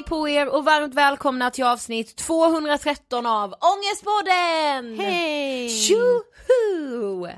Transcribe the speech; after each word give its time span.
Hej 0.00 0.04
på 0.06 0.28
er 0.28 0.48
och 0.48 0.64
varmt 0.64 0.94
välkomna 0.94 1.50
till 1.50 1.64
avsnitt 1.64 2.16
213 2.16 3.26
av 3.26 3.54
Ångestpodden! 3.60 4.98
Hej! 4.98 5.68
Tjoho! 5.68 7.28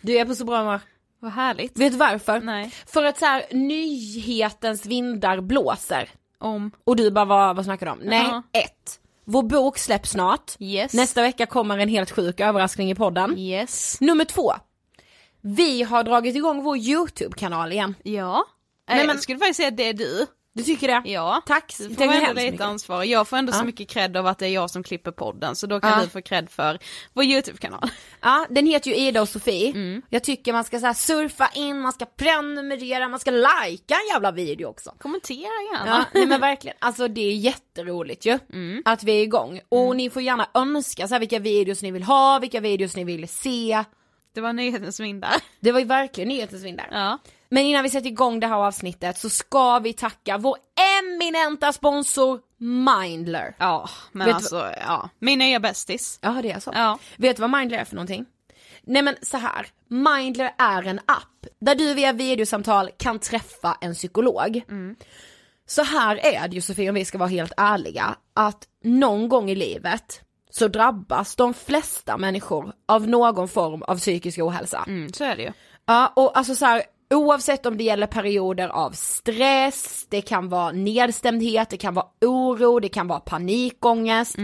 Du 0.00 0.16
är 0.18 0.24
på 0.24 0.34
så 0.34 0.44
bra 0.44 0.58
humör. 0.58 0.80
Vad 1.20 1.32
härligt. 1.32 1.78
Vet 1.78 1.92
du 1.92 1.98
varför? 1.98 2.40
Nej. 2.40 2.70
För 2.86 3.04
att 3.04 3.18
så 3.18 3.24
här, 3.24 3.44
nyhetens 3.50 4.86
vindar 4.86 5.40
blåser. 5.40 6.10
Om. 6.38 6.70
Och 6.84 6.96
du 6.96 7.10
bara, 7.10 7.24
vad, 7.24 7.56
vad 7.56 7.64
snackar 7.64 7.86
du 7.86 7.92
om? 7.92 7.98
Nej, 8.02 8.26
Ja. 8.30 8.42
ett. 8.52 9.00
Vår 9.24 9.42
bok 9.42 9.78
släpps 9.78 10.10
snart. 10.10 10.52
Yes. 10.58 10.94
Nästa 10.94 11.22
vecka 11.22 11.46
kommer 11.46 11.78
en 11.78 11.88
helt 11.88 12.10
sjuk 12.10 12.40
överraskning 12.40 12.90
i 12.90 12.94
podden. 12.94 13.38
Yes. 13.38 14.00
Nummer 14.00 14.24
två. 14.24 14.52
Vi 15.40 15.82
har 15.82 16.02
dragit 16.02 16.36
igång 16.36 16.62
vår 16.62 16.76
YouTube-kanal 16.76 17.72
igen. 17.72 17.94
Ja. 18.02 18.44
Nej, 18.88 18.98
men- 18.98 19.06
men... 19.06 19.18
skulle 19.18 19.38
faktiskt 19.38 19.56
säga 19.56 19.68
att 19.68 19.76
det 19.76 19.88
är 19.88 19.92
du. 19.94 20.26
Du 20.56 20.62
tycker 20.62 20.88
det? 20.88 21.02
Ja. 21.10 21.42
Tack. 21.46 21.74
Du 21.78 21.94
får 21.94 22.02
ändå 22.04 22.32
lite 22.40 22.64
ansvar. 22.64 23.04
Jag 23.04 23.28
får 23.28 23.36
ändå 23.36 23.52
Ja. 23.52 23.58
så 23.58 23.64
mycket 23.64 23.88
cred 23.88 24.16
av 24.16 24.26
att 24.26 24.38
det 24.38 24.46
är 24.46 24.50
jag 24.50 24.70
som 24.70 24.82
klipper 24.82 25.10
podden, 25.10 25.56
så 25.56 25.66
då 25.66 25.80
kan 25.80 25.90
Ja. 25.90 26.00
du 26.04 26.08
få 26.08 26.22
cred 26.22 26.50
för 26.50 26.78
vår 27.12 27.24
YouTube-kanal. 27.24 27.90
Ja, 28.20 28.46
den 28.50 28.66
heter 28.66 28.90
ju 28.90 28.96
Ida 28.96 29.22
och 29.22 29.28
Sofie. 29.28 29.70
Mm. 29.70 30.02
Jag 30.10 30.24
tycker 30.24 30.52
man 30.52 30.64
ska 30.64 30.80
så 30.80 30.94
surfa 30.94 31.50
in, 31.54 31.80
man 31.80 31.92
ska 31.92 32.04
prenumerera, 32.04 33.08
man 33.08 33.20
ska 33.20 33.30
likea 33.30 33.96
en 33.96 34.12
jävla 34.12 34.30
video 34.32 34.66
också. 34.68 34.94
Kommentera 34.98 35.38
Ja, 35.72 35.78
gärna. 35.78 36.06
nej 36.14 36.26
men 36.26 36.40
verkligen, 36.40 36.76
alltså 36.80 37.08
det 37.08 37.20
är 37.20 37.34
jätteroligt 37.36 38.26
ju 38.26 38.38
Mm. 38.52 38.82
att 38.84 39.02
vi 39.04 39.12
är 39.12 39.22
igång. 39.22 39.60
Och 39.68 39.96
ni 39.96 40.10
får 40.10 40.22
gärna 40.22 40.48
önska 40.54 41.08
så 41.08 41.14
här, 41.14 41.20
vilka 41.20 41.38
videos 41.38 41.82
ni 41.82 41.90
vill 41.90 42.02
ha, 42.02 42.38
vilka 42.38 42.60
videos 42.60 42.96
ni 42.96 43.04
vill 43.04 43.28
se. 43.28 43.84
Det 44.34 44.40
var 44.40 44.52
nyhetens 44.52 45.00
vindar. 45.00 45.34
Det 45.60 45.72
var 45.72 45.80
ju 45.80 45.86
verkligen 45.86 46.28
nyhetens 46.28 46.62
vindar. 46.64 46.88
Ja. 46.90 47.18
Men 47.54 47.64
innan 47.64 47.82
vi 47.82 47.90
sätter 47.90 48.08
igång 48.08 48.40
det 48.40 48.46
här 48.46 48.56
avsnittet 48.56 49.18
så 49.18 49.30
ska 49.30 49.78
vi 49.78 49.92
tacka 49.92 50.38
vår 50.38 50.56
eminenta 50.98 51.72
sponsor 51.72 52.40
Mindler. 52.58 53.56
Ja, 53.58 53.90
men 54.12 54.26
Vet 54.26 54.34
alltså, 54.34 54.72
ja. 54.80 55.08
Min 55.18 55.38
nya 55.38 55.60
bästis. 55.60 56.18
Ja 56.22 56.38
det 56.42 56.50
är 56.50 56.60
så. 56.60 56.70
Ja. 56.74 56.98
Vet 57.16 57.36
du 57.36 57.40
vad 57.40 57.50
Mindler 57.50 57.78
är 57.78 57.84
för 57.84 57.94
någonting? 57.94 58.26
Nej 58.82 59.02
men 59.02 59.16
så 59.22 59.36
här. 59.36 59.66
Mindler 59.88 60.54
är 60.58 60.82
en 60.82 60.98
app 60.98 61.46
där 61.60 61.74
du 61.74 61.94
via 61.94 62.12
videosamtal 62.12 62.90
kan 62.96 63.18
träffa 63.18 63.78
en 63.80 63.94
psykolog. 63.94 64.62
Så 65.66 65.82
här 65.82 66.16
är 66.16 66.48
det 66.48 66.54
ju 66.54 66.60
Sofie 66.60 66.88
om 66.88 66.94
vi 66.94 67.04
ska 67.04 67.18
vara 67.18 67.28
helt 67.28 67.52
ärliga, 67.56 68.16
att 68.34 68.68
någon 68.84 69.28
gång 69.28 69.50
i 69.50 69.54
livet 69.54 70.20
så 70.50 70.68
drabbas 70.68 71.36
de 71.36 71.54
flesta 71.54 72.16
människor 72.16 72.72
av 72.86 73.08
någon 73.08 73.48
form 73.48 73.82
av 73.82 73.98
psykisk 73.98 74.38
ohälsa. 74.38 74.84
Mm, 74.86 75.12
så 75.12 75.24
är 75.24 75.36
det 75.36 75.42
ju. 75.42 75.52
Ja 75.86 76.12
och 76.16 76.38
alltså 76.38 76.54
så 76.54 76.64
här, 76.64 76.82
oavsett 77.10 77.66
om 77.66 77.76
det 77.76 77.84
gäller 77.84 78.06
perioder 78.06 78.68
av 78.68 78.90
stress, 78.90 80.06
det 80.08 80.20
kan 80.20 80.48
vara 80.48 80.72
nedstämdhet, 80.72 81.70
det 81.70 81.76
kan 81.76 81.94
vara 81.94 82.06
oro, 82.20 82.80
det 82.80 82.88
kan 82.88 83.08
vara 83.08 83.20
panikångest. 83.20 84.36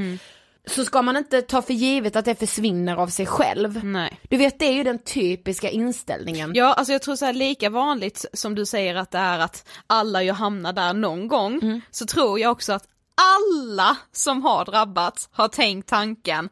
Så 0.66 0.84
ska 0.84 1.02
man 1.02 1.16
inte 1.16 1.42
ta 1.42 1.62
för 1.62 1.74
givet 1.74 2.16
att 2.16 2.24
det 2.24 2.34
försvinner 2.34 2.96
av 2.96 3.08
sig 3.08 3.26
själv. 3.26 3.84
Nej. 3.84 4.20
Du 4.28 4.36
vet 4.36 4.58
det 4.58 4.66
är 4.66 4.72
ju 4.72 4.84
den 4.84 4.98
typiska 4.98 5.70
inställningen. 5.70 6.52
Ja, 6.54 6.72
alltså 6.74 6.92
jag 6.92 7.02
tror 7.02 7.16
så 7.16 7.24
här 7.24 7.32
lika 7.32 7.70
vanligt 7.70 8.24
som 8.32 8.54
du 8.54 8.66
säger 8.66 8.94
att 8.94 9.10
det 9.10 9.18
är 9.18 9.38
att 9.38 9.68
alla 9.86 10.22
ju 10.22 10.32
hamnar 10.32 10.72
där 10.72 10.94
någon 10.94 11.28
gång, 11.28 11.82
så 11.90 12.06
tror 12.06 12.40
jag 12.40 12.52
också 12.52 12.72
att 12.72 12.84
alla 13.14 13.96
som 14.12 14.42
har 14.42 14.64
drabbats 14.64 15.28
har 15.32 15.48
tänkt 15.48 15.88
tanken, 15.88 16.48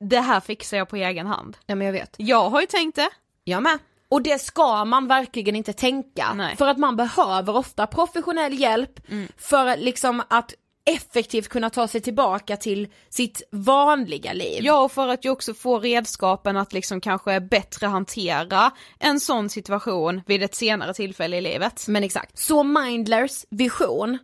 det 0.00 0.20
här 0.20 0.40
fixar 0.40 0.76
jag 0.76 0.88
på 0.88 0.96
egen 0.96 1.26
hand. 1.26 1.56
Ja 1.66 1.74
men 1.74 1.86
jag 1.86 1.92
vet. 1.92 2.14
Jag 2.16 2.50
har 2.50 2.60
ju 2.60 2.66
tänkt 2.66 2.96
det. 2.96 3.10
Jag 3.44 3.62
med. 3.62 3.78
Och 4.14 4.22
det 4.22 4.38
ska 4.38 4.84
man 4.84 5.08
verkligen 5.08 5.56
inte 5.56 5.72
tänka. 5.72 6.34
Nej. 6.34 6.56
För 6.56 6.68
att 6.68 6.78
man 6.78 6.96
behöver 6.96 7.56
ofta 7.56 7.86
professionell 7.86 8.60
hjälp 8.60 9.00
för 9.36 9.76
liksom 9.76 10.22
att 10.30 10.54
effektivt 10.86 11.48
kunna 11.48 11.70
ta 11.70 11.88
sig 11.88 12.00
tillbaka 12.00 12.56
till 12.56 12.88
sitt 13.10 13.42
vanliga 13.50 14.32
liv. 14.32 14.64
Ja, 14.64 14.84
och 14.84 14.92
för 14.92 15.08
att 15.08 15.24
ju 15.24 15.30
också 15.30 15.54
få 15.54 15.78
redskapen 15.78 16.56
att 16.56 16.72
liksom 16.72 17.00
kanske 17.00 17.40
bättre 17.40 17.86
hantera 17.86 18.70
en 18.98 19.20
sån 19.20 19.48
situation 19.48 20.20
vid 20.26 20.42
ett 20.42 20.54
senare 20.54 20.94
tillfälle 20.94 21.36
i 21.36 21.40
livet. 21.40 21.88
Men 21.88 22.04
exakt. 22.04 22.38
Så 22.38 22.62
Mindlers 22.62 23.44
vision, 23.50 24.18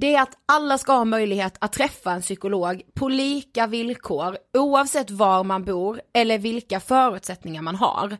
det 0.00 0.14
är 0.14 0.22
att 0.22 0.38
alla 0.46 0.78
ska 0.78 0.92
ha 0.92 1.04
möjlighet 1.04 1.56
att 1.58 1.72
träffa 1.72 2.12
en 2.12 2.22
psykolog 2.22 2.82
på 2.94 3.08
lika 3.08 3.66
villkor 3.66 4.36
oavsett 4.54 5.10
var 5.10 5.44
man 5.44 5.64
bor 5.64 6.00
eller 6.12 6.38
vilka 6.38 6.80
förutsättningar 6.80 7.62
man 7.62 7.76
har. 7.76 8.16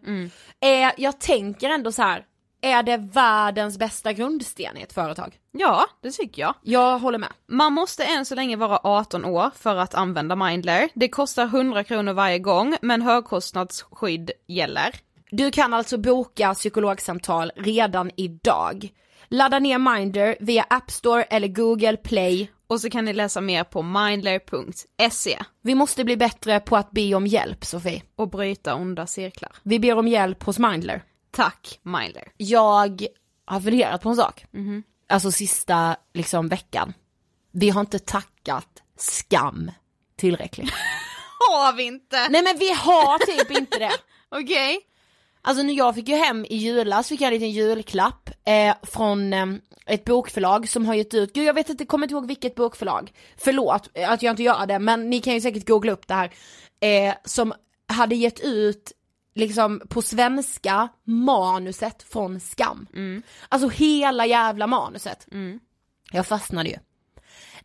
Eh, 0.60 0.92
jag 0.96 1.20
tänker 1.20 1.70
ändå 1.70 1.92
så 1.92 2.02
här. 2.02 2.24
är 2.62 2.82
det 2.82 2.96
världens 2.96 3.78
bästa 3.78 4.12
grundsten 4.12 4.76
i 4.76 4.82
ett 4.82 4.92
företag? 4.92 5.38
Ja, 5.52 5.86
det 6.02 6.10
tycker 6.10 6.42
jag. 6.42 6.54
Jag 6.62 6.98
håller 6.98 7.18
med. 7.18 7.32
Man 7.48 7.72
måste 7.72 8.04
än 8.04 8.26
så 8.26 8.34
länge 8.34 8.56
vara 8.56 8.80
18 8.82 9.24
år 9.24 9.50
för 9.54 9.76
att 9.76 9.94
använda 9.94 10.36
Mindler. 10.36 10.88
Det 10.94 11.08
kostar 11.08 11.44
100 11.44 11.84
kronor 11.84 12.12
varje 12.12 12.38
gång, 12.38 12.76
men 12.82 13.02
högkostnadsskydd 13.02 14.30
gäller. 14.48 14.94
Du 15.30 15.50
kan 15.50 15.74
alltså 15.74 15.98
boka 15.98 16.54
psykologsamtal 16.54 17.52
redan 17.56 18.10
idag. 18.16 18.90
Ladda 19.32 19.58
ner 19.58 19.78
Mindler 19.78 20.36
via 20.40 20.66
App 20.70 20.90
Store 20.90 21.22
eller 21.22 21.48
Google 21.48 21.96
Play. 21.96 22.50
Och 22.66 22.80
så 22.80 22.90
kan 22.90 23.04
ni 23.04 23.12
läsa 23.12 23.40
mer 23.40 23.64
på 23.64 23.82
mindler.se 23.82 25.38
Vi 25.62 25.74
måste 25.74 26.04
bli 26.04 26.16
bättre 26.16 26.60
på 26.60 26.76
att 26.76 26.90
be 26.90 27.14
om 27.14 27.26
hjälp, 27.26 27.64
Sofie. 27.64 28.02
och 28.16 28.30
bryta 28.30 28.74
onda 28.74 29.06
cirklar. 29.06 29.52
Vi 29.62 29.78
ber 29.78 29.98
om 29.98 30.08
hjälp 30.08 30.42
hos 30.42 30.58
Mindler. 30.58 31.02
Tack 31.30 31.78
Mindler. 31.82 32.28
Jag 32.36 33.06
har 33.44 33.60
funderat 33.60 34.02
på 34.02 34.08
en 34.08 34.16
sak. 34.16 34.44
Alltså 35.08 35.30
sista 35.32 35.96
liksom 36.14 36.48
veckan. 36.48 36.92
Vi 37.52 37.70
har 37.70 37.80
inte 37.80 37.98
tackat 37.98 38.82
skam 38.96 39.70
tillräckligt. 40.16 40.70
Har 41.48 41.72
vi 41.72 41.82
inte? 41.82 42.28
Nej 42.28 42.42
men 42.42 42.58
vi 42.58 42.72
har 42.72 43.18
typ 43.18 43.58
inte 43.58 43.78
det. 43.78 43.92
Okej. 44.28 44.80
Alltså 45.42 45.62
när 45.62 45.74
jag 45.74 45.94
fick 45.94 46.08
ju 46.08 46.14
hem 46.14 46.44
i 46.44 46.56
julas 46.56 47.08
fick 47.08 47.20
jag 47.20 47.26
en 47.28 47.34
liten 47.34 47.50
julklapp 47.50 48.30
eh, 48.44 48.74
från 48.82 49.32
eh, 49.32 49.46
ett 49.86 50.04
bokförlag 50.04 50.68
som 50.68 50.86
har 50.86 50.94
gett 50.94 51.14
ut, 51.14 51.32
gud 51.32 51.44
jag 51.44 51.54
vet 51.54 51.68
inte, 51.68 51.84
kommer 51.84 52.04
inte 52.06 52.14
ihåg 52.14 52.26
vilket 52.26 52.54
bokförlag. 52.54 53.12
Förlåt 53.36 53.88
att 54.06 54.22
jag 54.22 54.32
inte 54.32 54.42
gör 54.42 54.66
det 54.66 54.78
men 54.78 55.10
ni 55.10 55.20
kan 55.20 55.34
ju 55.34 55.40
säkert 55.40 55.68
googla 55.68 55.92
upp 55.92 56.06
det 56.08 56.14
här. 56.14 56.30
Eh, 56.80 57.14
som 57.24 57.52
hade 57.88 58.14
gett 58.14 58.40
ut 58.40 58.92
liksom 59.34 59.82
på 59.88 60.02
svenska 60.02 60.88
manuset 61.04 62.02
från 62.02 62.40
Skam. 62.40 62.86
Alltså 63.48 63.68
hela 63.68 64.26
jävla 64.26 64.66
manuset. 64.66 65.26
Jag 66.12 66.26
fastnade 66.26 66.68
ju. 66.68 66.76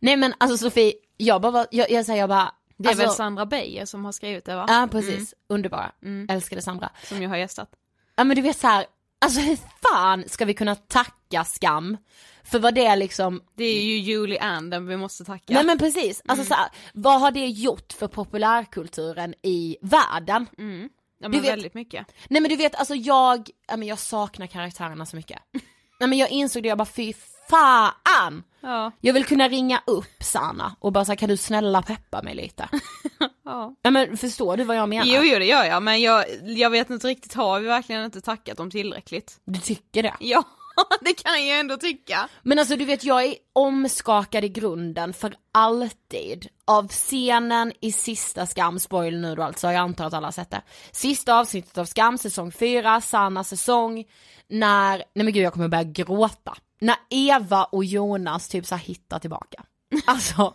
Nej 0.00 0.16
men 0.16 0.34
alltså 0.38 0.58
Sofie, 0.58 0.92
jag 1.16 1.40
bara, 1.42 1.66
jag, 1.70 1.90
jag 1.90 2.06
säger 2.06 2.20
jag 2.20 2.28
bara, 2.28 2.52
Det 2.78 2.88
är 2.88 2.90
alltså, 2.90 3.06
väl 3.06 3.14
Sandra 3.14 3.46
Beijer 3.46 3.84
som 3.84 4.04
har 4.04 4.12
skrivit 4.12 4.44
det 4.44 4.54
va? 4.56 4.64
Ja 4.68 4.88
precis, 4.92 5.34
underbara. 5.48 5.92
Älskade 6.28 6.62
Sandra. 6.62 6.90
Som 7.04 7.22
jag 7.22 7.28
har 7.30 7.36
gästat. 7.36 7.70
Ja 8.16 8.24
men 8.24 8.36
du 8.36 8.42
vet 8.42 8.56
så 8.58 8.66
här, 8.66 8.86
alltså 9.20 9.40
hur 9.40 9.56
fan 9.92 10.24
ska 10.28 10.44
vi 10.44 10.54
kunna 10.54 10.74
tacka 10.74 11.44
skam 11.44 11.96
för 12.44 12.58
vad 12.58 12.74
det 12.74 12.96
liksom, 12.96 13.42
Det 13.54 13.64
är 13.64 13.82
ju 13.82 13.98
Julie 13.98 14.40
Anden 14.40 14.86
vi 14.86 14.96
måste 14.96 15.24
tacka. 15.24 15.54
nej 15.54 15.64
men 15.64 15.78
precis, 15.78 16.22
alltså 16.26 16.44
så 16.46 16.54
här, 16.54 16.68
vad 16.94 17.20
har 17.20 17.30
det 17.30 17.46
gjort 17.46 17.92
för 17.92 18.08
populärkulturen 18.08 19.34
i 19.42 19.76
världen? 19.82 20.46
ja, 20.56 20.64
du 20.64 20.88
men 21.28 21.30
vet- 21.30 21.44
väldigt 21.50 21.74
mycket. 21.74 22.06
Nej 22.28 22.40
men 22.42 22.48
du 22.48 22.56
vet 22.56 22.74
alltså 22.74 22.94
jag, 22.94 23.50
ja, 23.68 23.76
men 23.76 23.88
jag 23.88 23.98
saknar 23.98 24.46
karaktärerna 24.46 25.06
så 25.06 25.16
mycket. 25.16 25.38
nej 26.00 26.08
men 26.08 26.18
jag 26.18 26.30
insåg 26.30 26.62
det, 26.62 26.68
jag 26.68 26.78
bara 26.78 26.84
fy 26.84 27.12
fan! 27.50 28.42
Ja. 28.60 28.92
Jag 29.00 29.14
vill 29.14 29.24
kunna 29.24 29.48
ringa 29.48 29.82
upp 29.86 30.22
Sanna 30.22 30.76
och 30.80 30.92
bara 30.92 31.04
säga 31.04 31.16
kan 31.16 31.28
du 31.28 31.36
snälla 31.36 31.82
peppa 31.82 32.22
mig 32.22 32.34
lite? 32.34 32.68
ja. 33.44 33.74
Ja 33.82 33.90
men 33.90 34.16
förstår 34.16 34.56
du 34.56 34.64
vad 34.64 34.76
jag 34.76 34.88
menar? 34.88 35.06
Jo, 35.06 35.22
jo 35.22 35.38
det 35.38 35.44
gör 35.44 35.64
jag, 35.64 35.82
men 35.82 36.02
jag, 36.02 36.24
jag 36.42 36.70
vet 36.70 36.90
inte 36.90 37.06
riktigt, 37.06 37.34
har 37.34 37.60
vi 37.60 37.66
verkligen 37.66 38.04
inte 38.04 38.20
tackat 38.20 38.56
dem 38.56 38.70
tillräckligt? 38.70 39.40
Du 39.44 39.60
tycker 39.60 40.02
det? 40.02 40.14
Ja. 40.20 40.44
det 41.00 41.14
kan 41.14 41.46
jag 41.46 41.60
ändå 41.60 41.76
tycka. 41.76 42.28
Men 42.42 42.58
alltså 42.58 42.76
du 42.76 42.84
vet 42.84 43.04
jag 43.04 43.24
är 43.24 43.34
omskakad 43.52 44.44
i 44.44 44.48
grunden 44.48 45.12
för 45.12 45.34
alltid 45.52 46.48
av 46.64 46.88
scenen 46.88 47.72
i 47.80 47.92
sista 47.92 48.46
Skam, 48.46 48.78
spoiler 48.78 49.18
nu 49.18 49.34
då 49.34 49.42
alltså, 49.42 49.66
jag 49.66 49.76
antar 49.76 50.06
att 50.06 50.14
alla 50.14 50.26
har 50.26 50.32
sett 50.32 50.50
det. 50.50 50.62
Sista 50.92 51.38
avsnittet 51.38 51.78
av 51.78 51.84
Skam, 51.84 52.18
säsong 52.18 52.52
4, 52.52 53.00
Sanna 53.00 53.44
säsong, 53.44 54.04
när, 54.48 54.96
nej 54.96 55.24
men 55.24 55.32
gud 55.32 55.42
jag 55.42 55.52
kommer 55.52 55.68
börja 55.68 55.84
gråta. 55.84 56.56
När 56.78 56.96
Eva 57.10 57.64
och 57.64 57.84
Jonas 57.84 58.48
typ 58.48 58.66
så 58.66 58.74
här 58.74 58.82
hittar 58.82 59.18
tillbaka. 59.18 59.62
Alltså, 60.06 60.54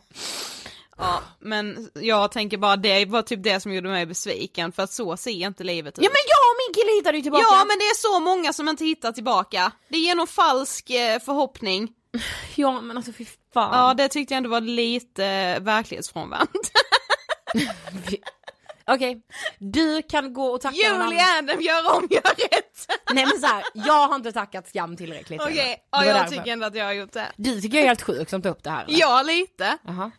Ja, 0.97 1.21
men 1.39 1.89
jag 1.93 2.31
tänker 2.31 2.57
bara 2.57 2.75
det 2.75 3.05
var 3.05 3.21
typ 3.21 3.43
det 3.43 3.59
som 3.59 3.73
gjorde 3.73 3.89
mig 3.89 4.05
besviken 4.05 4.71
för 4.71 4.83
att 4.83 4.91
så 4.91 5.17
ser 5.17 5.31
inte 5.31 5.63
livet 5.63 5.99
ut. 5.99 6.03
ja 6.03 6.09
men 6.09 6.21
jag 6.27 6.51
och 6.51 6.57
min 6.67 6.73
kille 6.73 6.97
hittade 6.97 7.17
ju 7.17 7.21
tillbaka. 7.21 7.45
Ja 7.49 7.57
men 7.57 7.77
det 7.79 7.85
är 7.85 7.95
så 7.95 8.19
många 8.19 8.53
som 8.53 8.69
inte 8.69 8.85
hittar 8.85 9.11
tillbaka. 9.11 9.71
Det 9.89 9.97
är 9.97 10.15
någon 10.15 10.27
falsk 10.27 10.89
eh, 10.89 11.19
förhoppning. 11.19 11.89
ja 12.55 12.81
men 12.81 12.97
alltså 12.97 13.13
fy 13.13 13.25
fan. 13.53 13.77
Ja 13.77 13.93
det 13.93 14.07
tyckte 14.07 14.33
jag 14.33 14.37
ändå 14.37 14.49
var 14.49 14.61
lite 14.61 15.25
eh, 15.25 15.59
verklighetsfrånvänt. 15.61 16.71
Okej, 18.93 19.21
du 19.59 20.01
kan 20.01 20.33
gå 20.33 20.45
och 20.45 20.61
tacka 20.61 20.93
någon. 20.97 21.09
Julie 21.09 21.23
Adam 21.39 21.61
gör 21.61 21.95
om, 21.97 22.07
gör 22.11 22.21
rätt. 22.21 22.87
Nej 23.13 23.25
men 23.25 23.39
så 23.39 23.47
här, 23.47 23.63
jag 23.73 24.07
har 24.07 24.15
inte 24.15 24.31
tackat 24.31 24.67
Skam 24.69 24.97
tillräckligt. 24.97 25.41
Okej, 25.41 25.55
Det 25.55 25.77
ja, 25.91 26.05
jag 26.05 26.15
därför. 26.15 26.35
tycker 26.35 26.51
ändå 26.51 26.65
att 26.67 26.75
jag 26.75 26.85
har 26.85 26.93
gjort 26.93 27.11
det. 27.13 27.27
Du 27.35 27.61
tycker 27.61 27.77
jag 27.77 27.83
är 27.83 27.87
helt 27.87 28.01
sjuk 28.01 28.29
som 28.29 28.41
tar 28.41 28.49
upp 28.49 28.63
det 28.63 28.69
här. 28.69 28.83
eller? 28.85 28.99
Ja 28.99 29.21
lite. 29.21 29.77
Jaha. 29.87 30.11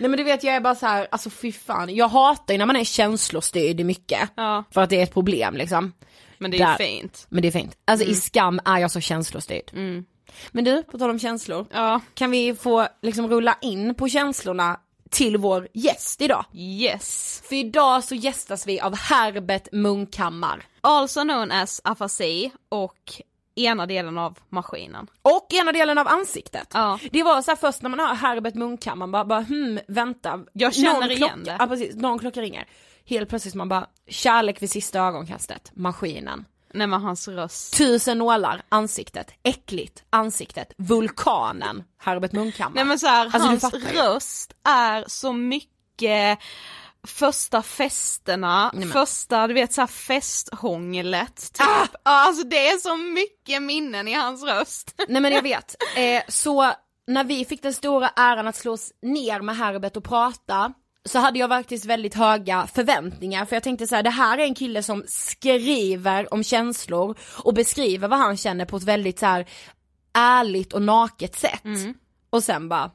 Nej 0.00 0.08
men 0.10 0.12
du 0.16 0.22
vet 0.22 0.44
jag 0.44 0.54
är 0.54 0.60
bara 0.60 0.74
så 0.74 0.86
här, 0.86 1.08
alltså 1.10 1.30
fy 1.30 1.52
fan, 1.52 1.94
jag 1.94 2.08
hatar 2.08 2.54
ju 2.54 2.58
när 2.58 2.66
man 2.66 2.76
är 2.76 2.84
känslostyrd 2.84 3.80
i 3.80 3.84
mycket. 3.84 4.28
Ja. 4.36 4.64
För 4.70 4.80
att 4.80 4.90
det 4.90 4.96
är 4.98 5.02
ett 5.02 5.14
problem 5.14 5.54
liksom. 5.56 5.92
Men 6.38 6.50
det 6.50 6.56
är 6.60 6.66
Där. 6.66 6.74
fint. 6.76 7.26
Men 7.28 7.42
det 7.42 7.48
är 7.48 7.52
fint. 7.52 7.76
Alltså 7.84 8.06
i 8.06 8.14
skam 8.14 8.60
är 8.64 8.78
jag 8.78 8.90
så 8.90 9.00
känslostyrd. 9.00 9.70
Men 10.52 10.64
du, 10.64 10.82
på 10.82 10.98
tal 10.98 11.10
om 11.10 11.18
känslor. 11.18 11.66
Ja. 11.72 12.00
Kan 12.14 12.30
vi 12.30 12.54
få 12.54 12.86
liksom 13.02 13.28
rulla 13.28 13.58
in 13.60 13.94
på 13.94 14.08
känslorna 14.08 14.80
till 15.10 15.36
vår 15.36 15.68
gäst 15.72 16.20
idag? 16.20 16.44
Yes. 16.54 17.42
För 17.48 17.56
idag 17.56 18.04
så 18.04 18.14
gästas 18.14 18.66
vi 18.66 18.80
av 18.80 18.96
Herbert 18.96 19.68
Munkhammar. 19.72 20.66
Also 20.80 21.22
known 21.22 21.50
as 21.50 21.80
afasi 21.84 22.50
och 22.68 23.22
ena 23.54 23.86
delen 23.86 24.18
av 24.18 24.38
maskinen. 24.48 25.06
Och 25.22 25.46
ena 25.50 25.72
delen 25.72 25.98
av 25.98 26.08
ansiktet. 26.08 26.68
Ja. 26.72 26.98
Det 27.10 27.22
var 27.22 27.42
så 27.42 27.50
här 27.50 27.56
först 27.56 27.82
när 27.82 27.90
man 27.90 28.00
hör 28.00 28.14
Herbert 28.14 28.54
Munkhammar, 28.54 29.06
man 29.06 29.12
bara, 29.12 29.24
bara 29.24 29.42
hmm, 29.42 29.78
vänta. 29.88 30.40
Jag 30.52 30.74
känner 30.74 31.00
Någon 31.00 31.10
igen 31.10 31.28
klocka, 31.28 31.36
det. 31.44 31.56
Ja 31.58 31.66
precis, 31.66 31.96
någon 31.96 32.18
klocka 32.18 32.42
ringer. 32.42 32.68
Helt 33.04 33.28
plötsligt 33.28 33.54
man 33.54 33.68
bara, 33.68 33.86
kärlek 34.06 34.62
vid 34.62 34.70
sista 34.70 35.00
ögonkastet, 35.00 35.72
maskinen. 35.74 36.44
Nej 36.74 36.86
men 36.86 37.00
hans 37.02 37.28
röst. 37.28 37.76
Tusen 37.76 38.18
nålar, 38.18 38.62
ansiktet, 38.68 39.30
äckligt, 39.42 40.02
ansiktet, 40.10 40.72
vulkanen, 40.78 41.84
Herbert 41.98 42.32
Munkhammar. 42.32 42.74
Nej 42.74 42.84
men 42.84 42.98
så 42.98 43.06
här, 43.06 43.24
Alltså, 43.24 43.38
hans 43.68 43.74
röst 43.74 44.52
är 44.68 45.04
så 45.08 45.32
mycket 45.32 46.38
första 47.06 47.62
festerna, 47.62 48.70
men- 48.74 48.90
första 48.90 49.46
du 49.46 49.54
vet 49.54 49.72
så 49.72 49.80
här 49.80 49.86
festhånglet 49.86 51.36
typ. 51.52 51.66
Ah! 51.66 51.86
Alltså 52.02 52.44
det 52.44 52.68
är 52.68 52.78
så 52.78 52.96
mycket 52.96 53.62
minnen 53.62 54.08
i 54.08 54.14
hans 54.14 54.42
röst. 54.42 54.94
Nej 55.08 55.22
men 55.22 55.32
jag 55.32 55.42
vet, 55.52 55.76
eh, 55.96 56.22
så 56.28 56.72
när 57.06 57.24
vi 57.24 57.44
fick 57.44 57.62
den 57.62 57.74
stora 57.74 58.08
äran 58.08 58.46
att 58.48 58.56
slås 58.56 58.92
ner 59.02 59.40
med 59.40 59.56
Herbert 59.56 59.96
och 59.96 60.04
prata 60.04 60.72
så 61.08 61.18
hade 61.18 61.38
jag 61.38 61.48
faktiskt 61.48 61.84
väldigt 61.84 62.14
höga 62.14 62.66
förväntningar 62.66 63.44
för 63.44 63.56
jag 63.56 63.62
tänkte 63.62 63.86
så 63.86 63.94
här: 63.94 64.02
det 64.02 64.10
här 64.10 64.38
är 64.38 64.42
en 64.42 64.54
kille 64.54 64.82
som 64.82 65.04
skriver 65.06 66.34
om 66.34 66.44
känslor 66.44 67.18
och 67.44 67.54
beskriver 67.54 68.08
vad 68.08 68.18
han 68.18 68.36
känner 68.36 68.64
på 68.64 68.76
ett 68.76 68.82
väldigt 68.82 69.18
så 69.18 69.26
här 69.26 69.48
ärligt 70.12 70.72
och 70.72 70.82
naket 70.82 71.38
sätt. 71.38 71.62
Och 72.30 72.44
sen 72.44 72.68
bara 72.68 72.90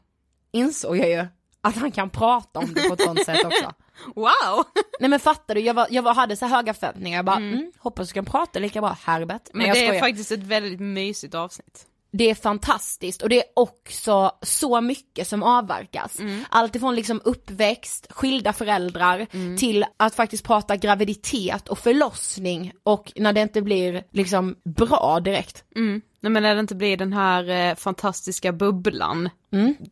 insåg 0.52 0.98
jag 0.98 1.10
ju 1.10 1.28
att 1.62 1.76
han 1.76 1.92
kan 1.92 2.10
prata 2.10 2.60
om 2.60 2.74
det 2.74 2.88
på 2.88 2.94
ett 2.94 3.02
sånt 3.02 3.26
sätt 3.26 3.46
också. 3.46 3.74
Wow! 4.16 4.66
Nej 5.00 5.10
men 5.10 5.20
fattar 5.20 5.56
du, 5.56 5.62
jag, 5.62 5.74
var, 5.74 5.88
jag 5.90 6.04
var, 6.04 6.14
hade 6.14 6.36
så 6.36 6.46
höga 6.46 6.74
förväntningar, 6.74 7.18
jag 7.18 7.26
bara 7.26 7.36
mm. 7.36 7.72
hoppas 7.78 8.08
du 8.08 8.14
kan 8.14 8.26
prata 8.26 8.60
lika 8.60 8.82
bra 8.82 8.98
Herbert. 9.04 9.50
Men 9.54 9.68
jag 9.68 9.76
det 9.76 9.88
är 9.88 10.00
faktiskt 10.00 10.32
ett 10.32 10.44
väldigt 10.44 10.80
mysigt 10.80 11.36
avsnitt. 11.36 11.86
Det 12.17 12.29
är 12.29 12.36
fantastiskt 12.36 13.22
och 13.22 13.29
det 13.29 13.38
är 13.38 13.45
också 13.53 14.31
så 14.41 14.81
mycket 14.81 15.27
som 15.27 15.43
avverkas. 15.43 16.19
Allt 16.50 16.75
ifrån 16.75 16.95
liksom 16.95 17.22
uppväxt, 17.25 18.07
skilda 18.10 18.53
föräldrar 18.53 19.27
till 19.57 19.86
att 19.98 20.15
faktiskt 20.15 20.45
prata 20.45 20.75
graviditet 20.75 21.67
och 21.67 21.79
förlossning 21.79 22.74
och 22.84 23.12
när 23.15 23.34
det 23.34 23.41
inte 23.41 23.62
blir 23.62 24.03
liksom 24.12 24.55
bra 24.63 25.19
direkt. 25.19 25.63
Mm. 25.75 26.01
Nej 26.19 26.31
men 26.31 26.43
när 26.43 26.55
det 26.55 26.60
inte 26.60 26.75
blir 26.75 26.98
den 26.98 27.13
här 27.13 27.50
eh, 27.50 27.75
fantastiska 27.75 28.51
bubblan, 28.51 29.29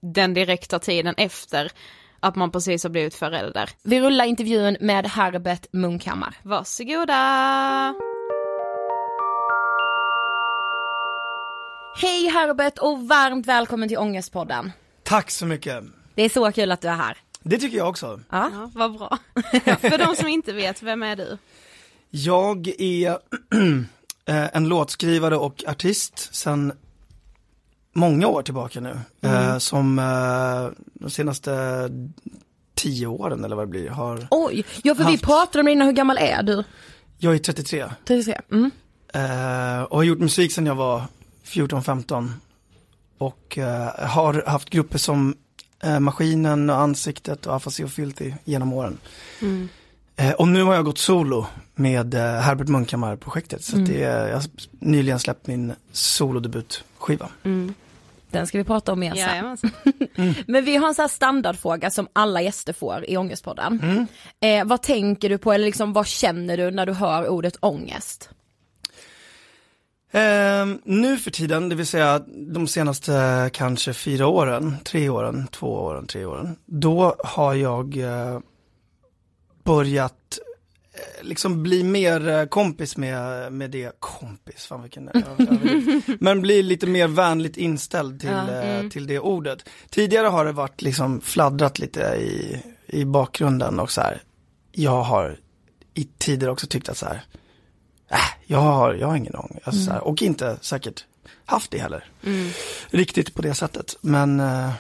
den 0.01 0.33
direkta 0.33 0.79
tiden 0.79 1.15
efter 1.17 1.71
att 2.19 2.35
man 2.35 2.51
precis 2.51 2.83
har 2.83 2.89
blivit 2.89 3.15
förälder. 3.15 3.69
Vi 3.83 4.01
rullar 4.01 4.25
intervjun 4.25 4.77
med 4.79 5.07
Herbert 5.07 5.65
Munkhammar. 5.71 6.35
Varsågoda! 6.43 8.12
Hej 11.95 12.27
Herbert 12.27 12.77
och 12.77 13.07
varmt 13.07 13.45
välkommen 13.47 13.89
till 13.89 13.97
Ångestpodden. 13.97 14.71
Tack 15.03 15.31
så 15.31 15.45
mycket. 15.45 15.83
Det 16.15 16.23
är 16.23 16.29
så 16.29 16.51
kul 16.51 16.71
att 16.71 16.81
du 16.81 16.87
är 16.87 16.95
här. 16.95 17.17
Det 17.43 17.57
tycker 17.57 17.77
jag 17.77 17.89
också. 17.89 18.19
Ja. 18.29 18.49
Ja, 18.53 18.71
vad 18.73 18.97
bra. 18.97 19.17
För 19.79 19.97
de 19.97 20.15
som 20.15 20.27
inte 20.27 20.53
vet, 20.53 20.81
vem 20.83 21.03
är 21.03 21.15
du? 21.15 21.37
Jag 22.09 22.67
är 22.67 23.09
eh, 24.25 24.55
en 24.55 24.67
låtskrivare 24.67 25.37
och 25.37 25.63
artist 25.67 26.35
sedan 26.35 26.73
många 27.93 28.27
år 28.27 28.41
tillbaka 28.43 28.79
nu. 28.79 28.99
Eh, 29.21 29.57
som 29.57 29.99
eh, 29.99 30.83
de 30.93 31.09
senaste 31.09 31.89
tio 32.75 33.07
åren 33.07 33.43
eller 33.45 33.55
vad 33.55 33.65
det 33.67 33.69
blir 33.69 33.89
har, 33.89 34.27
Oj, 34.31 34.65
ja 34.83 34.95
för 34.95 35.03
vi 35.03 35.11
Haft. 35.11 35.23
pratade 35.23 35.59
om 35.59 35.65
det 35.65 35.71
innan, 35.71 35.87
hur 35.87 35.93
gammal 35.93 36.17
är 36.17 36.43
du? 36.43 36.63
jag 37.17 37.35
är 37.35 37.39
33 37.39 37.85
33. 38.05 38.39
Mm. 38.51 38.71
och 39.89 39.97
har 39.97 40.03
gjort 40.03 40.19
musik 40.19 40.51
sedan 40.51 40.65
jag 40.65 40.75
var 40.75 41.03
14-15. 41.45 42.29
Och 43.17 43.57
eh, 43.57 44.07
har 44.07 44.43
haft 44.47 44.69
grupper 44.69 44.97
som 44.97 45.35
eh, 45.83 45.99
Maskinen 45.99 46.69
och 46.69 46.75
Ansiktet 46.75 47.45
och 47.45 47.55
Afasi 47.55 47.83
och 47.83 47.91
Filthy 47.91 48.33
genom 48.43 48.73
åren. 48.73 48.97
Eh, 50.15 50.31
och 50.31 50.47
nu 50.47 50.63
har 50.63 50.75
jag 50.75 50.85
gått 50.85 50.97
solo 50.97 51.45
med 51.75 52.13
eh, 52.13 52.21
Herbert 52.21 52.67
Munkhammar-projektet. 52.67 53.63
Så 53.63 53.77
att 53.77 53.85
det 53.85 54.03
är, 54.03 54.27
jag 54.27 54.35
har 54.35 54.43
nyligen 54.79 55.19
släppt 55.19 55.47
min 55.47 55.73
solodebutskiva. 55.91 57.29
Den 58.31 58.47
ska 58.47 58.57
vi 58.57 58.63
prata 58.63 58.91
om 58.91 58.99
mer 58.99 59.15
sen. 59.15 59.19
Jajamensan. 59.19 59.71
Men 60.47 60.65
vi 60.65 60.75
har 60.75 60.87
en 60.87 60.95
sån 60.95 61.03
här 61.03 61.07
standardfråga 61.07 61.89
som 61.89 62.07
alla 62.13 62.41
gäster 62.41 62.73
får 62.73 63.09
i 63.09 63.17
Ångestpodden. 63.17 64.07
Eh, 64.39 64.65
vad 64.65 64.81
tänker 64.81 65.29
du 65.29 65.37
på 65.37 65.53
eller 65.53 65.65
liksom 65.65 65.93
vad 65.93 66.07
känner 66.07 66.57
du 66.57 66.71
när 66.71 66.85
du 66.85 66.93
hör 66.93 67.27
ordet 67.27 67.55
ångest? 67.59 68.29
Eh, 70.13 70.65
nu 70.83 71.17
för 71.17 71.31
tiden, 71.31 71.69
det 71.69 71.75
vill 71.75 71.87
säga 71.87 72.21
de 72.27 72.67
senaste 72.67 73.49
kanske 73.53 73.93
fyra 73.93 74.27
åren, 74.27 74.75
tre 74.83 75.09
åren, 75.09 75.47
två 75.51 75.67
åren, 75.67 76.07
tre 76.07 76.25
åren. 76.25 76.55
Då 76.65 77.15
har 77.23 77.53
jag 77.53 77.97
eh, 77.97 78.39
börjat 79.63 80.39
eh, 80.93 81.25
liksom 81.25 81.63
bli 81.63 81.83
mer 81.83 82.27
eh, 82.27 82.45
kompis 82.45 82.97
med, 82.97 83.53
med 83.53 83.71
det, 83.71 83.91
kompis, 83.99 84.65
fan 84.65 84.81
vilken 84.81 85.09
överdrift. 85.13 86.07
Men 86.19 86.41
bli 86.41 86.63
lite 86.63 86.87
mer 86.87 87.07
vänligt 87.07 87.57
inställd 87.57 88.21
till, 88.21 88.29
eh, 88.29 88.89
till 88.89 89.07
det 89.07 89.19
ordet. 89.19 89.69
Tidigare 89.89 90.27
har 90.27 90.45
det 90.45 90.51
varit 90.51 90.81
liksom 90.81 91.21
fladdrat 91.21 91.79
lite 91.79 92.01
i, 92.01 92.63
i 92.87 93.05
bakgrunden 93.05 93.79
och 93.79 93.91
så 93.91 94.01
här. 94.01 94.21
Jag 94.71 95.01
har 95.01 95.37
i 95.93 96.03
tider 96.17 96.49
också 96.49 96.67
tyckt 96.67 96.89
att 96.89 96.97
så 96.97 97.05
här, 97.05 97.23
äh, 98.11 98.17
jag 98.45 98.59
har, 98.59 98.93
jag 98.93 99.07
har 99.07 99.15
ingen 99.15 99.35
ångest. 99.35 99.67
Alltså, 99.67 99.83
så 99.83 99.91
här, 99.91 100.07
och 100.07 100.21
inte 100.21 100.57
säkert 100.61 101.05
haft 101.45 101.71
det 101.71 101.77
heller. 101.77 102.05
Riktigt 102.87 103.33
på 103.33 103.41
det 103.41 103.53
sättet. 103.53 103.95
Men, 104.01 104.39
eh, 104.39 104.71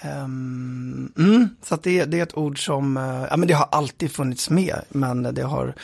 ehm, 0.00 1.12
mm, 1.18 1.48
så 1.62 1.76
det, 1.76 2.04
det 2.04 2.18
är 2.18 2.22
ett 2.22 2.36
ord 2.36 2.64
som, 2.64 2.96
eh, 2.96 3.26
ja 3.30 3.36
men 3.36 3.48
det 3.48 3.54
har 3.54 3.68
alltid 3.72 4.12
funnits 4.12 4.50
med. 4.50 4.80
Men 4.88 5.22
det 5.22 5.42
har, 5.42 5.74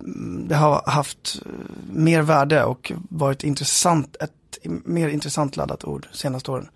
mm, 0.00 0.48
det 0.48 0.54
har 0.54 0.82
haft 0.86 1.42
eh, 1.46 1.52
mer 1.92 2.22
värde 2.22 2.64
och 2.64 2.92
varit 3.08 3.44
intressant, 3.44 4.16
ett 4.20 4.32
mer 4.68 5.08
intressant 5.08 5.56
laddat 5.56 5.84
ord 5.84 6.08
senaste 6.12 6.50
åren. 6.50 6.68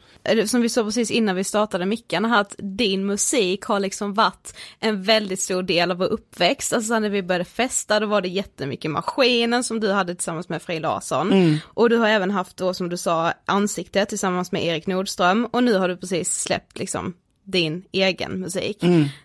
Som 0.47 0.61
vi 0.61 0.69
sa 0.69 0.85
precis 0.85 1.11
innan 1.11 1.37
vi 1.37 1.45
startade 1.45 1.87
mickarna 1.87 2.29
här, 2.29 2.41
att 2.41 2.55
din 2.59 3.07
musik 3.07 3.63
har 3.65 3.81
liksom 3.81 4.15
varit 4.15 4.55
en 4.79 5.03
väldigt 5.03 5.41
stor 5.41 5.63
del 5.63 5.91
av 5.91 5.97
vår 5.97 6.07
uppväxt. 6.07 6.73
Alltså 6.73 6.99
när 6.99 7.11
vi 7.11 7.23
började 7.23 7.45
festa, 7.45 8.01
då 8.01 8.07
var 8.07 8.21
det 8.21 8.29
jättemycket 8.29 8.91
Maskinen 8.91 9.65
som 9.65 9.81
du 9.81 9.93
hade 9.93 10.15
tillsammans 10.15 10.49
med 10.49 10.63
Frej 10.63 10.81
Larsson. 10.81 11.59
Och 11.65 11.91
du 11.91 11.97
har 11.97 12.09
även 12.09 12.31
haft 12.31 12.57
då, 12.57 12.75
som 12.75 12.89
du 12.89 12.97
sa, 12.97 13.33
Ansiktet 13.45 14.09
tillsammans 14.09 14.53
med 14.53 14.65
Erik 14.65 14.87
Nordström. 14.87 15.45
Och 15.51 15.65
nu 15.65 15.75
har 15.79 15.89
du 15.89 15.97
precis 15.97 16.43
släppt 16.43 16.79
liksom 16.79 17.15
din 17.45 17.85
egen 17.93 18.41
musik. 18.41 18.79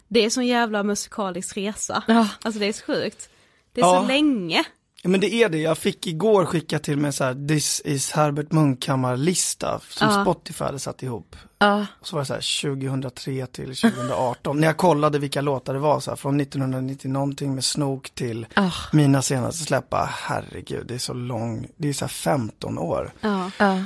Det 0.07 0.25
är 0.25 0.29
sån 0.29 0.45
jävla 0.47 0.83
musikalisk 0.83 1.57
resa. 1.57 2.03
Ja. 2.07 2.27
Alltså 2.41 2.59
det 2.59 2.65
är 2.65 2.73
så 2.73 2.85
sjukt. 2.85 3.29
Det 3.73 3.81
är 3.81 3.85
Ja. 3.85 4.01
så 4.01 4.07
länge. 4.07 4.63
Ja, 5.05 5.09
men 5.09 5.19
det 5.19 5.33
är 5.33 5.49
det, 5.49 5.57
jag 5.57 5.77
fick 5.77 6.07
igår 6.07 6.45
skicka 6.45 6.79
till 6.79 6.97
mig 6.97 7.13
så 7.13 7.23
här, 7.23 7.47
this 7.47 7.81
is 7.85 8.11
Herbert 8.11 8.51
Munkhammar-lista 8.51 9.79
som 9.89 10.07
Ja. 10.09 10.21
Spotify 10.23 10.63
hade 10.63 10.79
satt 10.79 11.03
ihop. 11.03 11.35
Ja. 11.57 11.85
Så 12.01 12.15
var 12.15 12.21
det 12.21 12.25
så 12.25 12.33
här 12.33 12.75
2003 12.75 13.45
till 13.47 13.75
2018. 13.75 14.59
När 14.59 14.67
jag 14.67 14.77
kollade 14.77 15.19
vilka 15.19 15.41
låtar 15.41 15.73
det 15.73 15.79
var 15.79 15.99
så 15.99 16.11
här, 16.11 16.15
från 16.15 16.39
1990 16.39 17.11
någonting 17.11 17.55
med 17.55 17.63
Snook 17.65 18.09
till 18.09 18.45
Ah. 18.53 18.71
mina 18.93 19.21
senaste 19.21 19.63
släppa. 19.63 20.09
Herregud, 20.13 20.87
det 20.87 20.93
är 20.93 20.99
så 20.99 21.13
lång, 21.13 21.67
det 21.77 21.89
är 21.89 21.93
så 21.93 22.05
här 22.05 22.09
15 22.09 22.77
år. 22.77 23.11
Ja. 23.21 23.51
Ja. 23.59 23.83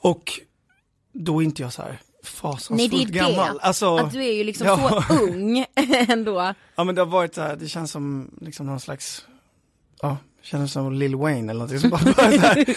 Och 0.00 0.40
då 1.12 1.40
är 1.42 1.44
inte 1.44 1.62
jag 1.62 1.72
så 1.72 1.82
här 1.82 1.88
Nej 1.90 1.98
det 2.22 2.26
fasansfullt 2.28 2.92
är 2.94 3.04
gammal. 3.14 3.54
det, 3.54 3.60
Alltså, 3.62 3.96
att 3.96 4.12
du 4.12 4.24
är 4.24 4.32
ju 4.32 4.44
liksom 4.44 4.66
ja. 4.66 5.04
så 5.08 5.14
ung 5.22 5.64
ändå. 6.08 6.54
Ja 6.76 6.84
men 6.84 6.94
det 6.94 7.00
har 7.00 7.06
varit 7.06 7.34
så 7.34 7.40
här, 7.40 7.56
det 7.56 7.68
känns 7.68 7.90
som 7.90 8.30
liksom 8.40 8.66
någon 8.66 8.80
slags, 8.80 9.24
ja, 10.02 10.16
Kändes 10.50 10.72
som 10.72 10.92
Lil 10.92 11.16
Wayne 11.16 11.52
eller 11.52 11.60
någonting 11.60 11.78
som 11.78 11.90
bara 11.90 12.00
började 12.16 12.38
så 12.38 12.46
här, 12.46 12.76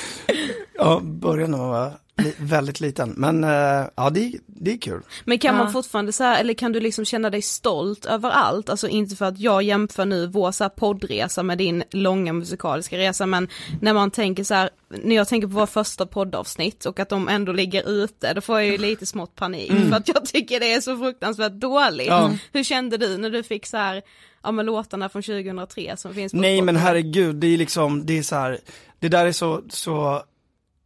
ja, 0.73 0.99
början 1.03 1.51
när 1.51 1.57
man 1.57 1.69
var 1.69 1.91
väldigt 2.37 2.79
liten. 2.79 3.13
Men 3.17 3.43
eh, 3.43 3.87
ja, 3.95 4.09
det, 4.09 4.31
det 4.45 4.71
är 4.73 4.77
kul. 4.77 5.01
Men 5.25 5.39
kan 5.39 5.55
Ja. 5.55 5.63
man 5.63 5.71
fortfarande 5.73 6.11
så 6.11 6.23
här, 6.23 6.39
eller 6.39 6.53
kan 6.53 6.71
du 6.71 6.79
liksom 6.79 7.05
känna 7.05 7.29
dig 7.29 7.41
stolt 7.41 8.05
över 8.05 8.29
allt? 8.29 8.69
Alltså 8.69 8.87
inte 8.87 9.15
för 9.15 9.25
att 9.25 9.39
jag 9.39 9.63
jämför 9.63 10.05
nu 10.05 10.27
vår 10.27 10.51
så 10.51 10.63
här 10.63 10.69
poddresa 10.69 11.43
med 11.43 11.57
din 11.57 11.83
långa 11.91 12.33
musikaliska 12.33 12.97
resa, 12.97 13.25
men 13.25 13.47
när 13.81 13.93
man 13.93 14.11
tänker 14.11 14.43
så 14.43 14.53
här, 14.53 14.69
när 15.03 15.15
jag 15.15 15.27
tänker 15.27 15.47
på 15.47 15.53
våra 15.53 15.67
första 15.67 16.05
poddavsnitt 16.05 16.85
och 16.85 16.99
att 16.99 17.09
de 17.09 17.27
ändå 17.27 17.51
ligger 17.51 17.89
ute, 17.89 18.33
då 18.33 18.41
får 18.41 18.59
jag 18.59 18.67
ju 18.71 18.77
lite 18.77 19.05
smått 19.05 19.35
panik 19.35 19.71
för 19.71 19.95
att 19.95 20.07
jag 20.07 20.25
tycker 20.25 20.59
det 20.59 20.73
är 20.73 20.81
så 20.81 20.97
fruktansvärt 20.97 21.51
dåligt. 21.53 22.07
Ja. 22.07 22.31
Hur 22.53 22.63
kände 22.63 22.97
du 22.97 23.17
när 23.17 23.29
du 23.29 23.43
fick 23.43 23.65
så 23.65 23.77
här, 23.77 24.01
ja 24.43 24.51
men 24.51 24.65
låtarna 24.65 25.09
från 25.09 25.21
2003 25.23 25.97
som 25.97 26.13
finns 26.13 26.31
på 26.31 26.37
Nej 26.37 26.61
men 26.61 26.75
Spotify? 26.75 26.87
herregud, 26.87 27.35
det 27.35 27.47
är 27.47 27.57
liksom, 27.57 28.05
det 28.05 28.17
är 28.17 28.23
så 28.23 28.35
här, 28.35 28.59
det 28.99 29.09
där 29.09 29.25
är 29.25 29.31
så, 29.31 29.61
så 29.69 30.23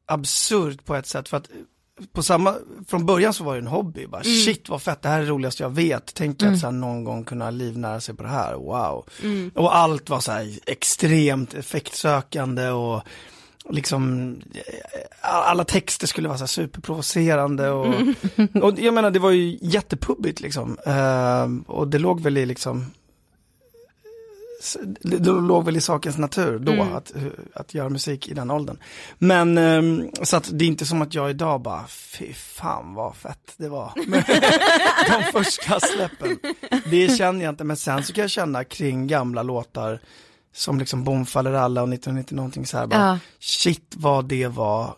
absurt 0.06 0.86
på 0.86 0.96
ett 0.96 1.08
sätt 1.08 1.30
för 1.30 1.38
att 1.38 1.50
på 2.12 2.24
samma, 2.24 2.56
från 2.88 3.06
början 3.06 3.34
så 3.34 3.44
var 3.44 3.54
det 3.54 3.60
en 3.60 3.68
hobby, 3.68 4.08
bara 4.08 4.24
shit 4.24 4.70
vad 4.70 4.82
fett, 4.82 5.02
det 5.02 5.10
här 5.10 5.18
är 5.18 5.24
det 5.24 5.30
roligaste 5.30 5.64
jag 5.64 5.70
vet, 5.70 6.14
tänk 6.14 6.44
att 6.44 6.60
så 6.60 6.66
här, 6.66 6.72
någon 6.72 7.04
gång 7.04 7.24
kunna 7.24 7.52
livnära 7.52 8.02
sig 8.02 8.16
på 8.16 8.24
det 8.24 8.30
här, 8.30 8.54
wow. 8.54 9.06
Och 9.56 9.76
allt 9.76 10.10
var 10.10 10.20
så 10.20 10.32
här 10.32 10.60
extremt 10.66 11.54
effektsökande 11.54 12.70
och 12.70 13.02
liksom 13.70 14.34
eh, 14.54 15.00
alla 15.22 15.64
texter 15.64 16.08
skulle 16.08 16.28
vara 16.28 16.38
så 16.38 16.42
här 16.42 16.48
superprovocerande 16.48 17.70
och, 17.70 17.86
och 18.62 18.80
jag 18.80 18.94
menar 18.94 19.12
det 19.12 19.20
var 19.20 19.32
ju 19.32 19.58
jättepubbigt 19.62 20.40
liksom. 20.40 20.78
Eh, 20.86 21.74
och 21.76 21.88
det 21.88 22.00
låg 22.00 22.22
väl 22.22 22.38
i 22.38 22.46
liksom 22.46 22.86
det 25.02 25.18
det 25.18 25.32
låg 25.32 25.66
väl 25.66 25.78
i 25.78 25.82
sakens 25.82 26.18
natur 26.18 26.60
då 26.60 26.84
att, 26.84 27.14
att 27.54 27.74
göra 27.74 27.90
musik 27.90 28.28
i 28.28 28.34
den 28.34 28.52
åldern. 28.52 28.78
Men 29.18 29.58
ehm, 29.58 30.10
så 30.24 30.38
att 30.38 30.50
det 30.54 30.66
är 30.66 30.68
inte 30.68 30.86
som 30.86 31.02
att 31.02 31.14
jag 31.14 31.30
idag 31.30 31.62
bara, 31.62 31.88
fy 31.88 32.34
fan 32.34 32.94
vad 32.94 33.16
fett 33.16 33.54
det 33.58 33.70
var. 33.70 33.92
De 35.18 35.24
första 35.32 35.80
släppen. 35.80 36.40
Det 36.92 37.18
känner 37.18 37.44
jag 37.46 37.52
inte, 37.52 37.64
men 37.64 37.78
sen 37.78 38.04
så 38.04 38.14
kan 38.14 38.22
jag 38.22 38.32
känna 38.32 38.64
kring 38.64 39.08
gamla 39.08 39.44
låtar 39.44 40.00
som 40.56 40.80
liksom 40.80 41.04
Bomfaller 41.04 41.54
alla 41.54 41.82
och 41.82 41.90
1990 41.94 42.36
någonting 42.36 42.66
så 42.66 42.78
här 42.78 42.88
bara, 42.88 43.00
Ja. 43.08 43.20
shit 43.40 43.94
vad 43.98 44.26
det 44.26 44.48
var, 44.48 44.94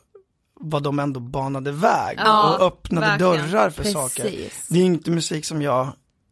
vad 0.59 0.83
de 0.83 0.99
ändå 0.99 1.19
banade 1.19 1.71
väg 1.71 2.17
Ja, 2.23 2.55
och 2.57 2.65
öppnade 2.67 3.07
verkligen. 3.07 3.51
dörrar 3.51 3.69
för 3.69 3.83
saker. 3.83 4.23
Precis. 4.23 4.67
Det 4.69 4.79
är 4.79 4.83
inte 4.83 5.11
musik 5.11 5.45
som 5.45 5.61
jag 5.61 5.87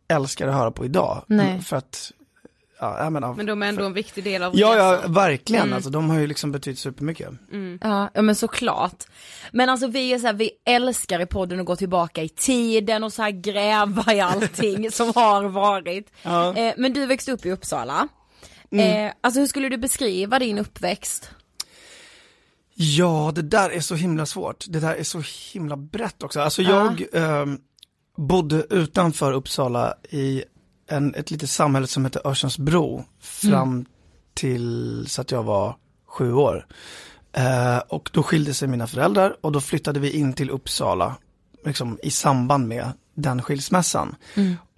älskar 0.07 0.47
att 0.47 0.55
höra 0.55 0.71
på 0.71 0.85
idag. 0.85 1.23
Nej. 1.27 1.61
För 1.61 1.75
att, 1.77 2.11
ja, 2.83 3.03
jag 3.03 3.13
menar, 3.13 3.33
Men 3.33 3.45
de 3.45 3.63
är 3.63 3.67
ändå 3.67 3.85
en 3.85 3.93
viktig 3.93 4.23
del 4.23 4.43
av 4.43 4.51
Ja, 4.55 4.77
ja, 4.77 5.07
verkligen. 5.07 5.63
Mm. 5.63 5.75
Alltså, 5.75 5.89
de 5.89 6.09
har 6.09 6.19
ju 6.19 6.27
liksom 6.27 6.51
betytt 6.51 6.79
supermycket. 6.79 7.29
Ja, 7.81 8.09
ja 8.13 8.21
men 8.21 8.35
såklart. 8.35 9.03
Men 9.51 9.69
alltså 9.69 9.87
vi 9.87 10.13
är 10.13 10.19
så 10.19 10.25
här, 10.25 10.33
vi 10.33 10.51
älskar 10.65 11.19
i 11.19 11.25
podden 11.25 11.59
att 11.59 11.65
gå 11.65 11.75
tillbaka 11.75 12.23
i 12.23 12.29
tiden 12.29 13.03
och 13.03 13.13
så 13.13 13.21
här 13.21 13.31
gräva 13.31 14.13
i 14.13 14.19
allting 14.19 14.91
som 14.91 15.11
har 15.15 15.43
varit. 15.43 16.11
Ja. 16.23 16.49
Mm. 16.49 16.67
Eh, 16.67 16.73
men 16.77 16.93
du 16.93 17.05
växte 17.05 17.31
upp 17.31 17.45
i 17.45 17.51
Uppsala. 17.51 18.07
Eh, 18.71 19.11
alltså 19.21 19.39
hur 19.39 19.47
skulle 19.47 19.69
du 19.69 19.77
beskriva 19.77 20.39
din 20.39 20.59
uppväxt? 20.59 21.29
Ja, 22.75 23.31
det 23.35 23.41
där 23.41 23.69
är 23.69 23.79
så 23.79 23.95
himla 23.95 24.25
svårt. 24.25 24.65
Det 24.67 24.79
där 24.79 24.95
är 24.95 25.03
så 25.03 25.23
himla 25.53 25.77
brett 25.77 26.23
också. 26.23 26.41
Alltså 26.41 26.61
jag 26.61 27.03
ehm, 27.13 27.57
bodde 28.17 28.65
utanför 28.69 29.33
Uppsala 29.33 29.93
i 30.09 30.43
en, 30.93 31.15
ett 31.15 31.31
litet 31.31 31.49
samhälle 31.49 31.87
som 31.87 32.05
heter 32.05 32.27
Örsundsbro 32.27 33.05
fram 33.21 33.85
till 34.33 35.05
så 35.07 35.21
att 35.21 35.31
jag 35.31 35.43
var 35.43 35.75
sju 36.07 36.33
år. 36.33 36.67
Eh, 37.31 37.77
och 37.77 38.09
då 38.13 38.23
skilde 38.23 38.53
sig 38.53 38.67
mina 38.67 38.87
föräldrar 38.87 39.35
och 39.41 39.51
då 39.51 39.61
flyttade 39.61 39.99
vi 39.99 40.11
in 40.11 40.33
till 40.33 40.49
Uppsala 40.49 41.15
liksom, 41.65 41.99
i 42.03 42.11
samband 42.11 42.67
med 42.67 42.91
den 43.15 43.41
skilsmässan. 43.41 44.15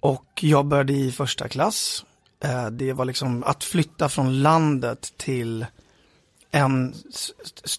Och 0.00 0.40
jag 0.40 0.66
började 0.66 0.92
i 0.92 1.12
första 1.12 1.48
klass. 1.48 2.04
Eh, 2.44 2.66
det 2.66 2.92
var 2.92 3.04
liksom 3.04 3.44
att 3.44 3.64
flytta 3.64 4.08
från 4.08 4.42
landet 4.42 5.12
till 5.16 5.66
en, 6.56 6.94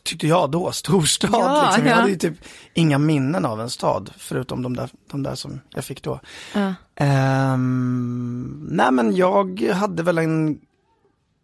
tyckte 0.04 0.28
jag 0.28 0.52
då, 0.52 0.72
storstad. 0.72 1.30
Ja, 1.34 1.66
liksom. 1.66 1.86
Jag 1.86 1.92
ja. 1.92 1.96
hade 1.96 2.10
ju 2.10 2.18
typ 2.18 2.38
inga 2.74 2.98
minnen 2.98 3.46
av 3.46 3.62
en 3.62 3.70
stad, 3.70 4.12
förutom 4.18 4.64
de 4.64 4.76
där, 4.76 4.90
de 5.12 5.24
där 5.24 5.36
som 5.36 5.62
jag 5.70 5.86
fick 5.86 6.04
då. 6.04 6.20
Ja. 6.54 6.74
Ehm, 6.96 8.68
nej 8.72 8.92
men 8.92 9.16
jag 9.16 9.62
hade 9.62 10.04
väl 10.04 10.18
en, 10.18 10.60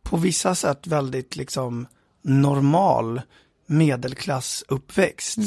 på 0.03 0.17
vissa 0.17 0.55
sätt 0.55 0.87
väldigt 0.87 1.35
liksom 1.35 1.87
normal 2.21 3.21
medelklassuppväxt. 3.65 5.37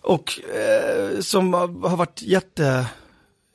Och 0.00 0.40
eh, 0.40 1.20
som 1.20 1.54
har 1.54 1.88
har 1.88 1.96
varit 1.96 2.22
jätte 2.22 2.86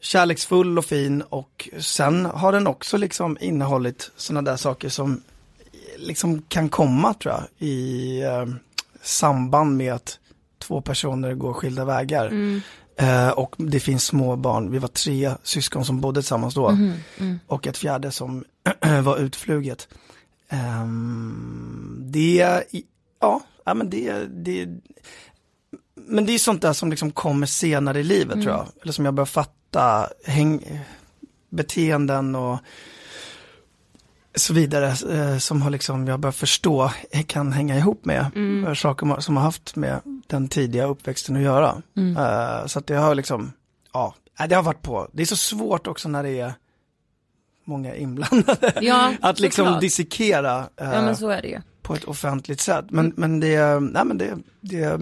kärleksfull 0.01 0.77
och 0.77 0.85
fin 0.85 1.21
och 1.21 1.69
sen 1.79 2.25
har 2.25 2.51
den 2.51 2.67
också 2.67 2.97
liksom 2.97 3.37
innehållit 3.41 4.11
sådana 4.15 4.51
där 4.51 4.57
saker 4.57 4.89
som 4.89 5.21
liksom 5.97 6.41
kan 6.41 6.69
komma 6.69 7.13
tror 7.13 7.33
jag 7.33 7.67
i 7.67 8.21
eh, 8.21 8.45
samband 9.01 9.77
med 9.77 9.93
att 9.93 10.19
två 10.59 10.81
personer 10.81 11.33
går 11.33 11.53
skilda 11.53 11.85
vägar. 11.85 12.31
Eh, 12.97 13.29
och 13.29 13.55
det 13.57 13.79
finns 13.79 14.05
små 14.05 14.35
barn, 14.35 14.71
vi 14.71 14.79
var 14.79 14.87
tre 14.87 15.31
syskon 15.43 15.85
som 15.85 16.01
bodde 16.01 16.21
tillsammans 16.21 16.53
då. 16.53 16.77
Och 17.47 17.67
ett 17.67 17.77
fjärde 17.77 18.11
som 18.11 18.43
var 19.03 19.17
utfluget. 19.17 19.87
Ehm, 20.49 22.03
det, 22.05 22.63
ja, 23.19 23.41
ja 23.63 23.73
men 23.73 23.89
det, 23.89 24.25
det, 24.25 24.67
men 25.95 26.25
det 26.25 26.33
är 26.33 26.39
sånt 26.39 26.61
där 26.61 26.73
som 26.73 26.89
liksom 26.89 27.11
kommer 27.11 27.47
senare 27.47 27.99
i 27.99 28.03
livet 28.03 28.41
tror 28.41 28.55
jag. 28.55 28.67
Eller 28.81 28.93
som 28.93 29.05
jag 29.05 29.13
börjar 29.13 29.25
fatta, 29.25 30.09
häng, 30.25 30.79
beteenden 31.49 32.35
och 32.35 32.59
så 34.35 34.53
vidare 34.53 34.87
eh, 34.87 35.37
som 35.37 35.61
har 35.61 35.69
liksom, 35.69 36.07
jag 36.07 36.19
börjar 36.19 36.31
förstå, 36.31 36.91
kan 37.27 37.51
hänga 37.51 37.77
ihop 37.77 38.05
med 38.05 38.25
eh, 38.67 38.73
saker 38.73 39.19
som 39.19 39.37
har 39.37 39.43
haft 39.43 39.75
med 39.75 39.99
den 40.27 40.47
tidiga 40.47 40.85
uppväxten 40.85 41.35
att 41.35 41.41
göra. 41.41 41.81
Eh, 42.17 42.67
så 42.67 42.79
att 42.79 42.87
det 42.87 42.95
har 42.95 43.15
liksom, 43.15 43.51
ja, 43.93 44.15
det 44.49 44.55
har 44.55 44.63
varit 44.63 44.81
på. 44.81 45.07
Det 45.11 45.21
är 45.21 45.25
så 45.25 45.35
svårt 45.35 45.87
också 45.87 46.09
när 46.09 46.23
det 46.23 46.39
är 46.39 46.53
många 47.65 47.95
inblandade. 47.95 48.73
Ja, 48.81 49.13
att 49.21 49.39
liksom 49.39 49.65
såklart. 49.65 49.81
dissekera 49.81 50.69
Ja 50.75 51.61
på 51.81 51.93
ett 51.93 52.03
offentligt 52.03 52.59
sätt. 52.59 52.85
Men, 52.89 53.13
men 53.17 53.39
det, 53.39 53.79
nej 53.79 54.05
men 54.05 54.17
det, 54.17 54.37
det, 54.61 54.99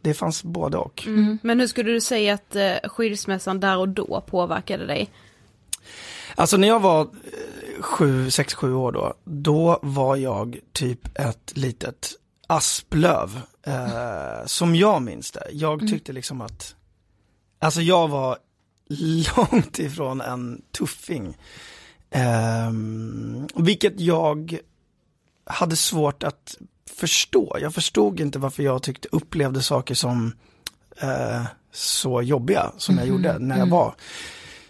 det 0.00 0.14
fanns 0.14 0.44
både 0.44 0.76
och. 0.76 1.02
Men 1.42 1.60
hur 1.60 1.66
skulle 1.66 1.92
du 1.92 2.00
säga 2.00 2.34
att 2.34 2.56
skilsmässan 2.84 3.60
där 3.60 3.76
och 3.76 3.88
då 3.88 4.24
påverkade 4.26 4.86
dig? 4.86 5.10
Alltså 6.34 6.56
när 6.56 6.68
jag 6.68 6.80
var 6.80 7.08
sju, 7.80 8.30
sex, 8.30 8.54
sju 8.54 8.74
år 8.74 8.92
då, 8.92 9.14
då 9.24 9.78
var 9.82 10.16
jag 10.16 10.58
typ 10.72 11.18
ett 11.18 11.56
litet 11.56 12.12
asplöv. 12.46 13.40
Eh, 13.62 14.46
som 14.46 14.76
jag 14.76 15.02
minns 15.02 15.30
det. 15.30 15.46
Jag 15.52 15.88
tyckte 15.88 16.12
liksom 16.12 16.40
att, 16.40 16.74
alltså 17.58 17.80
jag 17.80 18.08
var 18.08 18.38
långt 19.36 19.78
ifrån 19.78 20.20
en 20.20 20.62
tuffing. 20.78 21.36
Ehm, 22.10 23.46
vilket 23.54 24.00
jag 24.00 24.58
hade 25.44 25.76
svårt 25.76 26.22
att 26.22 26.56
förstå. 26.90 27.56
Jag 27.60 27.74
förstod 27.74 28.20
inte 28.20 28.38
varför 28.38 28.62
jag 28.62 28.82
tyckte, 28.82 29.08
upplevde 29.12 29.62
saker 29.62 29.94
som 29.94 30.32
eh, 30.96 31.42
så 31.72 32.22
jobbiga 32.22 32.72
som 32.76 32.98
jag 32.98 33.06
gjorde 33.06 33.38
när 33.38 33.58
jag 33.58 33.68
var 33.68 33.94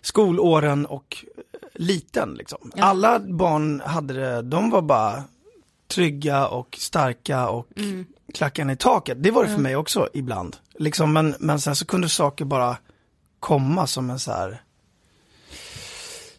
skolåren 0.00 0.86
och 0.86 1.24
eh, 1.36 1.49
liten 1.80 2.34
liksom. 2.34 2.72
Alla 2.78 3.18
barn 3.18 3.82
hade 3.84 4.14
det, 4.14 4.42
de 4.42 4.70
var 4.70 4.82
bara 4.82 5.24
trygga 5.88 6.46
och 6.46 6.76
starka 6.80 7.48
och 7.48 7.66
klackarna 8.34 8.72
i 8.72 8.76
taket. 8.76 9.22
Det 9.22 9.30
var 9.30 9.44
det 9.44 9.50
för 9.50 9.58
mig 9.58 9.76
också 9.76 10.08
ibland. 10.12 10.56
Liksom, 10.74 11.12
men, 11.12 11.34
men 11.38 11.60
sen 11.60 11.76
så 11.76 11.86
kunde 11.86 12.08
saker 12.08 12.44
bara 12.44 12.76
komma 13.40 13.86
som 13.86 14.10
en 14.10 14.18
så 14.18 14.32
här 14.32 14.62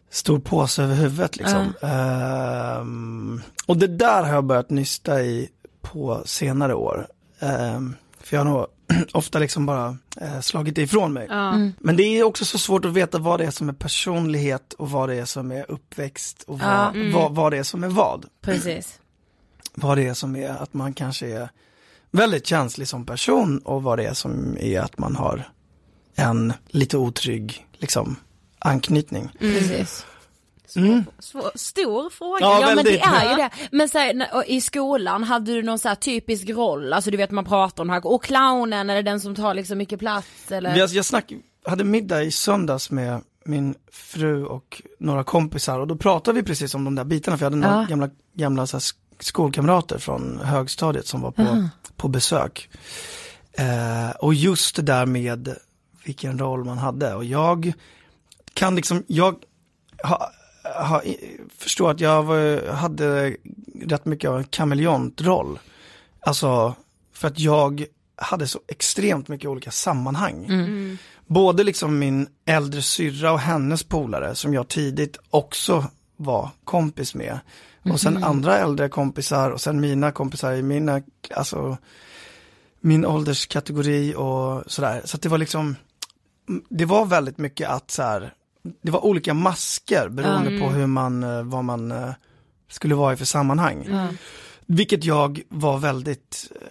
stor 0.10 0.40
påse 0.40 0.84
över 0.84 0.96
huvudet 0.96 1.38
liksom. 1.38 1.74
Ehm, 1.82 3.42
och 3.66 3.78
det 3.78 3.88
där 3.88 4.24
har 4.24 4.34
jag 4.34 4.46
börjat 4.46 4.70
nysta 4.70 5.22
i 5.22 5.50
på 5.82 6.22
senare 6.26 6.74
år. 6.74 7.08
Ehm, 7.40 7.96
för 8.20 8.38
jag 8.38 8.44
har 8.44 8.52
nog 8.52 8.68
ofta 9.14 9.40
liksom 9.40 9.66
bara 9.66 9.98
eh, 10.22 10.40
slagit 10.40 10.76
det 10.76 10.82
ifrån 10.82 11.14
mig. 11.14 11.28
Ja. 11.30 11.54
Men 11.80 11.98
det 11.98 12.04
är 12.04 12.24
också 12.24 12.46
så 12.46 12.58
svårt 12.58 12.86
att 12.86 12.94
veta 12.94 13.18
vad 13.20 13.40
det 13.40 13.46
är 13.46 13.52
som 13.52 13.70
är 13.70 13.74
personlighet 13.74 14.74
och 14.74 14.92
vad 14.92 15.10
det 15.10 15.16
är 15.16 15.26
som 15.26 15.52
är 15.52 15.72
uppväxt 15.72 16.44
och 16.48 16.60
vad, 16.60 16.70
Ja. 16.70 16.94
vad, 17.14 17.36
vad 17.36 17.52
det 17.54 17.58
är 17.58 17.64
som 17.64 17.84
är 17.84 17.88
vad. 17.88 18.26
Precis. 18.42 18.98
Vad 19.74 19.98
det 19.98 20.08
är 20.08 20.14
som 20.14 20.36
är 20.36 20.50
att 20.50 20.74
man 20.74 20.94
kanske 20.94 21.28
är 21.28 21.50
väldigt 22.12 22.48
känslig 22.48 22.88
som 22.88 23.06
person 23.06 23.58
och 23.60 23.84
vad 23.84 23.98
det 24.00 24.06
är 24.06 24.14
som 24.14 24.58
är 24.60 24.80
att 24.80 24.98
man 24.98 25.16
har 25.16 25.50
en 26.16 26.54
lite 26.68 26.98
otrygg 26.98 27.68
liksom 27.74 28.16
anknytning. 28.60 29.30
Precis. 29.40 30.06
Mm. 30.76 31.04
Svår, 31.20 31.52
stor 31.56 32.10
fråga. 32.10 32.40
Ja, 32.42 32.62
Ja 32.62 32.76
men 32.76 32.86
det 32.86 33.00
är 33.00 33.30
ju 33.30 33.36
det. 33.36 33.50
Men 33.72 33.90
så 33.90 33.98
här, 33.98 34.50
i 34.52 34.62
skolan, 34.62 35.24
hade 35.24 35.54
du 35.54 35.64
någon 35.64 35.80
så 35.80 35.88
här 35.88 35.96
typisk 35.96 36.50
roll? 36.50 36.94
Alltså 36.94 37.12
du 37.12 37.18
vet 37.18 37.32
man 37.32 37.46
pratar 37.46 37.84
om 37.84 37.90
här, 37.90 38.08
och 38.08 38.24
clownen 38.24 38.90
eller 38.90 39.04
den 39.04 39.20
som 39.20 39.36
tar 39.36 39.54
liksom 39.54 39.78
mycket 39.78 40.00
plats 40.00 40.52
eller? 40.52 40.76
Jag, 40.76 40.90
jag 40.90 41.06
snack, 41.06 41.32
hade 41.66 41.84
middag 41.84 42.24
i 42.24 42.32
söndags 42.32 42.92
med 42.92 43.22
min 43.46 43.76
fru 43.92 44.46
och 44.46 44.82
några 45.00 45.24
kompisar 45.24 45.80
och 45.80 45.88
då 45.88 45.96
pratade 45.96 46.40
vi 46.40 46.44
precis 46.46 46.76
om 46.76 46.84
de 46.84 46.96
där 46.96 47.04
bitarna 47.04 47.38
för 47.38 47.46
jag 47.46 47.52
hade 47.52 47.62
några 47.62 47.82
Ja. 47.82 47.88
gamla, 47.90 48.10
gamla 48.34 48.68
så 48.68 48.80
skolkamrater 49.20 49.98
från 49.98 50.40
högstadiet 50.44 51.08
som 51.08 51.22
var 51.22 51.32
på, 51.32 51.70
på 51.96 52.08
besök. 52.08 52.70
Eh, 53.54 54.16
och 54.20 54.34
just 54.34 54.76
det 54.76 54.82
där 54.82 55.06
med 55.06 55.56
vilken 56.06 56.40
roll 56.40 56.64
man 56.66 56.78
hade 56.78 57.14
och 57.16 57.26
jag 57.26 57.74
kan 58.54 58.76
liksom, 58.76 59.04
jag 59.08 59.36
ha, 60.04 60.32
ha, 60.76 61.02
förstår 61.58 61.92
att 61.92 62.00
jag 62.00 62.24
var, 62.24 62.72
hade 62.72 63.36
rätt 63.82 64.06
mycket 64.06 64.30
av 64.30 64.38
en 64.38 64.44
kameleontroll. 64.44 65.60
Alltså 66.20 66.76
för 67.14 67.28
att 67.28 67.40
jag 67.40 67.86
hade 68.16 68.48
så 68.48 68.60
extremt 68.68 69.28
mycket 69.28 69.50
olika 69.50 69.72
sammanhang. 69.72 70.48
Både 71.28 71.64
liksom 71.64 72.00
min 72.00 72.28
äldre 72.46 72.82
syrra 72.82 73.32
och 73.32 73.40
hennes 73.40 73.84
polare 73.84 74.36
som 74.36 74.54
jag 74.54 74.68
tidigt 74.68 75.18
också 75.30 75.86
var 76.18 76.50
kompis 76.64 77.16
med. 77.16 77.40
Och 77.84 78.00
sen 78.00 78.24
andra 78.24 78.58
äldre 78.58 78.90
kompisar 78.90 79.52
och 79.52 79.62
sen 79.62 79.82
mina 79.82 80.12
kompisar 80.12 80.54
i 80.54 80.62
mina, 80.62 81.02
alltså 81.36 81.78
min 82.80 83.06
ålderskategori 83.06 84.16
och 84.16 84.72
sådär. 84.72 85.02
Så 85.06 85.16
att 85.16 85.22
det 85.22 85.30
var 85.30 85.38
liksom, 85.38 85.76
det 86.70 86.86
var 86.86 87.06
väldigt 87.06 87.38
mycket 87.38 87.70
att 87.70 87.92
så 87.92 88.04
här, 88.04 88.34
det 88.82 88.92
var 88.92 89.06
olika 89.06 89.34
masker 89.34 90.10
beroende 90.10 90.60
på 90.60 90.70
hur 90.70 90.88
man, 90.88 91.24
eh, 91.24 91.44
vad 91.44 91.64
man 91.64 91.92
eh, 91.92 92.10
skulle 92.70 92.96
vara 92.96 93.14
i 93.14 93.18
för 93.18 93.26
sammanhang. 93.26 93.88
Vilket 94.66 95.04
jag 95.04 95.42
var 95.50 95.78
väldigt, 95.78 96.52
eh, 96.56 96.68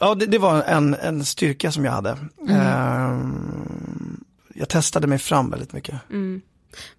ja 0.00 0.14
det, 0.14 0.26
det 0.26 0.38
var 0.38 0.62
en, 0.62 0.94
en 0.94 1.24
styrka 1.24 1.72
som 1.72 1.84
jag 1.84 1.92
hade. 1.92 2.18
Ehm, 2.48 4.24
jag 4.54 4.68
testade 4.68 5.06
mig 5.06 5.18
fram 5.18 5.50
väldigt 5.50 5.72
mycket. 5.72 5.94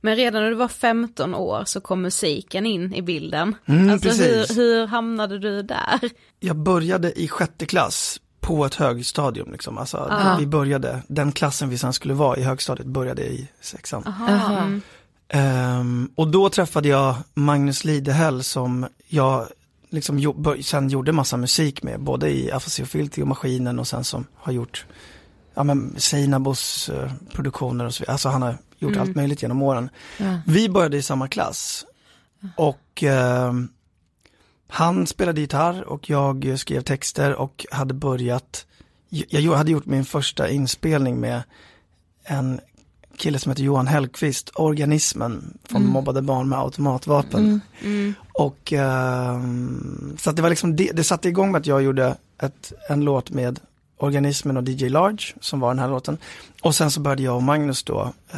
Men 0.02 0.16
redan 0.16 0.44
när 0.44 0.50
du 0.50 0.56
var 0.56 0.68
15 0.68 1.36
år 1.36 1.64
så 1.66 1.82
kom 1.82 2.02
musiken 2.02 2.66
in 2.66 2.94
i 2.94 3.02
bilden. 3.02 3.56
Mm, 3.66 3.90
alltså 3.90 4.10
hur, 4.10 4.56
hur 4.56 4.88
hamnade 4.88 5.40
du 5.40 5.62
där? 5.62 6.00
Jag 6.40 6.56
började 6.56 7.20
i 7.20 7.28
sjätte 7.28 7.66
klass 7.66 8.20
på 8.44 8.66
ett 8.66 8.76
högstadium 8.76 9.52
liksom. 9.52 9.78
Alltså, 9.78 10.14
vi 10.40 10.48
började, 10.48 11.02
den 11.08 11.32
klassen 11.32 11.70
vi 11.70 11.78
sen 11.78 11.94
skulle 11.94 12.14
vara 12.14 12.38
i 12.38 12.44
högstadiet 12.44 12.88
började 12.88 13.24
i 13.24 13.48
sexan. 13.62 14.14
Mm. 14.30 14.82
Ehm, 15.30 16.10
och 16.16 16.28
då 16.28 16.50
träffade 16.50 16.88
jag 16.88 17.16
Magnus 17.34 17.84
Lidehäll 17.84 18.44
som 18.44 18.88
jag 19.08 19.48
liksom 19.90 20.20
jo, 20.20 20.56
sen 20.64 20.90
gjorde 20.90 21.12
massa 21.12 21.38
musik 21.38 21.84
med, 21.84 22.00
både 22.00 22.30
i 22.30 22.52
Afasi 22.52 22.84
och 22.84 22.88
Filti 22.88 23.22
och 23.22 23.28
Maskinen 23.28 23.80
och 23.80 23.88
sen 23.88 24.04
som 24.04 24.26
har 24.36 24.54
gjort, 24.54 24.86
ja 25.54 25.64
men 25.64 25.96
Seinabos 25.98 26.90
eh, 26.90 27.12
produktioner 27.34 27.86
och 27.86 27.94
så 27.94 28.02
vidare. 28.02 28.14
Alltså 28.14 28.30
han 28.30 28.42
har 28.42 28.58
gjort 28.80 28.98
allt 28.98 29.16
möjligt 29.16 29.42
genom 29.42 29.62
åren. 29.62 29.90
Vi 30.46 30.70
började 30.70 30.98
i 30.98 31.02
samma 31.02 31.28
klass 31.28 31.86
och 32.56 33.04
ehm, 33.04 33.70
han 34.74 35.08
spelade 35.08 35.42
gitarr 35.42 35.84
och 35.84 36.10
jag 36.10 36.60
skrev 36.60 36.82
texter 36.82 37.36
och 37.36 37.66
hade 37.72 37.94
börjat, 37.94 38.66
jag 39.10 39.54
hade 39.54 39.72
gjort 39.72 39.86
min 39.86 40.06
första 40.06 40.50
inspelning 40.50 41.20
med 41.20 41.44
en 42.24 42.60
kille 43.18 43.40
som 43.40 43.50
heter 43.50 43.64
Johan 43.64 43.88
Hellqvist, 43.88 44.50
Organismen, 44.56 45.58
från 45.64 45.86
Mobbade 45.86 46.22
barn 46.22 46.50
med 46.50 46.60
automatvapen. 46.60 47.62
Och 48.34 48.74
ehm, 48.74 50.18
så 50.20 50.30
att 50.30 50.36
det 50.36 50.42
var 50.42 50.50
liksom, 50.50 50.76
det, 50.76 50.92
det 50.94 51.04
satte 51.04 51.30
igång 51.30 51.52
med 51.52 51.60
att 51.60 51.68
jag 51.68 51.84
gjorde 51.84 52.18
ett, 52.42 52.74
en 52.90 53.02
låt 53.02 53.32
med 53.32 53.60
Organismen 53.98 54.58
och 54.58 54.70
DJ 54.70 54.90
Large, 54.90 55.24
som 55.40 55.60
var 55.60 55.70
den 55.70 55.80
här 55.80 55.90
låten. 55.90 56.18
Och 56.62 56.76
sen 56.76 56.92
så 56.92 57.00
började 57.00 57.24
jag 57.24 57.36
och 57.36 57.44
Magnus 57.44 57.84
då, 57.84 58.14
eh, 58.32 58.38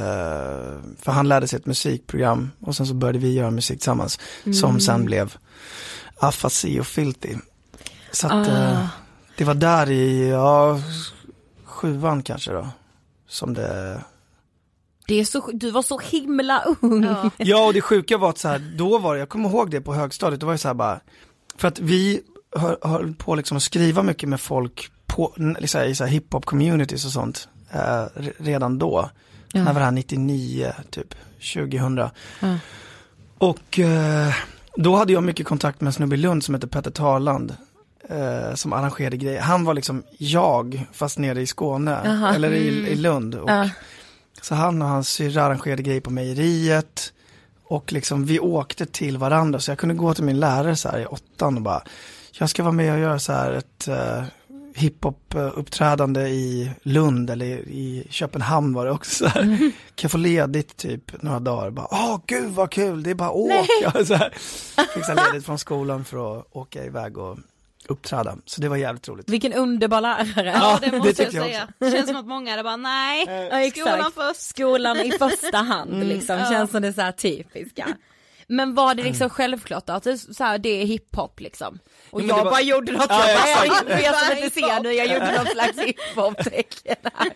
för 0.99 1.11
han 1.11 1.27
lärde 1.27 1.47
sig 1.47 1.59
ett 1.59 1.65
musikprogram 1.65 2.51
och 2.59 2.75
sen 2.75 2.87
så 2.87 2.93
började 2.93 3.19
vi 3.19 3.33
göra 3.33 3.51
musik 3.51 3.79
tillsammans, 3.79 4.19
som 4.61 4.79
sen 4.79 5.05
blev 5.05 5.37
Afasi 6.19 6.79
och 6.79 6.87
Filthy. 6.87 7.35
Så 8.11 8.27
att 8.27 8.47
eh, 8.47 8.87
det 9.37 9.43
var 9.43 9.53
där 9.53 9.89
i, 9.91 10.29
ja, 10.29 10.81
sjuan 11.65 12.23
kanske 12.23 12.51
då, 12.51 12.67
som 13.27 13.53
det 13.53 14.01
Det 15.07 15.15
är 15.19 15.25
så, 15.25 15.51
du 15.53 15.71
var 15.71 15.81
så 15.81 15.99
himla 15.99 16.63
ung. 16.81 17.05
Ja 17.37 17.65
och 17.65 17.73
det 17.73 17.81
sjuka 17.81 18.17
var 18.17 18.29
att 18.29 18.37
så 18.37 18.47
här, 18.47 18.59
då 18.77 18.97
var 18.97 19.13
det, 19.13 19.19
jag 19.19 19.29
kommer 19.29 19.49
ihåg 19.49 19.71
det 19.71 19.81
på 19.81 19.93
högstadiet, 19.93 20.39
då 20.39 20.45
var 20.45 20.53
det 20.53 20.57
så 20.57 20.67
här 20.67 20.75
bara, 20.75 20.99
för 21.57 21.67
att 21.67 21.79
vi 21.79 22.21
hö- 22.55 22.77
höll 22.81 23.13
på 23.13 23.35
liksom 23.35 23.57
att 23.57 23.63
skriva 23.63 24.03
mycket 24.03 24.29
med 24.29 24.41
folk 24.41 24.91
på, 25.07 25.33
liksom, 25.59 25.81
i 25.81 25.95
så 25.95 26.03
här 26.03 26.11
hiphop 26.11 26.45
communities 26.45 27.05
och 27.05 27.11
sånt, 27.11 27.47
eh, 27.71 27.77
re- 27.79 28.33
redan 28.37 28.77
då. 28.79 29.09
När 29.53 29.65
var 29.73 29.73
det 29.79 29.85
här 29.85 29.91
99, 29.91 30.73
typ 30.91 31.15
2000. 31.53 32.09
Och 33.37 33.79
eh, 33.79 34.33
då 34.77 34.95
hade 34.95 35.13
jag 35.13 35.23
mycket 35.23 35.45
kontakt 35.47 35.81
med 35.81 35.87
en 35.87 35.93
snubbe 35.93 36.15
i 36.15 36.17
Lund 36.17 36.43
som 36.43 36.55
heter 36.55 36.67
Petter 36.67 36.91
Tarland. 36.91 37.55
Eh, 38.09 38.55
som 38.55 38.73
arrangerade 38.73 39.17
grejer. 39.17 39.41
Han 39.41 39.65
var 39.65 39.73
liksom 39.73 40.03
jag, 40.17 40.85
fast 40.91 41.17
nere 41.17 41.41
i 41.41 41.47
Skåne, 41.47 41.97
eller 42.35 42.51
i, 42.53 42.67
i 42.67 42.95
Lund. 42.95 43.35
Och, 43.35 43.49
Så 44.41 44.55
han 44.55 44.81
och 44.81 44.87
hans 44.87 45.09
syrra 45.09 45.43
arrangerade 45.43 45.83
grejer 45.83 46.01
på 46.01 46.09
mejeriet. 46.09 47.13
Och 47.67 47.93
liksom 47.93 48.25
vi 48.25 48.39
åkte 48.39 48.85
till 48.85 49.17
varandra 49.17 49.59
så 49.59 49.71
jag 49.71 49.77
kunde 49.77 49.95
gå 49.95 50.13
till 50.13 50.23
min 50.23 50.39
lärare 50.39 50.75
så 50.75 50.89
här 50.89 50.99
i 50.99 51.05
åttan 51.05 51.55
och 51.55 51.61
bara 51.61 51.81
Jag 52.39 52.49
ska 52.49 52.63
vara 52.63 52.73
med 52.73 52.93
och 52.93 52.99
göra 52.99 53.19
så 53.19 53.33
här 53.33 53.51
ett 53.51 53.87
uh, 54.75 54.81
hiphop 54.81 55.35
uh, 55.35 55.51
uppträdande 55.55 56.21
i 56.27 56.71
Lund 56.83 57.29
eller 57.29 57.45
i 57.69 58.07
Köpenhamn 58.09 58.73
var 58.73 58.85
det 58.85 58.91
också 58.91 59.11
så 59.23 59.25
här. 59.39 59.41
Kan 59.45 59.71
jag 59.95 60.11
få 60.11 60.17
ledigt 60.17 60.77
typ 60.77 61.21
några 61.23 61.39
dagar? 61.39 61.69
Bara, 61.69 61.87
Åh 61.91 62.19
gud 62.25 62.51
vad 62.51 62.71
kul, 62.71 63.03
det 63.03 63.09
är 63.09 63.15
bara 63.15 63.31
åk. 63.31 63.67
Ja, 63.83 63.91
så 64.05 64.13
här. 64.15 64.29
Fick 64.93 65.05
så 65.05 65.11
här 65.11 65.31
ledigt 65.31 65.45
från 65.45 65.59
skolan 65.59 66.05
för 66.05 66.39
att 66.39 66.47
åka 66.51 66.85
iväg 66.85 67.17
och 67.17 67.37
uppträda. 67.87 68.37
Så 68.45 68.61
det 68.61 68.69
var 68.69 68.75
jävligt 68.77 69.07
roligt. 69.07 69.29
Vilken 69.29 69.53
underbar 69.53 70.01
lärare. 70.01 70.51
Ja, 70.59 70.79
det 70.81 70.91
måste 70.91 71.07
jag 71.07 71.15
tycker 71.17 71.37
jag 71.37 71.45
säga. 71.45 71.67
Det 71.79 71.91
känns 71.91 72.07
som 72.07 72.15
att 72.15 72.25
många 72.27 72.51
hade 72.51 72.63
bara 72.63 72.75
nej, 72.77 73.25
Ja, 73.27 73.59
exakt. 73.61 73.87
skolan 73.89 74.11
först. 74.15 74.41
Skolan 74.41 74.97
i 74.97 75.11
första 75.11 75.57
hand 75.57 76.07
liksom, 76.07 76.39
känns 76.49 76.71
som 76.71 76.81
det 76.81 76.93
så 76.93 77.01
här 77.01 77.11
typiska. 77.11 77.87
Men 78.47 78.75
var 78.75 78.95
det 78.95 79.03
liksom 79.03 79.29
självklart 79.29 79.85
då, 79.87 79.93
att 79.93 80.03
det, 80.03 80.17
så 80.17 80.43
här, 80.43 80.57
det 80.57 80.69
är 80.81 80.85
hiphop 80.85 81.39
liksom? 81.39 81.79
Och 82.11 82.21
jag 82.21 82.35
var- 82.37 82.43
bara 82.51 82.61
gjorde 82.61 82.91
något, 82.91 83.05
Ja, 83.09 83.29
jag, 83.29 83.37
bara, 83.39 83.63
exakt. 83.65 83.89
jag, 83.89 84.03
jag 84.03 84.15
som 84.15 84.37
inte 84.37 84.49
ser 84.59 84.83
nu, 84.83 84.91
jag 84.93 85.07
gjorde 85.07 85.37
något 85.37 85.51
slags 85.51 85.77
hiphop-tecken 85.79 86.95
här. 87.13 87.31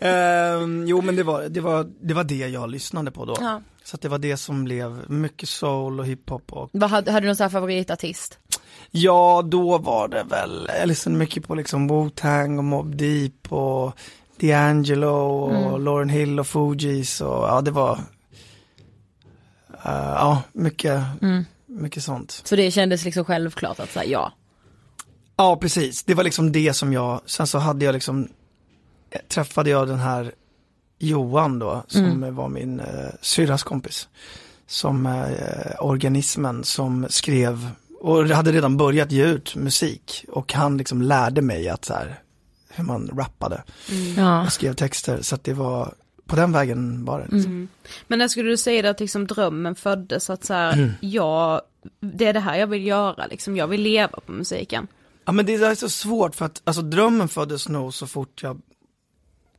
Ehm, 0.00 0.84
jo 0.86 1.00
men 1.00 1.16
det 1.16 1.22
var, 1.22 1.42
det, 1.42 1.60
var, 1.60 1.86
det 2.00 2.14
var 2.14 2.24
det 2.24 2.34
jag 2.36 2.70
lyssnade 2.70 3.10
på 3.10 3.24
då. 3.24 3.36
Ja. 3.40 3.60
Så 3.84 3.96
det 3.96 4.08
var 4.08 4.18
det 4.18 4.36
som 4.36 4.64
blev 4.64 5.10
mycket 5.10 5.48
soul 5.48 6.00
och 6.00 6.06
hiphop 6.06 6.52
och 6.52 6.70
Vad 6.72 6.90
hade, 6.90 7.12
hade 7.12 7.24
du 7.24 7.28
någon 7.28 7.36
så 7.36 7.42
här 7.42 7.50
favoritartist? 7.50 8.38
Ja, 8.90 9.42
då 9.44 9.78
var 9.78 10.08
det 10.08 10.22
väl, 10.30 10.68
jag 10.78 10.88
lyssnade 10.88 11.18
mycket 11.18 11.46
på 11.48 11.54
liksom 11.54 11.90
Wu-Tang 11.90 12.58
och 12.58 12.64
Mob 12.64 12.96
Deep 12.96 13.52
och 13.52 13.92
D'Angelo 14.40 15.70
och 15.72 15.80
Lauryn 15.80 16.08
Hill 16.08 16.40
och 16.40 16.46
Fugees 16.46 17.20
och 17.20 17.28
ja 17.48 17.60
det 17.60 17.70
var, 17.70 17.98
ja 19.92 20.42
mycket, 20.52 21.02
mycket 21.66 22.02
sånt. 22.02 22.42
Så 22.44 22.56
det 22.56 22.70
kändes 22.70 23.04
liksom 23.04 23.24
självklart 23.24 23.80
att 23.80 23.90
säga 23.90 24.04
ja. 24.04 24.32
Ja 25.36 25.56
precis, 25.56 26.02
det 26.04 26.14
var 26.14 26.24
liksom 26.24 26.52
det 26.52 26.74
som 26.74 26.92
jag, 26.92 27.20
sen 27.26 27.46
så 27.46 27.58
hade 27.58 27.84
jag 27.84 27.92
liksom, 27.92 28.28
eh, 29.10 29.20
träffade 29.28 29.70
jag 29.70 29.88
den 29.88 29.98
här 29.98 30.32
Johan 30.98 31.58
då, 31.58 31.82
som 31.88 32.34
var 32.34 32.48
min 32.48 32.80
eh, 32.80 32.86
syrras 33.20 33.62
kompis. 33.62 34.08
Som 34.66 35.06
eh, 35.06 35.84
organismen 35.84 36.64
som 36.64 37.06
skrev, 37.10 37.70
och 38.00 38.28
hade 38.28 38.52
redan 38.52 38.76
börjat 38.76 39.12
ge 39.12 39.24
ut 39.24 39.56
musik. 39.56 40.24
Och 40.28 40.52
han 40.52 40.76
liksom 40.76 41.02
lärde 41.02 41.42
mig 41.42 41.68
att 41.68 41.84
så 41.84 41.94
här, 41.94 42.20
hur 42.68 42.84
man 42.84 43.10
rappade. 43.16 43.62
Ja. 44.16 44.42
Jag 44.42 44.52
skrev 44.52 44.74
texter, 44.74 45.22
så 45.22 45.34
att 45.34 45.44
det 45.44 45.52
var 45.52 45.94
på 46.26 46.36
den 46.36 46.52
vägen 46.52 47.04
var 47.04 47.18
det. 47.18 47.24
Liksom. 47.36 47.52
Mm. 47.52 47.68
Men 48.06 48.18
när 48.18 48.28
skulle 48.28 48.50
du 48.50 48.56
säga 48.56 48.90
att 48.90 49.00
liksom 49.00 49.26
drömmen 49.26 49.74
föddes 49.74 50.30
att 50.30 50.44
så 50.44 50.54
här, 50.54 50.94
ja, 51.00 51.62
det 52.00 52.26
är 52.26 52.32
det 52.32 52.40
här 52.40 52.58
jag 52.58 52.66
vill 52.66 52.86
göra 52.86 53.26
liksom, 53.26 53.56
jag 53.56 53.66
vill 53.66 53.82
leva 53.82 54.20
på 54.26 54.32
musiken. 54.32 54.86
Ja 55.24 55.32
men 55.32 55.46
det 55.46 55.54
är 55.54 55.74
så 55.74 55.88
svårt 55.88 56.34
för 56.34 56.44
att, 56.44 56.62
alltså 56.64 56.82
drömmen 56.82 57.28
föddes 57.28 57.68
nog 57.68 57.94
så 57.94 58.06
fort 58.06 58.42
jag 58.42 58.60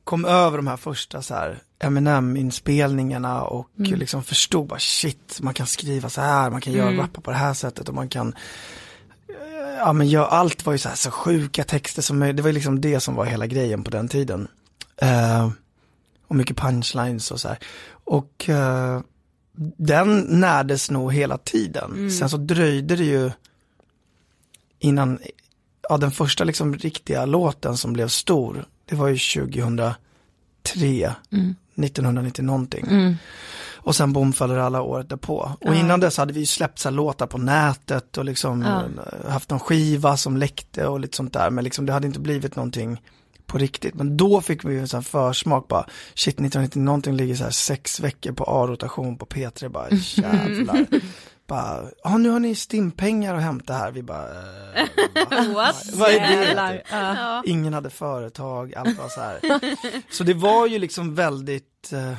kom 0.04 0.26
över 0.26 0.58
de 0.58 0.68
här 0.68 0.78
första 0.78 1.22
så 1.22 1.34
här 1.34 1.60
Eminem-inspelningarna 1.80 3.42
och 3.42 3.70
liksom 3.76 4.24
förstod 4.24 4.68
bara 4.68 4.80
shit, 4.80 5.40
man 5.42 5.54
kan 5.54 5.68
skriva 5.68 6.10
så 6.10 6.22
här, 6.22 6.50
man 6.50 6.62
kan 6.62 6.74
göra 6.74 6.98
rappa 6.98 7.22
på 7.22 7.32
det 7.32 7.38
här 7.38 7.54
sättet 7.54 7.90
och 7.90 7.96
man 7.96 8.10
kan 8.10 8.36
Ja 9.78 9.94
men 9.94 10.10
jag, 10.10 10.28
allt 10.30 10.66
var 10.66 10.74
ju 10.74 10.80
så 10.80 10.90
här 10.90 10.96
så 10.96 11.12
sjuka 11.12 11.64
texter 11.64 12.02
som, 12.02 12.20
det 12.20 12.42
var 12.42 12.50
ju 12.50 12.54
liksom 12.54 12.82
det 12.82 13.00
som 13.00 13.16
var 13.16 13.26
hela 13.26 13.48
grejen 13.48 13.84
på 13.84 13.92
den 13.92 14.08
tiden. 14.08 14.48
Eh, 14.98 15.50
och 16.28 16.36
mycket 16.36 16.58
punchlines 16.58 17.32
och 17.32 17.40
så 17.40 17.48
här. 17.48 17.58
Och 17.90 18.50
eh, 18.50 19.02
den 19.78 20.20
närdes 20.20 20.92
nog 20.92 21.14
hela 21.14 21.38
tiden. 21.38 22.12
Sen 22.12 22.30
så 22.30 22.38
dröjde 22.38 22.96
det 22.96 23.04
ju 23.04 23.32
innan, 24.80 25.20
ja 25.90 25.98
den 25.98 26.12
första 26.12 26.44
liksom 26.44 26.76
riktiga 26.76 27.26
låten 27.26 27.78
som 27.78 27.94
blev 27.94 28.08
stor, 28.08 28.66
det 28.86 28.96
var 28.96 29.08
ju 29.08 29.18
2003, 29.18 29.96
1990 31.76 32.46
någonting. 32.46 32.86
Och 33.76 33.96
sen 33.96 34.14
bomfade 34.14 34.64
alla 34.64 34.82
året 34.82 35.10
därpå. 35.10 35.52
Och 35.62 35.76
innan 35.76 36.00
dess 36.00 36.18
hade 36.18 36.34
vi 36.34 36.40
ju 36.40 36.46
släppt 36.46 36.80
så 36.80 36.90
låtar 36.90 37.28
på 37.28 37.38
nätet 37.38 38.18
och 38.18 38.26
liksom 38.26 38.64
eh, 38.64 39.32
haft 39.32 39.50
någon 39.50 39.60
skiva 39.60 40.18
som 40.18 40.38
läckte 40.38 40.88
och 40.88 41.00
lite 41.00 41.18
sånt 41.18 41.34
där. 41.34 41.50
Men 41.50 41.64
liksom 41.64 41.86
det 41.86 41.94
hade 41.94 42.08
inte 42.08 42.20
blivit 42.20 42.56
någonting 42.56 43.02
på 43.48 43.58
riktigt. 43.58 43.96
Men 43.96 44.18
då 44.18 44.42
fick 44.42 44.66
vi 44.66 44.74
ju 44.74 44.80
en 44.80 44.88
sån 44.88 44.98
här 44.98 45.04
försmak 45.04 45.68
bara, 45.68 45.86
shit 46.14 46.34
1990 46.34 46.82
någonting 46.82 47.16
ligger 47.16 47.36
så 47.36 47.44
här 47.44 47.52
sex 47.52 48.00
veckor 48.00 48.32
på 48.32 48.44
A-rotation 48.44 49.18
på 49.18 49.26
P3, 49.26 49.70
bara 49.70 49.88
jävlar. 49.92 50.86
bara, 51.48 51.84
ja 52.04 52.18
nu 52.18 52.30
har 52.30 52.40
ni 52.40 52.56
stimpengar 52.56 53.36
att 53.36 53.42
hämta 53.42 53.74
här, 53.74 53.92
vi 53.92 54.04
bara, 54.04 54.28
eh, 54.76 55.54
What? 55.54 55.90
vad 55.94 56.10
är 56.10 56.56
det? 56.56 56.84
Ja. 56.92 57.44
Ingen 57.46 57.74
hade 57.74 57.90
företag, 57.90 58.76
allt 58.76 58.98
var 58.98 59.10
så 59.10 59.22
här. 59.22 59.40
Så 60.14 60.24
det 60.24 60.34
var 60.34 60.68
ju 60.68 60.80
liksom 60.80 61.16
väldigt, 61.16 61.94
eh, 61.94 62.14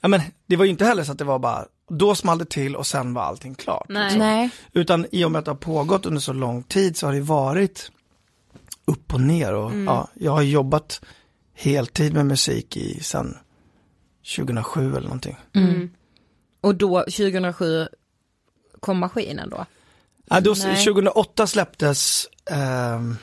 ja 0.00 0.08
men 0.08 0.20
det 0.46 0.56
var 0.56 0.64
ju 0.64 0.70
inte 0.70 0.84
heller 0.84 1.04
så 1.04 1.12
att 1.12 1.18
det 1.18 1.24
var 1.24 1.38
bara, 1.38 1.64
då 1.88 2.14
small 2.14 2.38
det 2.38 2.44
till 2.44 2.76
och 2.76 2.86
sen 2.86 3.14
var 3.14 3.22
allting 3.22 3.54
klart. 3.54 3.86
Nej. 3.88 4.18
Nej. 4.18 4.50
Utan 4.72 5.06
i 5.12 5.24
och 5.24 5.32
med 5.32 5.38
att 5.38 5.44
det 5.44 5.50
har 5.50 5.56
pågått 5.56 6.06
under 6.06 6.20
så 6.20 6.32
lång 6.32 6.62
tid 6.62 6.96
så 6.96 7.06
har 7.06 7.12
det 7.12 7.20
varit 7.20 7.90
upp 8.84 9.14
och 9.14 9.20
ner 9.20 9.54
och 9.54 9.72
ja, 9.86 10.08
jag 10.14 10.32
har 10.32 10.42
jobbat 10.42 11.00
heltid 11.54 12.14
med 12.14 12.26
musik 12.26 12.76
i 12.76 13.00
sen 13.02 13.38
2007 14.36 14.90
eller 14.90 15.08
någonting. 15.08 15.36
Och 16.60 16.74
då, 16.74 17.00
2007, 17.00 17.88
kom 18.80 18.98
maskinen 18.98 19.50
då? 19.50 19.66
Ja, 20.26 20.40
då, 20.40 20.54
Nej. 20.58 20.84
2008 20.84 21.46
släpptes 21.46 22.28
ehm, 22.50 23.16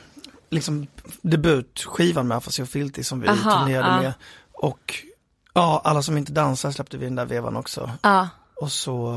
liksom 0.50 0.86
debutskivan 1.22 2.28
med 2.28 2.36
Afasi 2.36 2.62
och 2.62 2.68
Filti 2.68 3.04
som 3.04 3.20
vi 3.20 3.28
Aha, 3.28 3.58
turnerade 3.58 3.94
ja. 3.94 4.00
med. 4.02 4.12
Och 4.52 4.94
ja, 5.54 5.80
alla 5.84 6.02
som 6.02 6.16
inte 6.18 6.32
dansar 6.32 6.70
släppte 6.70 6.98
vi 6.98 7.04
den 7.04 7.14
där 7.14 7.26
vevan 7.26 7.56
också. 7.56 7.90
Ja. 8.02 8.28
Och 8.56 8.72
så 8.72 9.16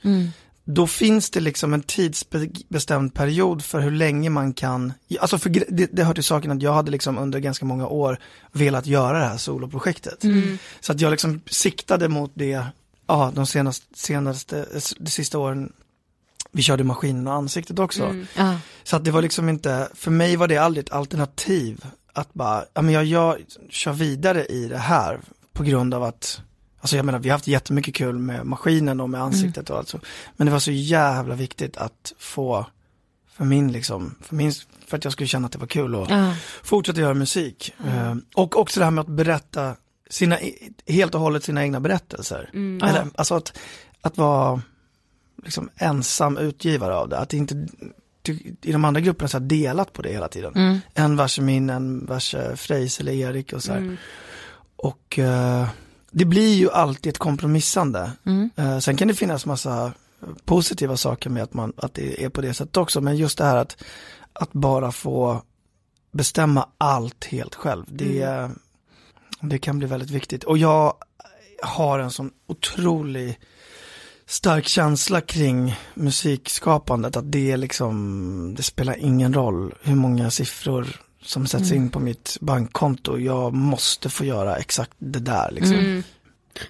då 0.64 0.87
finns 0.87 1.31
det 1.31 1.40
liksom 1.40 1.74
en 1.74 1.83
tidsbestämd 1.83 3.14
period 3.14 3.64
för 3.64 3.81
hur 3.81 3.90
länge 3.90 4.31
man 4.31 4.53
kan, 4.53 4.92
alltså 5.20 5.38
för 5.38 5.50
det, 5.50 5.87
det 5.92 6.05
hör 6.05 6.14
till 6.14 6.24
saken 6.24 6.50
att 6.50 6.62
jag 6.62 6.72
hade 6.72 6.90
liksom 6.90 7.18
under 7.18 7.38
ganska 7.38 7.64
många 7.64 7.87
år 7.87 8.18
velat 8.53 8.87
göra 8.87 9.18
det 9.18 9.24
här 9.24 9.37
soloprojektet. 9.37 10.24
Så 10.81 10.92
att 10.92 11.00
jag 11.00 11.11
liksom 11.11 11.40
siktade 11.46 12.09
mot 12.09 12.33
det, 12.35 12.66
ja 13.07 13.33
de 13.35 13.46
senaste, 13.46 13.87
senaste, 13.94 14.66
de 14.98 15.11
sista 15.11 15.38
åren, 15.38 15.72
vi 16.53 16.62
körde 16.62 16.85
maskinen 16.85 17.27
och 17.27 17.35
ansiktet 17.35 17.79
också. 17.79 18.24
Ja. 18.37 18.59
Så 18.85 18.96
att 18.96 19.05
det 19.05 19.11
var 19.11 19.22
liksom 19.22 19.48
inte, 19.48 19.88
för 19.94 20.11
mig 20.11 20.37
var 20.37 20.48
det 20.48 20.59
aldrig 20.59 20.85
ett 20.85 20.92
alternativ 20.92 21.85
att 22.12 22.35
bara, 22.35 22.64
ja 22.74 22.83
men 22.83 22.94
jag, 22.94 23.05
jag 23.05 23.37
kör 23.70 23.92
vidare 23.92 24.44
i 24.44 24.68
det 24.68 24.79
här 24.79 25.20
på 25.53 25.62
grund 25.62 25.94
av 25.94 26.03
att, 26.03 26.40
alltså 26.85 26.97
jag 26.97 27.05
menar 27.05 27.18
vi 27.18 27.29
har 27.29 27.35
haft 27.35 27.47
jättemycket 27.47 27.94
kul 27.94 28.18
med 28.18 28.47
maskinen 28.47 29.01
och 29.01 29.11
med 29.11 29.23
ansiktet 29.23 29.70
och 29.70 29.79
allt 29.79 29.88
så. 29.88 30.01
Men 30.37 30.47
det 30.47 30.53
var 30.53 30.59
så 30.59 30.70
jävla 30.70 31.35
viktigt 31.35 31.77
att 31.77 32.12
få, 32.18 32.66
för 33.33 33.44
min 33.44 33.73
liksom, 33.73 34.14
för 34.20 34.35
min, 34.37 34.53
för 34.87 34.97
att 34.97 35.05
jag 35.05 35.12
skulle 35.12 35.27
känna 35.27 35.47
att 35.47 35.53
det 35.53 35.59
var 35.59 35.66
kul 35.66 35.94
att 35.94 36.11
Ja. 36.11 36.35
fortsätta 36.62 37.01
göra 37.01 37.14
musik. 37.14 37.75
Eh, 37.87 38.14
och 38.35 38.59
också 38.59 38.81
det 38.81 38.85
här 38.85 38.90
med 38.90 39.03
att 39.03 39.09
berätta 39.09 39.77
sina, 40.11 40.38
helt 40.87 41.14
och 41.14 41.20
hållet 41.20 41.44
sina 41.44 41.62
egna 41.62 41.81
berättelser. 41.81 42.51
Eller, 42.83 43.07
alltså 43.14 43.35
att, 43.35 43.59
att 44.01 44.16
vara 44.18 44.62
liksom 45.44 45.70
ensam 45.77 46.37
utgivare 46.38 46.94
av 46.94 47.09
det. 47.09 47.18
Att 47.18 47.33
inte 47.35 47.66
i 48.62 48.73
de 48.73 48.85
andra 48.85 49.01
grupperna 49.01 49.29
så 49.29 49.37
har 49.37 49.42
delat 49.42 49.92
på 49.92 50.03
det 50.03 50.12
hela 50.12 50.29
tiden. 50.29 50.53
En 50.94 51.16
vers 51.16 51.38
är 51.38 51.42
min, 51.42 51.70
en 51.70 52.07
vers 52.07 52.35
är 52.35 52.57
Frejs 52.57 53.01
eller 53.01 53.12
Erik 53.12 53.53
och 53.53 53.62
så 53.62 53.73
här. 53.73 53.97
Och 54.77 55.18
eh, 55.18 55.68
det 56.14 56.24
blir 56.24 56.55
ju 56.55 56.70
alltid 56.70 57.11
ett 57.11 57.18
kompromissande. 57.18 58.12
Eh, 58.57 58.79
sen 58.79 58.96
kan 58.96 59.09
det 59.09 59.14
finnas 59.14 59.46
massa 59.46 59.92
positiva 60.44 60.96
saker 60.96 61.31
med 61.31 61.42
att, 61.42 61.55
man, 61.55 61.72
att 61.77 61.94
det 61.94 62.24
är 62.24 62.29
på 62.29 62.40
det 62.40 62.55
sättet 62.55 62.77
också. 62.77 63.00
Men 63.00 63.16
just 63.16 63.38
det 63.38 63.44
här 63.44 63.57
att, 63.57 63.83
att 64.33 64.53
bara 64.53 64.92
få 64.92 65.42
bestämma 66.12 66.68
allt 66.79 67.24
helt 67.24 67.55
själv. 67.55 67.85
Det, 67.88 68.50
det 69.40 69.59
kan 69.59 69.79
bli 69.79 69.88
väldigt 69.88 70.11
viktigt. 70.11 70.44
Och 70.44 70.59
jag 70.59 70.94
har 71.62 71.98
en 71.98 72.11
sån 72.11 72.31
otrolig 72.46 73.40
stark 74.27 74.66
känsla 74.66 75.20
kring 75.20 75.77
musikskapandet, 75.94 77.16
att 77.16 77.33
det 77.33 77.57
liksom, 77.57 78.55
det 78.57 78.62
spelar 78.62 78.96
ingen 78.96 79.35
roll 79.35 79.74
hur 79.83 79.94
många 79.94 80.31
siffror 80.31 80.87
som 81.24 81.46
sätts 81.46 81.72
in 81.72 81.90
på 81.90 82.00
mitt 82.00 82.37
bankkonto, 82.40 83.18
jag 83.18 83.52
måste 83.52 84.08
få 84.08 84.24
göra 84.24 84.56
exakt 84.56 84.92
det 84.98 85.18
där 85.18 85.50
liksom. 85.52 86.02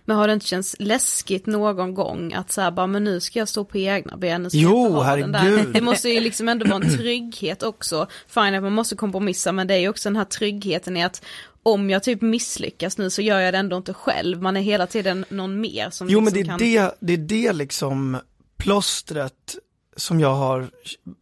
Men 0.04 0.16
har 0.16 0.26
det 0.26 0.34
inte 0.34 0.46
känts 0.46 0.76
läskigt 0.78 1.46
någon 1.46 1.94
gång 1.94 2.32
att 2.32 2.52
så 2.52 2.60
här, 2.60 2.70
bara, 2.70 2.86
men 2.86 3.04
nu 3.04 3.20
ska 3.20 3.38
jag 3.38 3.48
stå 3.48 3.64
på 3.64 3.78
egna 3.78 4.16
ben, 4.16 4.50
ska 4.50 4.58
Jo, 4.58 5.00
herregud. 5.00 5.72
Det 5.72 5.80
måste 5.80 6.08
ju 6.08 6.20
liksom 6.20 6.48
ändå 6.48 6.66
vara 6.66 6.84
en 6.84 6.96
trygghet 6.98 7.62
också. 7.62 8.06
Fine 8.26 8.54
att 8.54 8.62
man 8.62 8.72
måste 8.72 8.96
kompromissa, 8.96 9.52
men 9.52 9.66
det 9.66 9.74
är 9.74 9.78
ju 9.78 9.88
också 9.88 10.08
den 10.08 10.16
här 10.16 10.24
tryggheten 10.24 10.96
i 10.96 11.04
att 11.04 11.24
om 11.62 11.90
jag 11.90 12.02
typ 12.02 12.22
misslyckas 12.22 12.98
nu 12.98 13.10
så 13.10 13.22
gör 13.22 13.40
jag 13.40 13.54
det 13.54 13.58
ändå 13.58 13.76
inte 13.76 13.94
själv. 13.94 14.42
Man 14.42 14.56
är 14.56 14.60
hela 14.60 14.86
tiden 14.86 15.24
någon 15.28 15.60
mer 15.60 15.90
som 15.90 16.08
Jo 16.08 16.20
men 16.20 16.34
liksom 16.34 16.58
det 16.58 16.76
är, 16.76 16.88
kan... 16.88 16.96
det, 17.00 17.16
det 17.16 17.34
är 17.36 17.46
det 17.46 17.52
liksom 17.52 18.18
plåstret 18.56 19.56
som 19.96 20.20
jag 20.20 20.34
har 20.34 20.70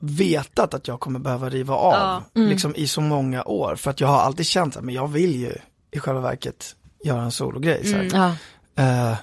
vetat 0.01 0.75
att 0.75 0.89
jag 0.89 1.01
kommer 1.01 1.19
behöva 1.19 1.49
riva 1.49 1.75
av 1.75 1.93
Ja. 1.93 2.23
liksom 2.43 2.75
i 2.77 2.87
så 2.87 3.01
många 3.01 3.45
år. 3.45 3.77
För 3.77 3.91
att 3.91 4.01
jag 4.01 4.09
har 4.09 4.19
alltid 4.21 4.47
känt 4.47 4.77
att 4.77 4.85
men 4.85 4.95
jag 4.95 5.09
vill 5.09 5.37
ju 5.41 5.53
i 5.91 5.99
själva 5.99 6.21
verket 6.21 6.77
göra 7.05 7.23
en 7.23 7.33
sologrej. 7.33 7.87
Så 7.87 7.97
här. 7.97 8.09
Ja. 8.13 8.35
Eh, 9.11 9.17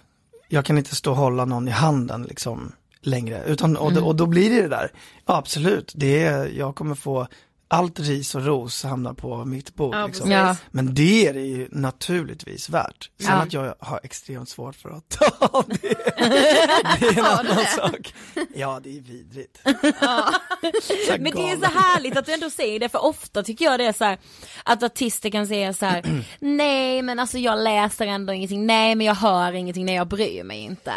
jag 0.48 0.66
kan 0.66 0.78
inte 0.78 0.96
stå 0.96 1.12
och 1.12 1.18
hålla 1.18 1.46
någon 1.46 1.68
i 1.68 1.72
handen 1.72 2.24
liksom 2.24 2.72
längre. 3.02 3.44
Utan, 3.46 3.78
och, 3.78 3.94
då- 3.94 4.06
och 4.06 4.16
då 4.16 4.26
blir 4.26 4.50
det 4.50 4.62
det 4.62 4.68
där, 4.68 4.92
ja, 5.26 5.38
absolut, 5.38 5.92
det 5.96 6.24
är, 6.24 6.48
jag 6.58 6.76
kommer 6.76 6.96
få 6.96 7.28
allt 7.72 8.00
ris 8.00 8.36
och 8.36 8.46
ros 8.46 8.84
hamnar 8.84 9.14
på 9.14 9.46
mitt 9.46 9.76
bord. 9.76 9.96
Ja, 9.96 10.08
liksom. 10.08 10.32
Ja. 10.32 10.56
Men 10.72 10.94
det 10.94 11.28
är 11.28 11.34
det 11.34 11.42
ju 11.42 11.68
naturligtvis 11.72 12.70
värt. 12.70 13.10
Sen 13.20 13.28
Ja. 13.30 13.34
att 13.36 13.54
jag 13.54 13.76
har 13.80 14.00
extremt 14.04 14.50
svårt 14.50 14.76
för 14.76 14.90
att 14.90 15.10
ta 15.10 15.64
det, 15.68 15.78
det 17.00 17.06
är 17.08 17.20
en 17.20 17.26
annan 17.26 17.66
sak. 17.76 18.14
Ja, 18.56 18.80
det 18.84 18.98
är 18.98 19.02
vidrigt. 19.02 19.60
Men 21.20 21.32
det 21.36 21.52
är 21.52 21.58
så 21.60 21.80
härligt 21.80 22.18
att 22.18 22.26
du 22.26 22.34
ändå 22.34 22.50
säger 22.50 22.80
det, 22.80 22.90
för 22.90 23.04
ofta 23.06 23.44
tycker 23.44 23.66
jag 23.66 23.80
det 23.80 23.86
är 23.86 23.94
så 23.94 24.04
här, 24.04 24.18
att 24.64 24.84
artister 24.84 25.30
kan 25.30 25.48
säga 25.48 25.74
så 25.74 25.86
här: 25.86 26.24
nej 26.40 27.02
men 27.02 27.20
alltså 27.20 27.38
jag 27.38 27.60
läser 27.64 28.08
ändå 28.08 28.34
ingenting, 28.34 28.66
nej 28.66 28.96
men 28.96 29.08
jag 29.08 29.16
hör 29.16 29.54
ingenting, 29.54 29.86
nej 29.86 29.96
jag 29.96 30.08
bryr 30.08 30.44
mig 30.44 30.60
inte. 30.60 30.94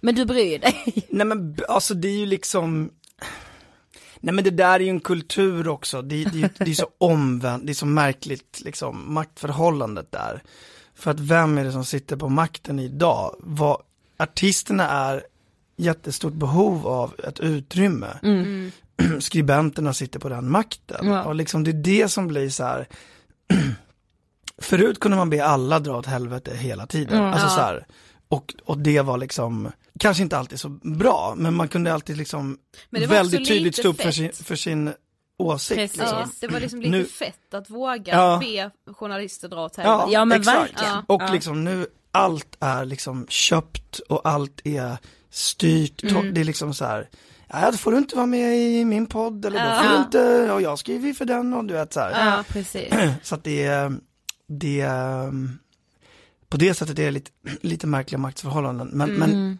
Men 0.00 0.14
du 0.14 0.24
bryr 0.24 0.58
dig. 0.58 1.06
Nej 1.08 1.26
men 1.26 1.56
alltså 1.68 1.94
det 1.94 2.08
är 2.08 2.18
ju 2.18 2.26
liksom 2.26 2.90
Nej 4.20 4.34
men 4.34 4.44
det 4.44 4.50
där 4.50 4.74
är 4.74 4.84
ju 4.84 4.88
en 4.88 5.00
kultur 5.00 5.68
också, 5.68 6.02
det, 6.02 6.24
det, 6.24 6.52
det 6.58 6.70
är 6.70 6.74
så 6.74 6.88
omvänt, 6.98 7.66
det 7.66 7.72
är 7.72 7.74
så 7.74 7.86
märkligt 7.86 8.60
liksom 8.64 9.14
maktförhållandet 9.14 10.12
där. 10.12 10.42
För 10.94 11.10
att 11.10 11.20
vem 11.20 11.58
är 11.58 11.64
det 11.64 11.72
som 11.72 11.84
sitter 11.84 12.16
på 12.16 12.28
makten 12.28 12.78
idag? 12.78 13.36
Vad, 13.38 13.82
artisterna 14.16 14.88
är 14.88 15.22
jättestort 15.76 16.32
behov 16.32 16.86
av 16.86 17.14
ett 17.24 17.40
utrymme. 17.40 18.18
Skribenterna 19.20 19.94
sitter 19.94 20.18
på 20.18 20.28
den 20.28 20.50
makten. 20.50 21.06
Ja. 21.08 21.24
Och 21.24 21.34
liksom 21.34 21.64
det 21.64 21.70
är 21.70 21.82
det 22.02 22.08
som 22.08 22.26
blir 22.26 22.48
så 22.48 22.64
här. 22.64 22.88
Förut 24.58 25.00
kunde 25.00 25.16
man 25.16 25.30
be 25.30 25.44
alla 25.44 25.78
dra 25.78 25.96
åt 25.96 26.06
helvete 26.06 26.56
hela 26.56 26.86
tiden. 26.86 27.22
Alltså 27.22 27.48
så 27.48 27.60
här, 27.60 27.86
och, 28.28 28.54
och 28.64 28.78
det 28.78 29.00
var 29.00 29.18
liksom, 29.18 29.72
kanske 30.00 30.22
inte 30.22 30.38
alltid 30.38 30.60
så 30.60 30.68
bra, 30.68 31.34
men 31.36 31.54
man 31.54 31.68
kunde 31.68 31.94
alltid 31.94 32.16
liksom 32.16 32.58
väldigt 32.90 33.48
tydligt 33.48 33.76
stå 33.76 33.88
upp 33.88 34.00
för 34.00 34.10
sin, 34.10 34.32
för 34.32 34.56
sin 34.56 34.92
åsikt. 35.38 35.80
Precis. 35.80 35.98
Liksom. 35.98 36.18
Ja, 36.18 36.28
det 36.40 36.48
var 36.48 36.60
liksom 36.60 36.80
lite 36.80 36.90
Nu- 36.90 37.04
fett 37.04 37.54
att 37.54 37.70
våga 37.70 38.12
Ja. 38.14 38.40
be 38.42 38.70
journalister 38.94 39.48
dra 39.48 39.64
åt 39.64 39.76
helvete. 39.76 40.04
Ja, 40.06 40.12
Ja, 40.12 40.24
men 40.24 40.40
exakt. 40.40 40.58
verkligen. 40.60 40.98
Och 41.06 41.22
Ja. 41.22 41.32
liksom 41.32 41.64
nu, 41.64 41.86
allt 42.12 42.56
är 42.60 42.84
liksom 42.84 43.26
köpt 43.28 43.98
och 43.98 44.20
allt 44.28 44.60
är 44.64 44.96
styrt. 45.30 46.02
Mm. 46.02 46.34
Det 46.34 46.40
är 46.40 46.44
liksom 46.44 46.74
så 46.74 46.84
här, 46.84 47.08
ja 47.48 47.70
då 47.70 47.76
får 47.76 47.92
du 47.92 47.98
inte 47.98 48.16
vara 48.16 48.26
med 48.26 48.56
i 48.58 48.84
min 48.84 49.06
podd 49.06 49.44
eller 49.44 49.70
då 49.70 49.82
får 49.82 49.90
du 49.96 49.96
inte, 50.02 50.52
och 50.52 50.62
jag 50.62 50.78
skriver 50.78 51.08
ju 51.08 51.14
för 51.14 51.24
den 51.24 51.54
och 51.54 51.64
du 51.64 51.74
vet 51.74 51.92
så 51.92 52.00
här. 52.00 52.26
Ja 52.36 52.44
precis. 52.48 52.92
Så 53.22 53.34
att 53.34 53.44
det 53.44 53.64
är, 53.64 53.92
det 54.48 54.80
är, 54.80 55.32
på 56.48 56.56
det 56.56 56.74
sättet 56.74 56.98
är 56.98 57.04
det 57.04 57.10
lite, 57.10 57.30
lite 57.60 57.86
märkliga 57.86 58.18
maktförhållanden. 58.18 58.88
Men, 58.92 59.08
Mm. 59.16 59.18
men 59.30 59.58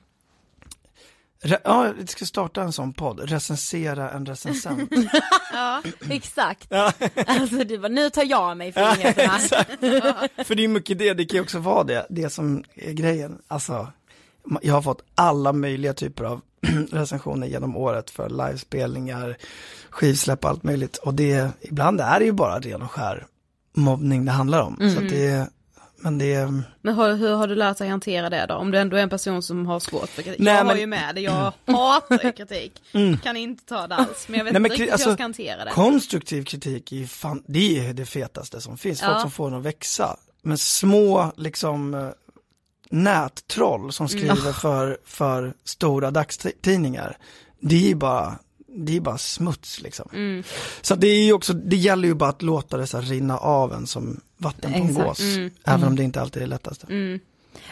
re, 1.42 1.59
ja, 1.64 1.92
vi 1.99 2.07
ska 2.07 2.25
starta 2.27 2.62
en 2.62 2.72
sån 2.72 2.92
podd, 2.92 3.20
recensera 3.31 4.11
en 4.11 4.27
recensent. 4.27 4.90
Exakt. 6.11 6.72
Alltså 7.27 7.64
du 7.64 7.79
bara, 7.79 7.88
nu 7.88 8.11
tar 8.11 8.25
jag 8.25 8.57
mig 8.57 8.72
för 8.72 8.96
nyheterna. 8.96 9.38
För 10.44 10.55
det 10.55 10.64
är 10.64 10.68
mycket 10.68 10.99
det, 10.99 11.14
det 11.14 11.25
kan 11.25 11.37
ju 11.37 11.42
också 11.42 11.59
vara 11.59 11.85
det, 11.85 12.07
det 12.11 12.31
som 12.31 12.64
är 12.75 12.92
grejen. 12.92 13.38
Alltså, 13.49 13.92
jag 14.62 14.75
har 14.75 14.83
fått 14.83 15.03
alla 15.14 15.53
möjliga 15.53 15.94
typer 15.94 16.25
av 16.25 16.40
recensioner 16.92 17.46
genom 17.46 17.77
året 17.77 18.11
för 18.11 18.29
livespelningar, 18.31 19.37
skivsläpp 19.90 20.44
och 20.44 20.51
allt 20.51 20.62
möjligt. 20.62 20.96
Och 20.96 21.14
det, 21.14 21.51
ibland 21.61 22.01
är 22.01 22.18
det 22.18 22.25
ju 22.25 22.33
bara 22.33 22.59
ren 22.61 22.83
och 22.83 22.90
skär 22.90 23.27
mobbning 23.75 24.25
det 24.25 24.33
handlar 24.33 24.62
om. 24.62 24.77
Så 24.94 24.99
att 25.05 25.09
det, 25.09 25.49
men 26.07 26.19
det, 26.19 26.53
Men 26.83 26.95
hur, 26.95 27.14
hur 27.16 27.35
har 27.35 27.47
du 27.49 27.55
lärt 27.55 27.79
dig 27.79 27.88
hantera 27.88 28.31
det 28.31 28.47
då? 28.49 28.55
Om 28.55 28.71
du 28.71 28.79
ändå 28.79 28.97
är 28.97 29.01
en 29.03 29.09
person 29.11 29.42
som 29.42 29.66
har 29.66 29.81
svårt 29.81 30.09
för 30.09 30.23
kritik. 30.23 30.40
Nej, 30.40 30.55
jag 30.55 30.61
har 30.61 30.66
men- 30.66 30.79
ju 30.81 30.87
med 30.87 31.14
det, 31.14 31.21
jag 31.21 31.53
hatar 31.66 32.33
kritik. 32.37 32.83
Kan 33.23 33.37
inte 33.37 33.64
ta 33.64 33.87
det 33.87 33.95
alls, 33.95 34.29
men 34.29 34.38
jag 34.38 34.45
vet 34.45 34.53
Nej, 34.53 34.61
inte 34.62 34.75
riktigt 34.75 34.92
alltså, 34.92 35.07
hur 35.07 35.11
jag 35.11 35.16
ska 35.19 35.23
hantera 35.25 35.64
det. 35.64 35.71
konstruktiv 35.71 36.45
kritik 36.45 36.92
är 36.92 37.07
fan, 37.07 37.42
det 37.47 37.87
är 37.88 37.92
det 37.95 38.05
fetaste 38.07 38.61
som 38.61 38.79
finns, 38.79 39.01
folk 39.01 39.12
Ja. 39.16 39.21
som 39.21 39.31
får 39.31 39.49
en 39.49 39.55
att 39.55 39.62
växa. 39.62 40.16
Men 40.42 40.59
små, 40.59 41.33
liksom, 41.37 41.95
eh, 41.95 42.09
nättroll 42.90 43.92
som 43.92 44.07
Mm. 44.07 44.19
skriver 44.19 44.53
för, 44.61 44.99
för 45.05 45.55
stora 45.64 46.11
dagstidningar, 46.11 47.16
det 47.61 47.75
är 47.75 47.88
ju 47.88 47.95
bara, 47.95 48.38
det 48.69 48.97
är 48.97 49.01
bara 49.01 49.19
smuts 49.19 49.81
liksom. 49.83 50.09
Mm. 50.12 50.42
Så 50.83 50.95
det 50.95 51.07
är 51.09 51.25
ju 51.25 51.33
också, 51.33 51.53
det 51.53 51.77
gäller 51.77 52.09
ju 52.09 52.14
bara 52.14 52.31
att 52.31 52.42
låta 52.42 52.77
det 52.77 52.87
så 52.87 53.01
rinna 53.01 53.38
av 53.38 53.73
en 53.73 53.87
som 53.87 54.21
vatten 54.37 54.72
på 54.72 54.79
en 54.79 54.88
Exakt. 54.88 55.07
gås. 55.07 55.20
Mm. 55.20 55.51
Även 55.64 55.88
om 55.88 55.96
det 55.96 56.03
inte 56.03 56.20
alltid 56.20 56.42
är 56.42 56.46
det 56.46 56.51
lättaste. 56.51 56.87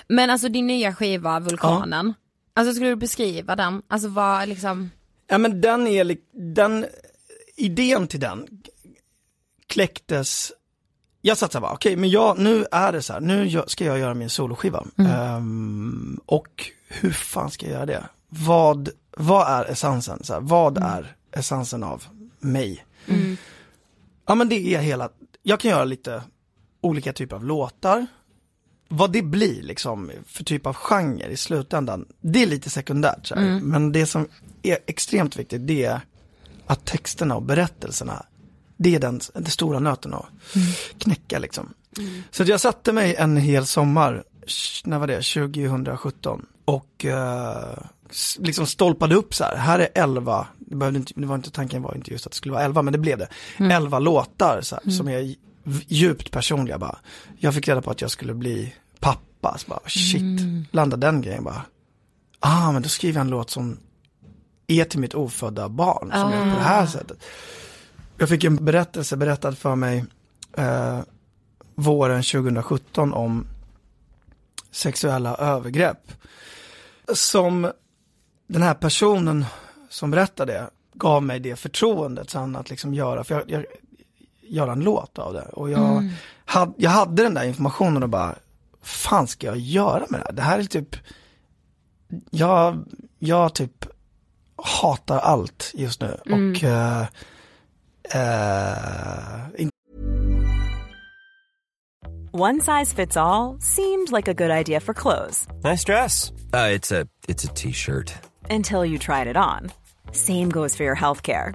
Men 0.09 0.31
alltså 0.31 0.49
din 0.49 0.67
nya 0.67 0.95
skiva 0.95 1.41
Vulkanen, 1.41 2.15
alltså 2.55 2.75
skulle 2.75 2.91
du 2.91 2.97
beskriva 2.97 3.57
den? 3.57 3.83
Alltså 3.89 4.09
vad 4.09 4.49
liksom, 4.49 4.91
Ja 5.27 5.39
men 5.39 5.61
den 5.61 5.87
är, 5.87 6.17
den, 6.33 6.87
idén 7.57 8.07
till 8.07 8.21
den 8.21 8.47
kläcktes, 9.67 10.53
jag 11.21 11.39
satt 11.39 11.53
så 11.53 11.59
här 11.59 11.63
bara, 11.63 11.73
okej 11.73 11.97
men 11.97 12.11
jag, 12.11 12.39
nu 12.39 12.67
är 12.71 12.93
det 12.93 13.03
så 13.03 13.13
här, 13.13 13.21
nu 13.21 13.63
ska 13.67 13.85
jag 13.85 13.99
göra 13.99 14.15
min 14.15 14.31
soloskiva. 14.31 14.85
Ehm, 14.99 16.21
och 16.27 16.71
hur 16.89 17.11
fan 17.11 17.51
ska 17.51 17.67
jag 17.67 17.73
göra 17.73 17.87
det? 17.87 18.05
Vad, 18.29 18.89
vad 19.17 19.49
är 19.49 19.65
essensen? 19.65 20.25
Så 20.25 20.33
här, 20.33 20.41
vad 20.41 20.79
är 20.79 21.17
essensen 21.33 21.83
av 21.83 22.05
mig? 22.41 22.85
Ja 24.27 24.35
men 24.35 24.49
det 24.49 24.75
är 24.75 24.81
hela, 24.81 25.09
jag 25.43 25.61
kan 25.61 25.71
göra 25.71 25.85
lite 25.85 26.23
olika 26.85 27.13
typer 27.13 27.37
av 27.37 27.45
låtar. 27.45 28.07
Vad 28.89 29.13
det 29.13 29.23
blir 29.23 29.63
liksom 29.63 30.11
för 30.27 30.45
typ 30.45 30.67
av 30.67 30.75
genre 30.75 31.27
i 31.27 31.37
slutändan, 31.37 32.07
det 32.21 32.43
är 32.43 32.47
lite 32.47 32.71
sekundärt. 32.71 33.27
Så 33.27 33.35
här. 33.35 33.43
Men 33.61 33.93
det 33.93 34.07
som 34.07 34.29
är 34.63 34.79
extremt 34.87 35.37
viktigt 35.37 35.67
det 35.67 35.85
är 35.85 36.01
att 36.67 36.85
texterna 36.85 37.37
och 37.37 37.43
berättelserna, 37.43 38.27
det 38.77 38.95
är 38.95 39.01
den, 39.01 39.21
den 39.35 39.47
stora 39.47 39.79
nöten 39.79 40.15
att 40.15 40.25
knäcka 40.99 41.39
liksom. 41.39 41.75
Så 42.31 42.43
att 42.43 42.49
jag 42.49 42.61
satte 42.61 42.93
mig 42.93 43.15
en 43.15 43.37
hel 43.37 43.67
sommar, 43.67 44.25
när 44.85 44.99
var 44.99 45.07
det, 45.07 45.23
2017 45.23 46.47
och 46.65 47.05
eh, 47.05 47.79
liksom 48.39 48.67
stolpade 48.67 49.15
upp 49.15 49.35
så 49.35 49.45
här, 49.45 49.57
här 49.57 49.79
är 49.79 49.89
elva, 49.95 50.47
det, 50.59 50.77
behövde 50.77 50.99
inte, 50.99 51.13
det 51.17 51.27
var 51.27 51.35
inte, 51.35 51.51
tanken 51.51 51.83
var 51.83 51.95
inte 51.95 52.11
just 52.11 52.27
att 52.27 52.33
det 52.33 52.37
skulle 52.37 52.53
vara 52.55 52.65
elva 52.65 52.83
men 52.83 52.93
det 52.93 52.99
blev 52.99 53.19
det, 53.19 53.29
elva 53.75 53.99
låtar 53.99 54.61
så 54.63 54.77
här, 54.85 54.91
som 54.93 55.09
är 55.09 55.19
dj- 55.21 55.37
djupt 55.65 56.31
personliga 56.31 56.79
bara. 56.79 56.99
Jag 57.39 57.55
fick 57.55 57.69
reda 57.69 57.83
på 57.83 57.91
att 57.91 58.01
jag 58.01 58.11
skulle 58.11 58.35
bli 58.35 58.75
pappa, 59.01 59.59
så 59.59 59.69
bara 59.69 59.81
shit, 59.87 60.41
landade 60.71 61.07
den 61.07 61.23
grejen 61.23 61.45
bara. 61.45 61.63
Ah 62.41 62.73
men 62.73 62.83
då 62.83 62.89
skriver 62.89 63.19
jag 63.19 63.25
en 63.25 63.31
låt 63.31 63.51
som 63.51 63.79
är 64.67 64.85
till 64.85 65.01
mitt 65.01 65.15
ofödda 65.15 65.69
barn 65.69 66.11
som 66.13 66.33
är 66.33 66.53
på 66.53 66.59
det 66.59 66.65
här 66.65 66.87
sättet. 66.87 67.19
Jag 68.19 68.29
fick 68.29 68.45
en 68.45 68.65
berättelse 68.65 69.17
berättad 69.17 69.53
för 69.53 69.77
mig 69.77 70.05
eh, 70.57 71.01
våren 71.75 72.23
2017 72.23 73.13
om 73.13 73.47
sexuella 74.71 75.37
övergrepp. 75.37 76.13
Som 77.13 77.73
den 78.47 78.63
här 78.63 78.75
personen 78.75 79.45
som 79.89 80.11
berättade 80.11 80.71
gav 80.95 81.23
mig 81.23 81.41
det 81.41 81.57
förtroendet 81.57 82.31
sen 82.31 82.57
att 82.57 82.71
liksom 82.71 82.95
göra, 82.95 83.25
för 83.25 83.35
jag, 83.35 83.51
jag, 83.51 83.65
göra 84.49 84.73
en 84.73 84.81
låt 84.81 85.19
av 85.19 85.33
det. 85.33 85.49
Och 85.53 85.71
jag, 85.71 86.11
hade, 86.45 86.73
jag 86.77 86.91
hade 86.91 87.23
den 87.23 87.35
där 87.35 87.45
informationen 87.45 88.03
och 88.03 88.09
bara, 88.09 88.35
fan 88.83 89.27
ska 89.27 89.47
jag 89.47 89.59
göra 89.59 90.07
med 90.09 90.21
det 90.21 90.25
här? 90.27 90.33
Det 90.33 90.43
här 90.43 90.59
är 90.59 90.65
typ, 90.65 90.97
jag, 92.31 92.85
jag 93.19 93.55
typ 93.55 93.87
hatar 94.57 95.19
allt 95.19 95.71
just 95.75 96.01
nu. 96.01 96.19
Och 96.25 96.65
eh, 96.65 97.07
eh, 98.11 99.67
One 102.33 102.61
size 102.61 102.93
fits 102.95 103.17
all 103.17 103.59
seemed 103.61 104.11
like 104.11 104.27
a 104.27 104.35
good 104.35 104.51
idea 104.51 104.81
for 104.81 104.93
clothes 104.93 105.47
Nice 105.63 105.85
dress. 105.85 106.33
Uh, 106.53 106.69
it's 106.75 106.91
a 106.91 107.07
it's 107.29 107.45
a 107.45 107.49
t-shirt. 107.55 108.13
until 108.51 108.85
you 108.85 108.99
tried 108.99 109.29
it 109.29 109.37
on. 109.37 109.71
Same 110.13 110.49
goes 110.51 110.77
for 110.77 110.83
your 110.83 110.97
healthcare. 110.97 111.55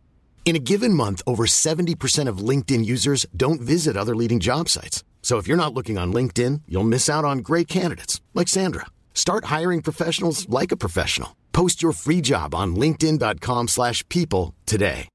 In 0.43 0.55
a 0.55 0.59
given 0.59 0.93
month, 0.93 1.21
over 1.25 1.45
70% 1.45 2.27
of 2.29 2.39
LinkedIn 2.49 2.83
users 2.85 3.25
don't 3.37 3.61
visit 3.61 3.95
other 3.95 4.15
leading 4.15 4.39
job 4.41 4.67
sites. 4.69 5.03
So 5.21 5.37
if 5.37 5.47
you're 5.47 5.55
not 5.65 5.73
looking 5.73 5.97
on 5.97 6.11
LinkedIn, 6.13 6.61
you'll 6.67 6.83
miss 6.89 7.09
out 7.09 7.23
on 7.23 7.37
great 7.43 7.67
candidates 7.69 8.21
like 8.33 8.49
Sandra. 8.49 8.85
Start 9.13 9.45
hiring 9.45 9.81
professionals 9.81 10.49
like 10.49 10.73
a 10.73 10.77
professional. 10.77 11.29
Post 11.51 11.81
your 11.83 11.93
free 11.93 12.21
job 12.23 12.53
on 12.55 12.75
linkedin.com/people 12.75 13.67
slash 13.67 14.03
people 14.09 14.53
today. 14.65 15.07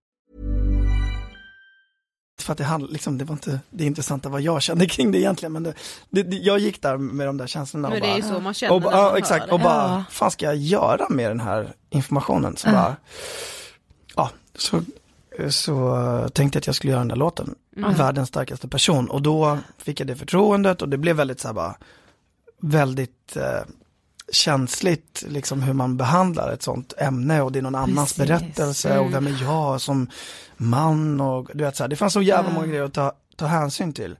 För 2.41 2.53
att 2.53 2.59
det 2.59 2.64
handlar, 2.64 2.91
liksom, 2.93 3.18
det 3.18 3.24
var 3.24 3.33
inte 3.33 3.61
det 3.70 3.85
intressanta 3.85 4.29
vad 4.29 4.41
jag 4.41 4.62
kände 4.62 4.87
kring 4.87 5.12
det 5.12 5.18
egentligen, 5.18 5.53
men 5.53 5.62
det, 5.62 5.74
det, 6.11 6.22
det, 6.22 6.37
jag 6.37 6.59
gick 6.59 6.83
där 6.83 6.97
med 6.97 7.27
de 7.27 7.37
där 7.37 7.47
känslorna 7.47 7.89
Men 7.89 7.97
och 7.97 8.03
det 8.07 8.12
är 8.12 8.16
ju 8.16 8.22
så 8.22 8.41
man 8.41 8.55
känner 8.55 8.74
och, 8.74 8.81
när 8.81 8.89
bara- 8.91 8.97
man 9.03 9.11
hör 9.11 9.16
exakt, 9.18 9.53
och 9.53 9.61
bara, 9.61 9.74
Ja. 9.89 10.05
fan 10.11 10.31
ska 10.31 10.47
jag 10.47 10.57
göra 10.57 11.07
med 11.11 11.31
den 11.31 11.41
här 11.41 11.74
informationen? 11.91 12.57
Så 12.57 12.68
Ja. 12.68 12.72
bara, 12.72 12.97
ja, 14.16 14.31
så, 14.55 14.83
så 15.51 16.28
tänkte 16.34 16.57
jag 16.57 16.61
att 16.61 16.66
jag 16.66 16.76
skulle 16.76 16.91
göra 16.91 17.01
den 17.01 17.09
där 17.09 17.16
låten, 17.16 17.55
Mm. 17.76 17.95
världens 17.95 18.28
starkaste 18.28 18.68
person, 18.68 19.11
och 19.11 19.22
då 19.22 19.59
fick 19.78 20.01
jag 20.01 20.07
det 20.07 20.16
förtroendet 20.16 20.82
och 20.82 20.89
det 20.89 20.99
blev 20.99 21.16
väldigt 21.16 21.41
så 21.41 21.49
här 21.49 21.53
bara, 21.55 21.76
väldigt 22.61 23.37
eh, 23.37 23.61
känsligt 24.32 25.24
liksom 25.28 25.62
hur 25.62 25.72
man 25.72 25.97
behandlar 25.97 26.53
ett 26.53 26.62
sånt 26.62 26.93
ämne 26.99 27.43
och 27.43 27.53
det 27.53 27.59
är 27.59 27.62
någon 27.62 27.74
annans 27.74 28.14
Precis. 28.14 28.16
berättelse 28.28 28.91
Mm. 28.91 29.05
och 29.07 29.14
vem 29.14 29.26
är 29.26 29.43
jag 29.43 29.80
som 29.80 30.11
man 30.57 31.20
och 31.20 31.49
du 31.55 31.64
vet 31.64 31.76
så 31.76 31.82
här, 31.84 31.89
det 31.89 31.97
fanns 31.97 32.12
så 32.12 32.22
jävla 32.22 32.51
många 32.51 32.66
grejer 32.66 32.82
att 32.82 32.95
ta, 32.95 33.12
ta 33.37 33.47
hänsyn 33.47 33.93
till. 33.93 34.16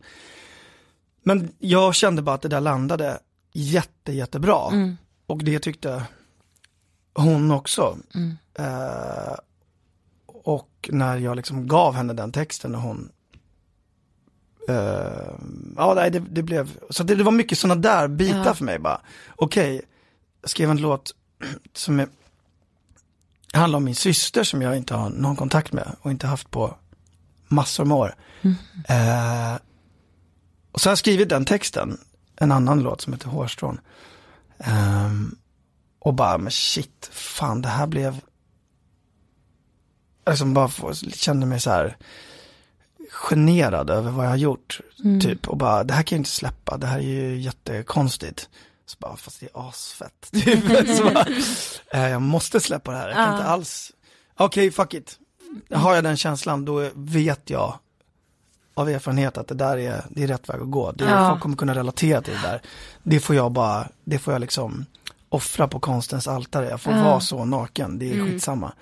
Men 1.23 1.49
jag 1.59 1.95
kände 1.95 2.23
bara 2.23 2.35
att 2.35 2.43
det 2.43 2.49
där 2.49 2.61
landade 2.61 3.19
jätte, 3.53 4.13
jättebra. 4.13 4.69
Mm. 4.73 4.97
Och 5.27 5.45
det 5.45 5.59
tyckte 5.59 6.03
hon 7.15 7.51
också. 7.51 7.97
Mm. 8.15 8.37
Eh, 8.55 9.35
och 10.89 10.95
när 10.95 11.17
jag 11.19 11.37
liksom 11.37 11.69
gav 11.69 11.95
henne 11.95 12.13
den 12.13 12.33
texten 12.33 12.75
och 12.75 12.81
hon 12.81 13.09
eh, 14.69 15.35
Ja, 15.77 15.93
nej, 15.95 16.11
det, 16.11 16.19
det 16.19 16.43
blev, 16.43 16.79
så 16.91 17.03
det, 17.03 17.15
det 17.15 17.23
var 17.25 17.33
mycket 17.33 17.59
sådana 17.59 17.81
där 17.81 18.09
bitar 18.09 18.45
Ja. 18.47 18.55
för 18.55 18.65
mig 18.65 18.79
bara. 18.79 19.01
Okej, 19.37 19.83
jag 20.41 20.51
skrev 20.51 20.71
en 20.71 20.77
låt 20.81 21.15
som 21.75 22.01
är, 22.01 22.09
handlar 23.53 23.77
om 23.77 23.85
min 23.85 23.95
syster 23.95 24.45
som 24.45 24.63
jag 24.63 24.77
inte 24.77 24.95
har 24.95 25.11
någon 25.11 25.37
kontakt 25.37 25.73
med 25.73 25.97
och 26.03 26.11
inte 26.11 26.27
haft 26.27 26.51
på 26.51 26.77
massor 27.49 27.85
med 27.85 27.97
år. 27.97 28.15
Eh, 28.89 29.55
och 30.73 30.81
så 30.81 30.89
har 30.89 30.91
jag 30.91 30.99
skrivit 30.99 31.29
den 31.29 31.45
texten, 31.45 31.99
en 32.37 32.53
annan 32.53 32.81
låt 32.81 33.01
som 33.01 33.13
heter 33.13 33.29
Hårstrån. 33.29 33.81
Ehm, 34.59 35.37
och 35.99 36.15
bara, 36.15 36.39
men 36.39 36.51
shit, 36.53 37.11
fan 37.13 37.63
det 37.63 37.69
här 37.69 37.87
blev, 37.87 38.21
liksom 40.27 40.55
bara 40.55 40.71
kände 41.13 41.47
mig 41.47 41.61
så 41.61 41.71
här 41.71 41.97
generad 43.11 43.91
över 43.91 44.11
vad 44.11 44.25
jag 44.25 44.31
har 44.31 44.37
gjort. 44.37 44.81
Typ, 45.23 45.49
och 45.49 45.57
bara, 45.57 45.85
det 45.85 45.95
här 45.95 46.03
kan 46.03 46.17
jag 46.17 46.21
inte 46.21 46.31
släppa, 46.31 46.77
det 46.77 46.87
här 46.87 46.99
är 46.99 47.03
ju 47.03 47.41
jättekonstigt. 47.41 48.49
Så 48.87 48.97
bara, 49.01 49.17
fast 49.17 49.41
det 49.41 49.47
är 49.55 49.69
asfett. 49.69 50.31
Typ. 50.33 50.97
så 50.97 51.05
bara, 51.05 51.27
eh, 51.93 52.09
jag 52.11 52.23
måste 52.23 52.61
släppa 52.61 52.91
det 52.93 52.99
här, 52.99 53.09
jag 53.09 53.17
kan 53.17 53.25
Ja. 53.29 53.33
inte 53.39 53.45
alls, 53.49 53.93
okej 54.37 54.71
fuck 54.71 54.95
it. 54.95 55.19
Har 55.71 55.95
jag 55.95 56.05
den 56.05 56.17
känslan, 56.17 56.65
då 56.65 56.91
vet 56.95 57.51
jag 57.51 57.79
av 58.75 58.89
erfarenhet 58.89 59.39
att 59.39 59.49
det 59.49 59.55
där 59.55 59.77
är, 59.79 60.05
det 60.11 60.23
är 60.23 60.27
rätt 60.27 60.49
väg 60.49 60.61
att 60.61 60.71
gå. 60.71 60.93
Det, 60.93 61.05
Ja. 61.05 61.31
Folk 61.31 61.43
kommer 61.43 61.57
kunna 61.57 61.75
relatera 61.75 62.23
till 62.23 62.35
det 62.35 62.43
där. 62.43 62.63
Det 63.03 63.21
får 63.21 63.37
jag 63.37 63.53
bara, 63.53 63.89
det 64.05 64.19
får 64.19 64.33
jag 64.35 64.41
liksom 64.41 64.87
offra 65.29 65.69
på 65.69 65.81
konstens 65.81 66.29
altare. 66.29 66.69
Jag 66.69 66.81
får 66.81 66.93
Ja. 66.93 67.05
vara 67.05 67.21
så 67.21 67.45
naken, 67.45 67.99
det 67.99 68.13
är 68.13 68.25
skitsamma. 68.25 68.73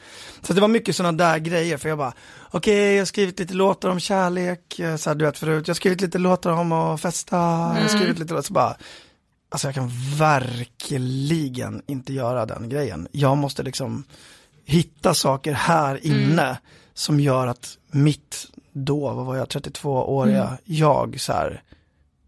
Så 0.43 0.53
det 0.53 0.61
var 0.61 0.69
mycket 0.69 0.97
sådana 0.97 1.19
där 1.19 1.39
grejer, 1.39 1.77
för 1.77 1.89
jag 1.89 1.99
bara, 1.99 2.13
okej 2.51 2.93
jag 2.95 3.01
har 3.01 3.07
skrivit 3.07 3.39
lite 3.39 3.55
låtar 3.55 3.89
om 3.89 4.01
kärlek, 4.01 4.79
eh, 4.79 4.97
så 4.97 5.11
här, 5.11 5.15
du 5.15 5.25
vet 5.25 5.39
förut, 5.39 5.69
jag 5.69 5.75
har 5.75 5.77
skrivit 5.77 6.01
lite 6.01 6.19
låtar 6.19 6.51
om 6.51 6.73
att 6.73 7.01
festa, 7.01 7.37
jag 7.37 7.83
har 7.83 7.89
skrivit 7.89 8.19
lite 8.19 8.33
låtar, 8.33 8.43
så 8.47 8.53
bara, 8.53 8.77
alltså 9.51 9.69
jag 9.69 9.75
kan 9.75 9.91
verkligen 10.19 11.83
inte 11.87 12.13
göra 12.13 12.47
den 12.47 12.69
grejen. 12.69 13.09
Jag 13.13 13.37
måste 13.37 13.63
liksom 13.63 14.05
hitta 14.65 15.15
saker 15.15 15.53
här 15.53 16.07
inne 16.07 16.59
som 16.95 17.21
gör 17.21 17.47
att 17.47 17.79
mitt 17.91 18.47
då, 18.73 19.13
vad 19.13 19.27
var 19.27 19.37
jag, 19.37 19.47
32-åriga 19.49 20.59
jag 20.65 21.21
så 21.21 21.33
här 21.33 21.63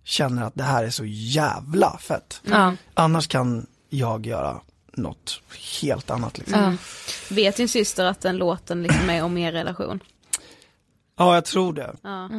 känner 0.04 0.42
att 0.42 0.54
det 0.54 0.62
här 0.64 0.84
är 0.84 0.90
så 0.90 1.04
jävla 1.06 1.98
fett. 1.98 2.40
Ja. 2.44 2.72
Annars 2.94 3.26
kan 3.26 3.66
jag 3.88 4.26
göra 4.26 4.60
något 4.92 5.40
helt 5.80 6.10
annat 6.10 6.38
liksom. 6.38 6.60
Ja, 6.60 6.70
Ja. 6.70 6.76
Vet 7.30 7.56
din 7.56 7.68
syster 7.68 8.04
att 8.04 8.20
den 8.20 8.36
låten 8.36 8.82
liksom 8.82 9.10
är 9.10 9.22
om 9.24 9.38
er 9.38 9.52
relation? 9.52 10.00
jag 11.34 11.44
tror 11.44 11.72
det. 11.72 11.96
Ja, 12.02 12.30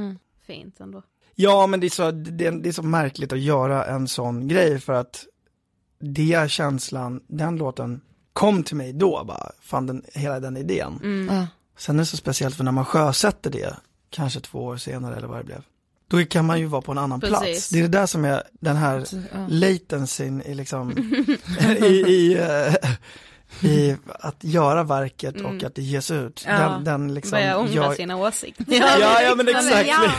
fint 0.47 0.79
ändå. 0.79 1.03
Ja, 1.35 1.67
men 1.67 1.79
det 1.79 1.87
är, 1.87 1.89
så, 1.89 2.11
det, 2.11 2.51
det 2.51 2.69
är 2.69 2.73
så 2.73 2.83
märkligt 2.83 3.33
att 3.33 3.39
göra 3.39 3.85
en 3.85 4.07
sån 4.07 4.47
grej 4.47 4.79
för 4.79 4.93
att 4.93 5.25
det 5.99 6.33
är 6.33 6.47
känslan, 6.47 7.21
den 7.27 7.55
låten 7.55 8.01
kom 8.33 8.63
till 8.63 8.75
mig 8.75 8.93
då 8.93 9.23
bara, 9.23 9.51
fan 9.61 9.87
den, 9.87 10.03
hela 10.13 10.39
den 10.39 10.57
idén. 10.57 11.27
Ja. 11.29 11.47
Sen 11.77 11.95
är 11.95 11.99
det 11.99 12.05
så 12.05 12.17
speciellt 12.17 12.55
för 12.55 12.63
när 12.63 12.71
man 12.71 12.85
sjösätter 12.85 13.51
det, 13.51 13.77
kanske 14.09 14.39
två 14.39 14.63
år 14.63 14.77
senare 14.77 15.15
eller 15.15 15.27
vad 15.27 15.37
det 15.37 15.43
blev, 15.43 15.63
då 16.07 16.25
kan 16.25 16.45
man 16.45 16.59
ju 16.59 16.65
vara 16.65 16.81
på 16.81 16.91
en 16.91 16.97
annan 16.97 17.19
Precis. 17.19 17.37
plats. 17.39 17.69
Det 17.69 17.77
är 17.79 17.81
det 17.81 17.87
där 17.87 18.05
som 18.05 18.25
är 18.25 18.43
den 18.59 18.75
här 18.75 19.05
Ja. 19.11 19.45
latencyn 19.49 20.41
i 20.41 20.53
liksom, 20.53 20.91
i, 21.81 21.85
i, 21.85 22.37
eh, 22.39 22.91
i 23.71 23.97
att 24.19 24.43
göra 24.43 24.83
verket 24.83 25.41
och 25.41 25.63
att 25.63 25.75
det 25.75 25.81
ges 25.81 26.11
ut. 26.11 26.43
Ja. 26.47 26.53
Den, 26.59 26.83
den 26.83 27.13
liksom, 27.13 27.31
Börja 27.31 27.57
ångra 27.57 27.73
jag- 27.73 27.95
sina 27.95 28.15
åsikter. 28.17 28.65
Ja, 28.99 28.99
ja 28.99 29.19
men 29.21 29.25
Ja, 29.25 29.35
men 29.35 29.47
exakt. 29.47 29.87
ja. 29.87 30.11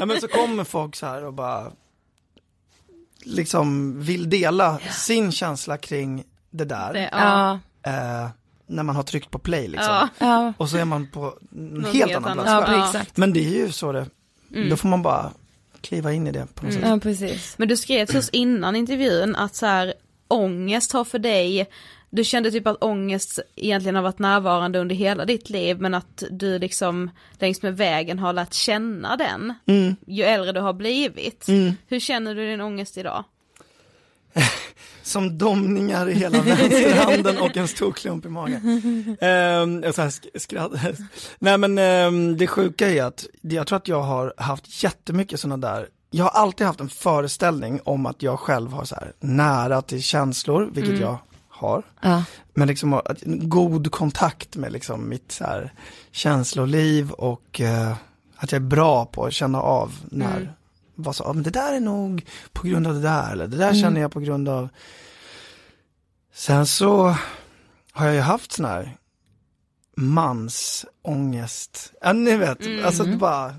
Ja. 0.00 0.06
men 0.06 0.20
så 0.20 0.28
kommer 0.28 0.64
folk 0.64 0.96
så 0.96 1.06
här 1.06 1.24
och 1.24 1.34
bara 1.34 1.72
liksom 3.24 3.94
vill 4.02 4.30
dela 4.30 4.78
sin 4.78 5.32
känsla 5.32 5.76
kring 5.76 6.24
det 6.50 6.64
där. 6.64 6.92
Det, 6.92 7.08
ja. 7.12 7.58
Eh, 7.82 8.28
när 8.66 8.82
man 8.82 8.96
har 8.96 9.02
tryckt 9.02 9.30
på 9.30 9.38
play 9.38 9.68
liksom. 9.68 10.08
Ja. 10.18 10.52
Och 10.58 10.68
så 10.70 10.76
är 10.76 10.84
man 10.84 11.06
på 11.12 11.38
en 11.52 11.84
helt 11.84 11.94
helt 12.10 12.26
annan 12.26 12.64
plats. 12.64 12.94
Ja. 12.94 13.00
Men 13.14 13.32
det 13.32 13.40
är 13.40 13.50
ju 13.66 13.72
så 13.72 13.92
det, 13.92 14.06
då 14.48 14.76
får 14.76 14.88
man 14.88 15.02
bara 15.02 15.32
kliva 15.80 16.12
in 16.12 16.26
i 16.26 16.32
det 16.32 16.46
på 16.54 16.64
något 16.64 16.74
sätt. 16.74 16.82
Ja, 16.86 16.98
precis. 16.98 17.54
Men 17.58 17.68
du 17.68 17.76
skrev 17.76 18.06
till 18.06 18.18
oss 18.18 18.28
innan 18.28 18.76
intervjun 18.76 19.36
att 19.36 19.54
så 19.54 19.66
här, 19.66 19.94
ångest 20.28 20.92
har 20.92 21.04
för 21.04 21.18
dig, 21.18 21.66
du 22.10 22.24
kände 22.24 22.50
typ 22.50 22.66
att 22.66 22.84
ångest 22.84 23.38
egentligen 23.56 23.94
har 23.94 24.02
varit 24.02 24.18
närvarande 24.18 24.78
under 24.78 24.94
hela 24.94 25.24
ditt 25.24 25.50
liv 25.50 25.80
men 25.80 25.94
att 25.94 26.22
du 26.30 26.58
liksom 26.58 27.10
längs 27.38 27.62
med 27.62 27.76
vägen 27.76 28.18
har 28.18 28.32
lärt 28.32 28.54
känna 28.54 29.16
den 29.16 29.54
ju 30.06 30.24
äldre 30.24 30.52
du 30.52 30.60
har 30.60 30.72
blivit. 30.72 31.46
Hur 31.88 32.00
känner 32.00 32.34
du 32.34 32.46
din 32.46 32.60
ångest 32.60 32.98
idag? 32.98 33.24
Som 35.02 35.38
domningar 35.38 36.08
i 36.08 36.14
hela 36.14 36.42
vänsterhanden 36.42 37.38
och 37.38 37.56
en 37.56 37.68
stor 37.68 37.92
klump 37.92 38.24
i 38.24 38.28
magen. 38.28 38.60
Ehm, 39.20 39.78
och 39.78 39.84
sk- 39.94 40.38
skratt. 40.38 40.72
Nej 41.38 41.58
men 41.58 41.78
ehm, 41.78 42.36
det 42.36 42.46
sjuka 42.46 42.88
är 42.88 43.02
att 43.02 43.26
jag 43.40 43.66
tror 43.66 43.76
att 43.76 43.88
jag 43.88 44.02
har 44.02 44.34
haft 44.36 44.82
jättemycket 44.82 45.40
sådana 45.40 45.56
där 45.68 45.88
jag 46.10 46.24
har 46.24 46.30
alltid 46.30 46.66
haft 46.66 46.80
en 46.80 46.88
föreställning 46.88 47.80
om 47.84 48.06
att 48.06 48.22
jag 48.22 48.38
själv 48.38 48.72
har 48.72 48.84
så 48.84 48.94
här 48.94 49.12
nära 49.20 49.82
till 49.82 50.02
känslor, 50.02 50.70
vilket 50.72 51.00
jag 51.00 51.18
har. 51.48 51.82
Ja. 52.00 52.22
Men 52.54 52.68
liksom 52.68 53.00
god 53.24 53.90
kontakt 53.90 54.56
med 54.56 54.72
liksom 54.72 55.08
mitt 55.08 55.32
så 55.32 55.44
här 55.44 55.72
känsloliv 56.12 57.10
och 57.10 57.60
eh, 57.60 57.92
att 58.36 58.52
jag 58.52 58.62
är 58.62 58.66
bra 58.66 59.04
på 59.04 59.24
att 59.24 59.32
känna 59.32 59.60
av 59.60 59.92
när, 60.10 60.52
vad 61.00 61.16
så, 61.16 61.32
men 61.32 61.42
det 61.42 61.50
där 61.50 61.72
är 61.72 61.80
nog 61.80 62.26
på 62.52 62.66
grund 62.68 62.86
av 62.86 62.94
det 62.94 63.00
där, 63.00 63.32
eller 63.32 63.46
det 63.46 63.56
där 63.56 63.74
känner 63.74 64.00
jag 64.00 64.12
på 64.12 64.20
grund 64.20 64.48
av. 64.48 64.68
Sen 66.32 66.66
så 66.66 67.14
har 67.92 68.06
jag 68.06 68.14
ju 68.14 68.20
haft 68.20 68.52
sån 68.52 68.64
här 68.64 68.96
mansångest, 69.96 71.92
ja 72.00 72.12
ni 72.12 72.36
vet, 72.36 72.58
alltså 72.84 73.04
det 73.04 73.16
bara, 73.16 73.54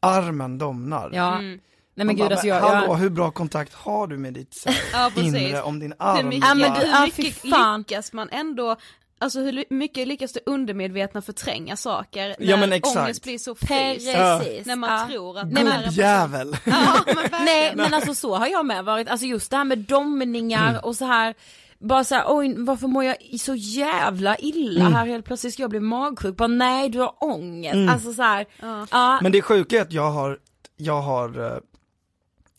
armen 0.00 0.58
domnar. 0.58 1.10
Ja. 1.12 1.38
Mm. 1.38 1.60
Nej 1.94 2.06
men 2.06 2.16
gud 2.16 2.24
bara, 2.24 2.32
alltså 2.34 2.46
jag, 2.46 2.60
hallå, 2.60 2.86
jag 2.86 2.94
hur 2.94 3.10
bra 3.10 3.30
kontakt 3.30 3.74
har 3.74 4.06
du 4.06 4.16
med 4.18 4.34
ditt 4.34 4.54
så 4.54 4.68
här, 4.70 4.78
Ja, 4.92 5.22
inre 5.22 5.62
om 5.62 5.78
din 5.78 5.94
Hur 5.98 6.06
arm? 6.06 6.28
mycket, 6.28 6.48
Ja, 6.48 6.54
men 6.54 6.72
du- 6.80 6.86
hur 6.86 7.06
mycket 7.06 7.44
lyckas 7.44 8.12
man 8.12 8.28
ändå 8.30 8.76
Alltså 9.18 9.40
hur 9.40 9.64
mycket 9.70 10.08
lyckas 10.08 10.32
det 10.32 10.40
undermedvetna 10.46 11.22
förtränga 11.22 11.76
saker 11.76 12.36
när 12.38 12.46
Ja, 12.50 12.56
men 12.56 12.72
exakt. 12.72 12.96
ångest 12.96 13.22
blir 13.22 13.38
så 13.38 13.54
fys. 13.54 13.68
Precis. 13.68 14.66
När 14.66 14.76
man 14.76 14.90
Ja. 15.00 15.06
tror 15.08 15.38
att 15.38 15.52
men- 15.52 15.66
här 15.66 15.88
Jävel. 15.92 16.56
Ja, 16.64 16.96
men. 17.06 17.44
Nej 17.44 17.72
men 17.76 17.94
alltså 17.94 18.14
så 18.14 18.36
har 18.36 18.46
jag 18.46 18.66
med 18.66 18.84
varit, 18.84 19.08
alltså 19.08 19.26
just 19.26 19.50
det 19.50 19.56
här 19.56 19.64
med 19.64 19.78
domningar 19.78 20.70
Mm. 20.70 20.84
och 20.84 20.96
så 20.96 21.04
här 21.04 21.34
bara 21.78 22.04
så 22.04 22.14
här, 22.14 22.24
oj 22.28 22.54
varför 22.58 22.86
mår 22.86 23.04
jag 23.04 23.16
så 23.40 23.54
jävla 23.54 24.36
illa 24.38 24.80
Mm. 24.80 24.92
här 24.94 25.06
helt 25.06 25.24
plötsligt 25.26 25.52
ska 25.52 25.62
jag 25.62 25.70
bli 25.70 25.80
magsjuk, 25.80 26.36
bara 26.36 26.46
nej 26.48 26.88
du 26.88 26.98
har 26.98 27.24
ångest, 27.24 27.92
alltså 27.92 28.12
så 28.12 28.22
här, 28.22 28.46
ja. 28.90 29.18
Men 29.22 29.32
det 29.32 29.42
sjuka 29.42 29.76
är 29.78 29.82
att 29.82 29.92
jag 29.92 30.10
har, 30.10 30.38
jag 30.76 31.02
har 31.02 31.52
eh, 31.52 31.58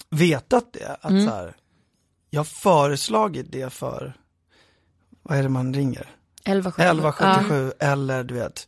vetat 0.09 0.73
det, 0.73 0.97
att 1.01 1.09
Mm. 1.11 1.25
så 1.27 1.31
här, 1.33 1.55
jag 2.29 2.39
har 2.39 2.45
föreslagit 2.45 3.51
det 3.51 3.73
för, 3.73 4.13
vad 5.23 5.37
är 5.37 5.43
det 5.43 5.49
man 5.49 5.73
ringer? 5.73 6.07
1177. 6.47 6.81
1177 6.83 7.71
eller 7.79 8.23
du 8.23 8.33
vet, 8.33 8.67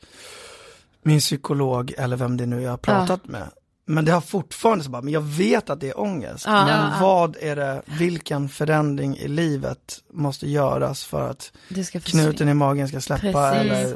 min 1.03 1.19
psykolog 1.19 1.93
eller 1.97 2.17
vem 2.17 2.38
det 2.38 2.45
nu 2.45 2.61
jag 2.61 2.69
har 2.69 2.77
pratat 2.77 3.27
med. 3.27 3.49
Men 3.86 4.05
det 4.05 4.11
har 4.11 4.21
fortfarande 4.21 4.84
så 4.84 4.89
bara, 4.89 5.01
men 5.01 5.13
jag 5.13 5.21
vet 5.21 5.69
att 5.69 5.80
det 5.80 5.89
är 5.89 5.99
ångest. 5.99 6.45
Ja. 6.47 6.65
men 6.65 6.91
Ja. 6.91 6.93
vad 7.01 7.36
är 7.41 7.55
det, 7.55 7.82
vilken 7.86 8.49
förändring 8.49 9.17
i 9.17 9.27
livet 9.27 9.97
måste 10.13 10.49
göras 10.49 11.03
för 11.05 11.30
att 11.30 11.51
knuten 12.05 12.49
i 12.49 12.53
magen 12.53 12.88
ska 12.88 13.01
släppa 13.01 13.21
Precis. 13.51 13.71
eller 13.71 13.95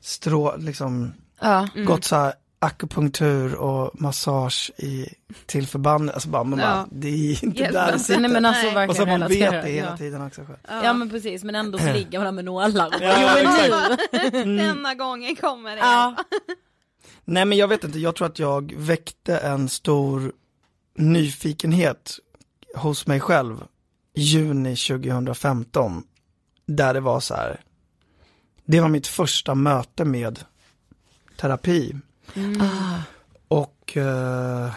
strå, 0.00 0.56
liksom 0.56 1.12
Ja. 1.40 1.68
gått 1.86 2.04
så 2.04 2.16
här 2.16 2.32
akupunktur 2.66 3.54
och 3.54 4.00
massage 4.00 4.70
i, 4.76 5.08
till 5.46 5.66
förband, 5.66 6.10
alltså 6.10 6.28
bara, 6.28 6.44
man 6.44 6.58
bara, 6.58 6.68
Ja. 6.68 6.86
det 6.92 7.08
är 7.08 7.44
inte 7.44 7.60
Hjälp 7.60 7.72
där 7.72 7.86
det 7.86 7.92
inte. 7.92 8.04
sitter. 8.04 8.20
Nej 8.20 8.30
men 8.30 8.44
alltså 8.44 8.70
Nej. 8.70 8.88
och 8.88 8.96
så 8.96 9.06
man 9.06 9.20
vet 9.20 9.50
det 9.62 9.68
hela 9.70 9.90
ja. 9.90 9.96
tiden 9.96 10.22
också 10.26 10.40
själv. 10.44 10.84
Ja 10.84 10.92
men 10.92 11.10
precis, 11.10 11.44
men 11.44 11.54
ändå 11.54 11.78
så 11.78 11.84
ligger 11.92 12.18
man 12.18 12.24
där 12.24 12.32
med 12.32 12.44
nålar 12.44 12.90
bara, 12.90 13.02
Ja, 13.02 13.38
jo 13.38 13.70
men 14.32 14.48
nu. 14.48 14.56
Denna 14.64 14.94
gången 14.94 15.36
kommer 15.36 15.70
det. 15.70 15.82
Ja. 15.82 16.16
Nej 17.24 17.44
men 17.44 17.58
jag 17.58 17.68
vet 17.68 17.84
inte, 17.84 17.98
jag 17.98 18.14
tror 18.16 18.26
att 18.26 18.38
jag 18.38 18.74
väckte 18.76 19.38
en 19.38 19.68
stor 19.68 20.32
nyfikenhet 20.98 22.18
hos 22.76 23.06
mig 23.06 23.20
själv 23.20 23.64
juni 24.14 24.76
2015. 24.76 26.02
Där 26.66 26.94
det 26.94 27.00
var 27.00 27.20
så 27.20 27.34
här, 27.34 27.60
det 28.64 28.80
var 28.80 28.88
mitt 28.88 29.06
första 29.06 29.54
möte 29.54 30.04
med 30.04 30.40
terapi. 31.36 31.96
Ah. 32.60 32.98
Och 33.48 33.96
eh, 33.96 34.72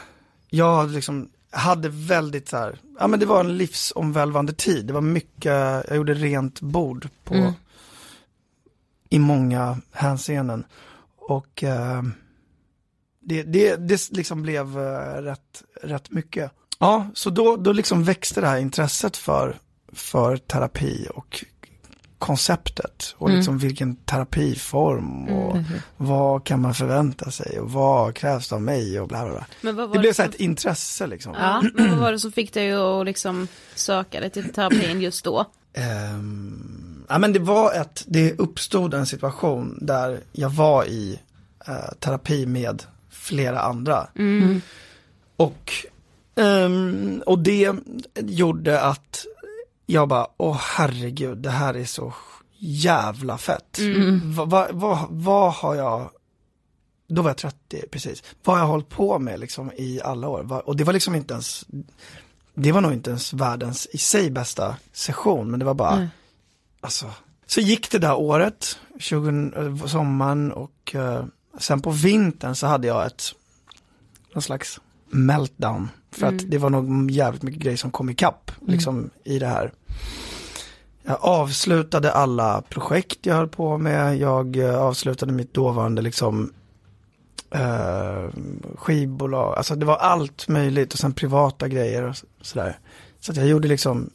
jag 0.50 0.90
liksom 0.90 1.30
hade 1.52 1.90
väldigt 1.90 2.50
så 2.50 2.58
här, 2.58 2.80
ja 3.00 3.08
men 3.08 3.20
det 3.20 3.26
var 3.26 3.40
en 3.40 3.58
livsomvälvande 3.58 4.54
tid. 4.54 4.86
Det 4.86 4.94
var 4.94 5.02
mycket, 5.02 5.46
jag 5.88 5.96
gjorde 5.96 6.14
rent 6.14 6.62
bord 6.62 7.10
på, 7.24 7.34
Mm. 7.34 7.54
i 9.10 9.20
många 9.20 9.82
hänseenden. 9.92 10.64
Och 11.16 11.64
eh, 11.64 12.04
det, 13.20 13.44
det, 13.44 13.76
det 13.76 14.12
liksom 14.12 14.42
blev 14.42 14.80
eh, 14.80 15.22
rätt, 15.22 15.64
rätt 15.82 16.12
mycket. 16.12 16.52
Ja, 16.80 17.08
så 17.14 17.30
då, 17.30 17.56
då 17.56 17.72
liksom 17.72 18.04
växte 18.04 18.42
det 18.42 18.48
här 18.48 18.58
intresset 18.60 19.18
för, 19.18 19.58
för 19.94 20.38
terapi 20.38 21.08
och 21.16 21.46
konceptet 22.20 23.16
och 23.18 23.28
Mm. 23.28 23.38
liksom 23.38 23.58
vilken 23.58 23.96
terapiform 23.96 25.28
och 25.30 25.58
vad 25.98 26.44
kan 26.44 26.62
man 26.62 26.74
förvänta 26.74 27.32
sig 27.32 27.60
och 27.60 27.72
vad 27.72 28.16
krävs 28.16 28.54
av 28.54 28.62
mig 28.62 29.00
och 29.00 29.08
bla 29.08 29.24
bla 29.26 29.32
bla. 29.34 29.46
Men 29.62 29.76
vad 29.76 29.88
var 29.90 29.94
Det 29.96 30.00
blev 30.00 30.12
så 30.12 30.16
som- 30.16 30.24
här 30.24 30.30
ett 30.30 30.36
intresse 30.36 31.08
liksom. 31.08 31.34
Ja, 31.40 31.64
men 31.76 31.90
vad 31.90 32.00
var 32.00 32.12
det 32.12 32.20
som 32.20 32.32
fick 32.32 32.54
dig 32.54 32.74
att 32.74 33.06
liksom 33.06 33.48
söka 33.76 34.20
dig 34.20 34.30
till 34.30 34.54
terapin 34.54 35.02
just 35.02 35.26
då? 35.26 35.46
Ehm, 35.74 37.06
ja 37.10 37.18
men 37.20 37.34
det 37.34 37.40
var 37.40 37.74
ett, 37.74 38.04
det 38.08 38.40
uppstod 38.40 38.94
en 38.94 39.06
situation 39.06 39.78
där 39.82 40.20
jag 40.32 40.50
var 40.50 40.86
i 40.86 41.20
eh, 41.68 41.92
terapi 42.00 42.46
med 42.46 42.84
flera 43.10 43.60
andra. 43.60 44.08
Och, 45.36 45.72
ehm, 46.36 47.22
och 47.26 47.40
det 47.40 47.72
gjorde 48.20 48.82
att 48.82 49.26
jag 49.94 50.08
bara, 50.08 50.28
åh 50.38 50.58
herregud, 50.78 51.38
det 51.38 51.50
här 51.50 51.74
är 51.74 51.86
så 51.86 52.14
jävla 52.60 53.38
fett. 53.38 53.78
Vad 54.36 54.50
va, 54.50 54.68
va, 54.72 55.08
vad 55.10 55.54
har 55.54 55.76
jag, 55.76 56.10
då 57.08 57.22
var 57.22 57.30
jag 57.30 57.38
30 57.38 57.84
precis, 57.92 58.24
vad 58.44 58.56
har 58.56 58.64
jag 58.64 58.68
hållit 58.68 58.90
på 58.90 59.20
med 59.20 59.40
liksom 59.40 59.72
i 59.72 60.02
alla 60.04 60.28
år? 60.28 60.44
Va- 60.44 60.60
Och 60.66 60.76
det 60.76 60.84
var 60.84 60.94
liksom 60.94 61.16
inte 61.16 61.34
ens, 61.34 61.66
det 62.54 62.72
var 62.72 62.82
nog 62.82 62.94
inte 62.94 63.10
ens 63.10 63.34
världens 63.34 63.88
i 63.92 63.98
sig 63.98 64.30
bästa 64.32 64.76
session, 64.94 65.52
men 65.52 65.60
det 65.60 65.66
var 65.66 65.74
bara, 65.74 65.96
alltså. 66.82 67.12
Så 67.48 67.62
gick 67.62 67.92
det 67.92 68.00
där 68.00 68.16
året, 68.16 68.80
20, 69.00 69.52
eh, 69.56 69.86
sommaren 69.86 70.52
och 70.52 70.96
eh, 70.96 71.26
sen 71.60 71.82
på 71.82 71.92
vintern 71.92 72.56
så 72.56 72.68
hade 72.68 72.88
jag 72.88 73.06
ett, 73.06 73.24
någon 74.34 74.42
slags 74.42 74.80
meltdown. 75.10 75.90
För 76.12 76.28
att 76.28 76.52
det 76.52 76.58
var 76.58 76.70
nog 76.70 77.12
jävligt 77.12 77.44
mycket 77.44 77.62
grejer 77.62 77.78
som 77.78 77.92
kom 77.92 78.10
ikapp 78.10 78.52
liksom 78.68 79.10
i 79.24 79.40
det 79.40 79.48
här. 79.48 79.74
Jag 81.04 81.18
avslutade 81.22 82.12
alla 82.12 82.62
projekt 82.70 83.26
jag 83.26 83.36
höll 83.36 83.48
på 83.48 83.78
med, 83.78 84.18
jag 84.18 84.58
eh, 84.58 84.76
avslutade 84.82 85.32
mitt 85.32 85.54
dåvarande 85.54 86.02
liksom 86.02 86.54
eh, 87.52 88.30
skivbolag, 88.76 89.58
alltså 89.58 89.76
det 89.76 89.86
var 89.86 89.98
allt 89.98 90.48
möjligt 90.48 90.94
och 90.94 91.00
sen 91.00 91.14
privata 91.14 91.68
grejer 91.68 92.04
och 92.04 92.18
så- 92.18 92.26
sådär. 92.42 92.80
Så 93.20 93.32
att 93.32 93.38
jag 93.38 93.48
gjorde 93.48 93.68
liksom 93.68 94.10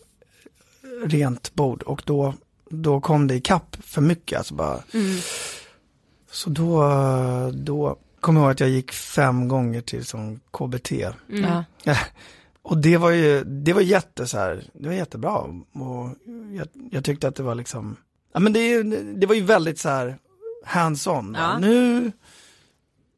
rent 1.05 1.55
bord 1.55 1.83
och 1.83 2.03
då, 2.05 2.35
då 2.71 3.01
kom 3.01 3.27
det 3.27 3.35
ikapp 3.35 3.77
för 3.81 4.01
mycket, 4.01 4.39
alltså 4.39 4.55
bara. 4.55 4.79
Så 6.31 6.51
då, 6.51 6.83
då 7.55 7.97
kom 8.25 8.37
jag 8.37 8.43
ihåg 8.43 8.51
att 8.53 8.61
jag 8.61 8.69
gick 8.69 8.93
fem 8.93 9.49
gånger 9.49 9.81
till 9.81 10.05
som 10.05 10.41
KBT. 10.51 10.93
Ja. 11.27 11.65
Och 12.63 12.79
det 12.79 12.97
var 12.97 13.11
ju, 13.11 13.45
det 13.45 13.73
var 13.73 13.81
jätte 13.81 14.27
så 14.27 14.39
här, 14.39 14.65
det 14.75 14.89
var 14.89 14.95
jättebra. 14.95 15.33
Och 15.73 16.09
jag, 16.53 16.69
jag 16.91 17.05
tyckte 17.05 17.29
att 17.29 17.37
det 17.37 17.43
var 17.43 17.55
liksom, 17.55 17.97
ja 18.33 18.41
men 18.41 18.53
det, 18.53 18.83
det 19.21 19.27
var 19.27 19.35
ju 19.35 19.41
väldigt 19.41 19.79
så 19.79 19.89
här 19.89 20.19
hands-on. 20.67 21.37
Ja. 21.39 21.59
Nu, 21.59 22.13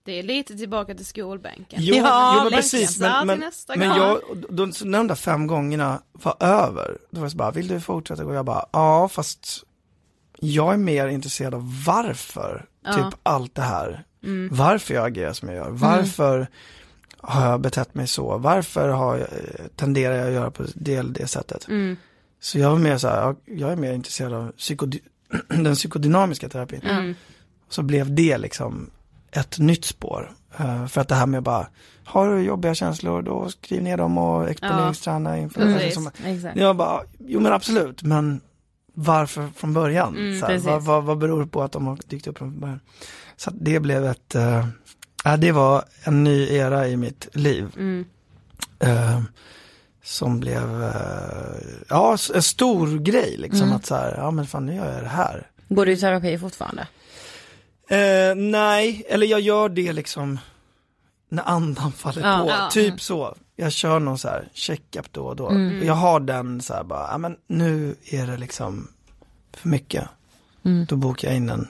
Det 0.04 0.12
är 0.18 0.22
lite 0.22 0.56
tillbaka 0.56 0.94
till 0.94 1.06
skolbänken. 1.06 1.78
jo, 1.82 1.94
Ja, 1.96 2.34
jo 2.36 2.42
men 2.42 2.52
precis. 2.52 3.00
Men, 3.00 3.26
men, 3.26 3.52
men 3.76 3.88
jag, 3.88 4.20
då, 4.50 4.72
så 4.72 4.86
när 4.86 4.98
de 4.98 5.06
där 5.06 5.14
fem 5.14 5.46
gångerna 5.46 6.02
var 6.12 6.36
över, 6.40 6.98
då 7.10 7.20
var 7.20 7.24
jag 7.24 7.30
så 7.32 7.36
bara, 7.36 7.50
vill 7.50 7.68
du 7.68 7.80
fortsätta 7.80 8.24
gå? 8.24 8.34
Jag 8.34 8.44
bara, 8.44 8.66
ja 8.72 9.08
fast 9.08 9.64
jag 10.40 10.72
är 10.72 10.78
mer 10.78 11.08
intresserad 11.08 11.54
av 11.54 11.84
varför, 11.86 12.66
typ 12.94 13.14
allt 13.22 13.54
det 13.54 13.62
här. 13.62 14.04
Varför 14.50 14.94
jag 14.94 15.06
agerar 15.06 15.32
som 15.32 15.48
jag 15.48 15.56
gör, 15.56 15.70
varför 15.70 16.46
har 17.18 17.50
jag 17.50 17.60
betett 17.60 17.94
mig 17.94 18.06
så, 18.06 18.38
varför 18.38 18.88
har 18.88 19.16
jag, 19.16 19.28
tenderar 19.76 20.14
jag 20.14 20.26
att 20.26 20.32
göra 20.32 20.50
på 20.50 20.64
det 20.74 21.02
det 21.02 21.26
sättet. 21.26 21.66
Så 22.40 22.58
jag 22.58 22.70
var 22.70 22.78
mer 22.78 22.98
så 22.98 23.08
här, 23.08 23.34
jag, 23.44 23.72
är 23.72 23.76
mer 23.76 23.92
intresserad 23.92 24.32
av 24.32 24.52
psykody- 24.52 25.00
den 25.48 25.74
psykodynamiska 25.74 26.48
terapin. 26.48 27.14
Så 27.68 27.82
blev 27.82 28.14
det 28.14 28.38
liksom 28.38 28.90
ett 29.30 29.58
nytt 29.58 29.84
spår. 29.84 30.32
Eh, 30.58 30.86
för 30.86 31.00
att 31.00 31.08
det 31.08 31.14
här 31.14 31.26
med 31.26 31.42
bara, 31.42 31.66
har 32.04 32.30
du 32.34 32.42
jobbiga 32.42 32.74
känslor 32.74 33.22
då 33.22 33.48
skriv 33.48 33.82
ner 33.82 33.96
dem 33.96 34.18
och 34.18 34.48
exponeringsträna 34.50 35.38
inför 35.38 35.60
Mm, 35.60 35.74
alltså, 35.74 35.86
precis. 35.86 35.94
som, 36.22 36.26
Exakt. 36.34 36.56
Jag 36.56 36.76
bara, 36.76 37.00
jo 37.18 37.40
men 37.40 37.52
absolut, 37.52 38.02
men 38.02 38.40
varför 38.94 39.48
från 39.56 39.74
början? 39.74 40.14
så 40.40 40.46
här, 40.46 40.58
vad, 40.58 40.82
vad, 40.84 41.04
vad 41.04 41.18
beror 41.18 41.40
det 41.40 41.46
på 41.46 41.62
att 41.62 41.72
de 41.72 41.86
har 41.86 41.98
dykt 42.06 42.26
upp 42.26 42.38
från 42.38 42.60
början? 42.60 42.80
Så 43.36 43.50
det 43.54 43.80
blev 43.80 44.06
ett, 44.06 44.34
uh, 44.34 44.66
ja, 45.24 45.36
det 45.36 45.52
var 45.52 45.84
en 46.04 46.24
ny 46.24 46.48
era 46.48 46.88
i 46.88 46.96
mitt 46.96 47.28
liv. 47.32 47.68
Eh, 48.78 49.20
som 50.02 50.40
blev, 50.40 50.82
eh, 50.82 51.56
ja, 51.88 52.16
en 52.34 52.42
stor 52.42 52.98
grej 52.98 53.36
liksom. 53.36 53.72
Att 53.72 53.86
så 53.86 53.94
här, 53.94 54.14
ja 54.16 54.30
men 54.30 54.46
fan 54.46 54.66
nu 54.66 54.74
gör 54.74 54.92
jag 54.94 55.02
det 55.02 55.08
här. 55.08 55.50
Går 55.68 55.86
du 55.86 55.92
i 55.92 55.96
terapi 55.96 56.38
fortfarande? 56.38 56.86
Eh, 57.88 58.34
nej, 58.36 59.06
eller 59.08 59.26
jag 59.26 59.40
gör 59.40 59.68
det 59.68 59.92
liksom 59.92 60.38
när 61.28 61.42
andan 61.48 61.92
faller 61.92 62.22
Ja. 62.22 62.38
på. 62.42 62.48
Ja. 62.48 62.68
Typ 62.70 63.00
så. 63.00 63.36
Jag 63.56 63.72
kör 63.72 64.00
någon 64.00 64.18
så 64.18 64.28
här 64.28 64.48
check-up 64.52 65.12
då 65.12 65.26
och 65.26 65.36
då. 65.36 65.48
Mm. 65.48 65.86
Jag 65.86 65.94
har 65.94 66.20
den 66.20 66.60
så 66.60 66.74
här 66.74 66.84
bara, 66.84 67.08
ja 67.10 67.18
men 67.18 67.36
nu 67.46 67.96
är 68.04 68.26
det 68.26 68.36
liksom 68.36 68.88
för 69.56 69.68
mycket. 69.68 70.08
Mm. 70.64 70.86
Då 70.88 70.96
bokar 70.96 71.28
jag 71.28 71.36
in 71.36 71.50
en 71.50 71.68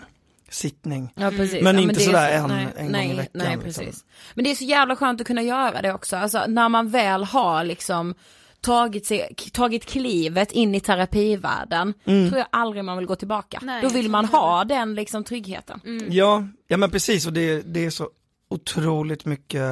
sittning. 0.57 1.13
Ja 1.17 1.31
precis. 1.31 1.63
Men 1.63 1.77
ja, 1.77 1.83
inte 1.83 2.01
är 2.01 2.05
sådär 2.05 2.39
så- 2.39 2.45
en- 2.45 2.49
nej, 2.51 2.67
en 2.77 2.83
gång 2.85 2.93
nej, 2.93 3.11
i 3.11 3.15
veckan, 3.17 3.31
Nej 3.35 3.59
liksom. 3.65 3.85
precis. 3.85 4.05
Men 4.35 4.45
det 4.45 4.51
är 4.51 4.55
så 4.55 4.65
jävla 4.65 4.97
skönt 4.97 5.21
att 5.21 5.27
kunna 5.27 5.43
göra 5.43 5.83
det 5.83 5.93
också, 5.95 6.17
alltså 6.17 6.45
när 6.49 6.69
man 6.69 6.89
väl 6.89 7.25
har 7.25 7.65
liksom 7.65 8.15
tagit, 8.61 9.07
sig, 9.07 9.35
tagit 9.53 9.85
klivet 9.87 10.53
in 10.53 10.75
i 10.75 10.81
terapivärlden, 10.81 11.95
Mm. 12.05 12.29
tror 12.29 12.39
jag 12.39 12.49
aldrig 12.53 12.85
man 12.85 12.97
vill 12.97 13.07
gå 13.07 13.17
tillbaka. 13.17 13.59
Nej, 13.63 13.83
Då 13.83 13.89
vill 13.89 14.11
man 14.11 14.25
ha 14.25 14.65
den 14.65 14.95
liksom 14.95 15.25
tryggheten. 15.25 15.81
Ja, 16.11 16.49
ja 16.69 16.77
men 16.77 16.91
precis 16.91 17.27
och 17.27 17.33
det, 17.33 17.63
det 17.63 17.85
är 17.87 17.91
så 17.91 18.09
otroligt 18.51 19.25
mycket 19.25 19.63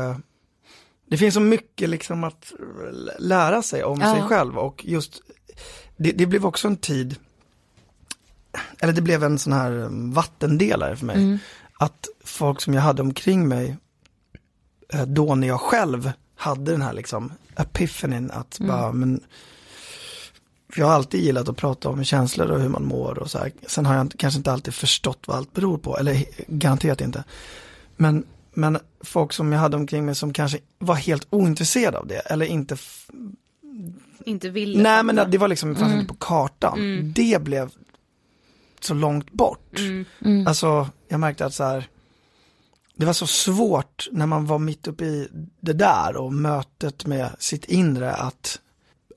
Det 1.07 1.17
finns 1.17 1.35
så 1.35 1.41
mycket 1.41 1.89
liksom 1.89 2.25
att 2.25 2.53
lära 3.19 3.63
sig 3.63 3.85
om 3.85 4.01
Ja. 4.01 4.13
sig 4.15 4.23
själv 4.23 4.59
och 4.59 4.85
just 4.85 5.23
det, 5.97 6.13
det 6.13 6.27
blev 6.27 6.47
också 6.47 6.69
en 6.69 6.77
tid 6.77 7.17
eller 8.81 8.93
det 8.93 9.03
blev 9.03 9.25
en 9.25 9.39
sån 9.39 9.53
här 9.53 9.73
um, 9.73 10.13
vattendelare 10.13 10.97
för 10.97 11.07
mig. 11.07 11.17
Mm. 11.17 11.39
Att 11.79 12.07
folk 12.25 12.61
som 12.61 12.75
jag 12.75 12.83
hade 12.83 13.03
omkring 13.03 13.49
mig, 13.49 13.77
eh, 14.93 15.03
då 15.07 15.35
när 15.35 15.49
jag 15.49 15.61
själv 15.61 16.13
hade 16.37 16.71
den 16.73 16.83
här 16.83 16.93
liksom 16.93 17.33
epiphanin 17.57 18.31
att 18.31 18.61
Mm. 18.61 18.69
bara, 18.73 18.93
men 18.93 19.21
för 20.73 20.81
jag 20.81 20.87
har 20.87 20.95
alltid 20.95 21.21
gillat 21.21 21.49
att 21.49 21.57
prata 21.57 21.89
om 21.89 22.05
känslor 22.05 22.51
och 22.51 22.61
hur 22.61 22.69
man 22.69 22.85
mår 22.85 23.19
och 23.19 23.31
så 23.31 23.39
här. 23.39 23.53
Sen 23.67 23.87
har 23.87 23.95
jag 23.95 24.13
kanske 24.19 24.39
inte 24.39 24.53
alltid 24.53 24.75
förstått 24.75 25.19
vad 25.27 25.37
allt 25.37 25.53
beror 25.53 25.79
på, 25.79 25.99
eller 25.99 26.25
garanterat 26.49 27.01
inte. 27.01 27.25
Men, 27.97 28.25
men 28.55 28.79
folk 29.01 29.33
som 29.33 29.53
jag 29.53 29.61
hade 29.61 29.77
omkring 29.77 30.05
mig 30.07 30.15
som 30.15 30.33
kanske 30.33 30.59
var 30.79 30.95
helt 30.95 31.27
ointresserade 31.31 31.99
av 31.99 32.07
det, 32.07 32.19
eller 32.19 32.47
inte 32.47 32.77
Inte 34.25 34.49
ville. 34.51 34.83
Nej 34.83 35.03
men 35.03 35.31
det 35.31 35.39
var 35.39 35.49
liksom, 35.49 35.75
fanns 35.75 35.87
Mm. 35.87 36.01
inte 36.01 36.09
på 36.15 36.19
kartan. 36.21 36.79
Mm. 36.79 37.13
Det 37.13 37.43
blev 37.43 37.71
så 38.85 38.95
långt 38.95 39.33
bort. 39.33 39.79
Mm. 39.79 40.05
Mm. 40.25 40.47
Alltså 40.47 40.89
jag 41.09 41.21
märkte 41.21 41.47
att 41.47 41.55
så 41.55 41.65
här, 41.65 41.89
det 42.97 43.07
var 43.07 43.13
så 43.13 43.27
svårt 43.27 44.09
när 44.13 44.27
man 44.27 44.47
var 44.47 44.59
mitt 44.59 44.87
uppe 44.87 45.05
i 45.05 45.29
det 45.61 45.73
där 45.73 46.17
och 46.17 46.33
mötet 46.33 47.07
med 47.07 47.31
sitt 47.39 47.65
inre 47.65 48.13
att, 48.15 48.61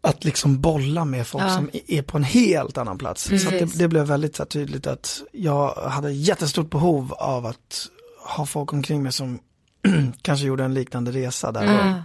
att 0.02 0.24
liksom 0.26 0.62
bolla 0.62 1.06
med 1.06 1.28
folk 1.28 1.44
Ja. 1.44 1.56
som 1.56 1.70
är 1.88 2.02
på 2.02 2.18
en 2.18 2.24
helt 2.24 2.78
annan 2.78 2.98
plats. 2.98 3.24
Så 3.24 3.34
att 3.36 3.44
det, 3.44 3.50
Precis. 3.50 3.74
det 3.80 3.88
blev 3.88 4.06
väldigt 4.06 4.36
så 4.36 4.46
tydligt 4.46 4.88
att 4.88 5.22
jag 5.32 5.74
hade 5.76 6.12
jättestort 6.12 6.70
behov 6.70 7.14
av 7.14 7.46
att 7.46 7.88
ha 8.36 8.46
folk 8.46 8.74
omkring 8.74 9.04
mig 9.04 9.12
som 9.12 9.40
kanske 10.22 10.46
gjorde 10.46 10.64
en 10.64 10.74
liknande 10.74 11.12
resa 11.12 11.52
där. 11.52 11.64
Ja. 11.64 12.04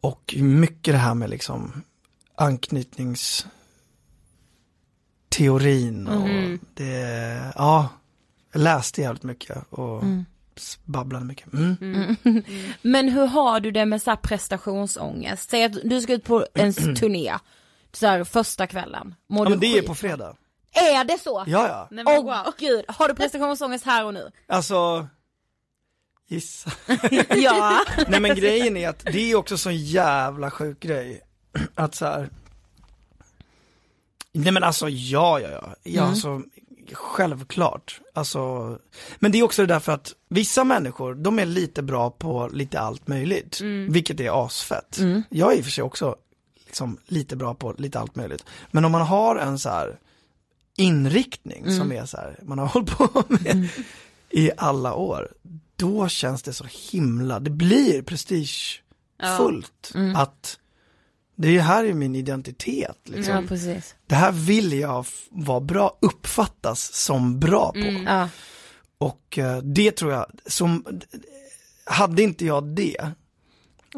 Och 0.00 0.34
mycket 0.38 0.94
det 0.94 0.98
här 0.98 1.14
med 1.14 1.30
liksom 1.30 1.82
anknytningsteorin 5.38 6.08
och 6.08 6.28
Mm. 6.28 6.58
det, 6.74 7.52
ja, 7.56 7.88
jag 8.52 8.60
läste 8.62 9.00
jävligt 9.00 9.22
mycket 9.22 9.58
och 9.70 10.02
Mm. 10.02 10.24
babblade 10.84 11.24
mycket. 11.24 11.52
Mm. 11.52 11.76
Mm. 12.24 12.42
Men 12.82 13.08
hur 13.08 13.26
har 13.26 13.60
du 13.60 13.70
det 13.70 13.86
med 13.86 14.02
så 14.02 14.10
här 14.10 14.16
prestationsångest? 14.16 15.50
Säg 15.50 15.64
att 15.64 15.72
du 15.84 16.00
ska 16.00 16.12
ut 16.12 16.24
på 16.24 16.46
en 16.54 16.72
turné, 16.96 17.34
så 17.92 18.06
här 18.06 18.24
första 18.24 18.66
kvällen. 18.66 19.14
Mår 19.28 19.46
Ja, 19.46 19.50
du 19.50 19.50
men 19.50 19.60
det 19.60 19.66
är 19.66 19.74
skit? 19.80 19.86
på 19.86 19.94
fredag. 19.94 20.36
Är 20.72 21.04
det 21.04 21.18
så? 21.18 21.44
Ja, 21.46 21.68
ja. 21.68 21.88
Nej, 21.90 22.04
men 22.04 22.24
wow. 22.24 22.52
gud, 22.58 22.84
har 22.88 23.08
du 23.08 23.14
prestationsångest 23.14 23.84
här 23.84 24.04
och 24.04 24.14
nu? 24.14 24.30
Alltså, 24.48 25.06
gissa. 26.28 26.70
ja. 27.36 27.80
Nej 28.08 28.20
men 28.20 28.36
grejen 28.36 28.76
är 28.76 28.88
att 28.88 29.04
det 29.04 29.30
är 29.30 29.34
också 29.36 29.58
så 29.58 29.70
jävla 29.70 30.50
sjuk 30.50 30.80
grej. 30.80 31.20
Att 31.74 31.94
så 31.94 32.04
här. 32.06 32.30
Nej 34.34 34.52
men 34.52 34.62
alltså 34.62 34.88
ja, 34.88 35.40
ja, 35.40 35.48
ja. 35.50 35.74
ja 35.82 36.00
Mm. 36.02 36.10
alltså, 36.10 36.42
självklart. 36.92 38.00
Alltså, 38.14 38.40
men 39.18 39.32
det 39.32 39.38
är 39.38 39.42
också 39.42 39.62
det 39.62 39.74
där 39.74 39.80
för 39.80 39.92
att 39.92 40.14
vissa 40.28 40.64
människor, 40.64 41.14
de 41.14 41.38
är 41.38 41.46
lite 41.46 41.82
bra 41.82 42.10
på 42.10 42.48
lite 42.52 42.80
allt 42.80 43.08
möjligt. 43.08 43.60
Vilket 43.90 44.20
är 44.20 44.46
asfett. 44.46 44.98
Mm. 44.98 45.22
Jag 45.30 45.52
är 45.52 45.56
i 45.56 45.60
och 45.60 45.64
för 45.64 45.72
sig 45.72 45.84
också 45.84 46.16
liksom, 46.66 46.98
lite 47.06 47.36
bra 47.36 47.54
på 47.54 47.74
lite 47.78 47.98
allt 48.00 48.16
möjligt. 48.16 48.44
Men 48.70 48.84
om 48.84 48.92
man 48.92 49.02
har 49.02 49.36
en 49.36 49.58
så 49.58 49.68
här 49.68 49.98
inriktning 50.76 51.64
som 51.78 51.92
är 51.92 52.06
så 52.06 52.16
här, 52.16 52.38
man 52.42 52.58
har 52.58 52.66
hållit 52.74 52.90
på 52.90 53.22
med 53.28 53.68
i 54.30 54.50
alla 54.56 54.94
år, 54.94 55.32
då 55.76 56.08
känns 56.08 56.42
det 56.42 56.52
så 56.52 56.64
himla, 56.90 57.40
det 57.40 57.50
blir 57.50 58.02
prestigefullt 58.02 59.92
att 60.16 60.58
det 61.36 61.48
är 61.48 61.52
ju 61.52 61.60
här 61.60 61.84
är 61.84 61.94
min 61.94 62.16
identitet 62.16 62.98
liksom. 63.04 63.34
ja, 63.34 63.42
precis. 63.48 63.94
Det 64.06 64.14
här 64.14 64.32
vill 64.32 64.72
jag 64.72 65.06
vara 65.30 65.60
bra, 65.60 65.98
uppfattas 66.00 66.92
som 66.94 67.40
bra 67.40 67.72
på. 67.72 68.02
Ja. 68.06 68.28
Och 68.98 69.38
eh, 69.38 69.58
det 69.58 69.90
tror 69.90 70.12
jag, 70.12 70.26
som, 70.46 70.84
hade 71.84 72.22
inte 72.22 72.46
jag 72.46 72.64
det, 72.64 72.96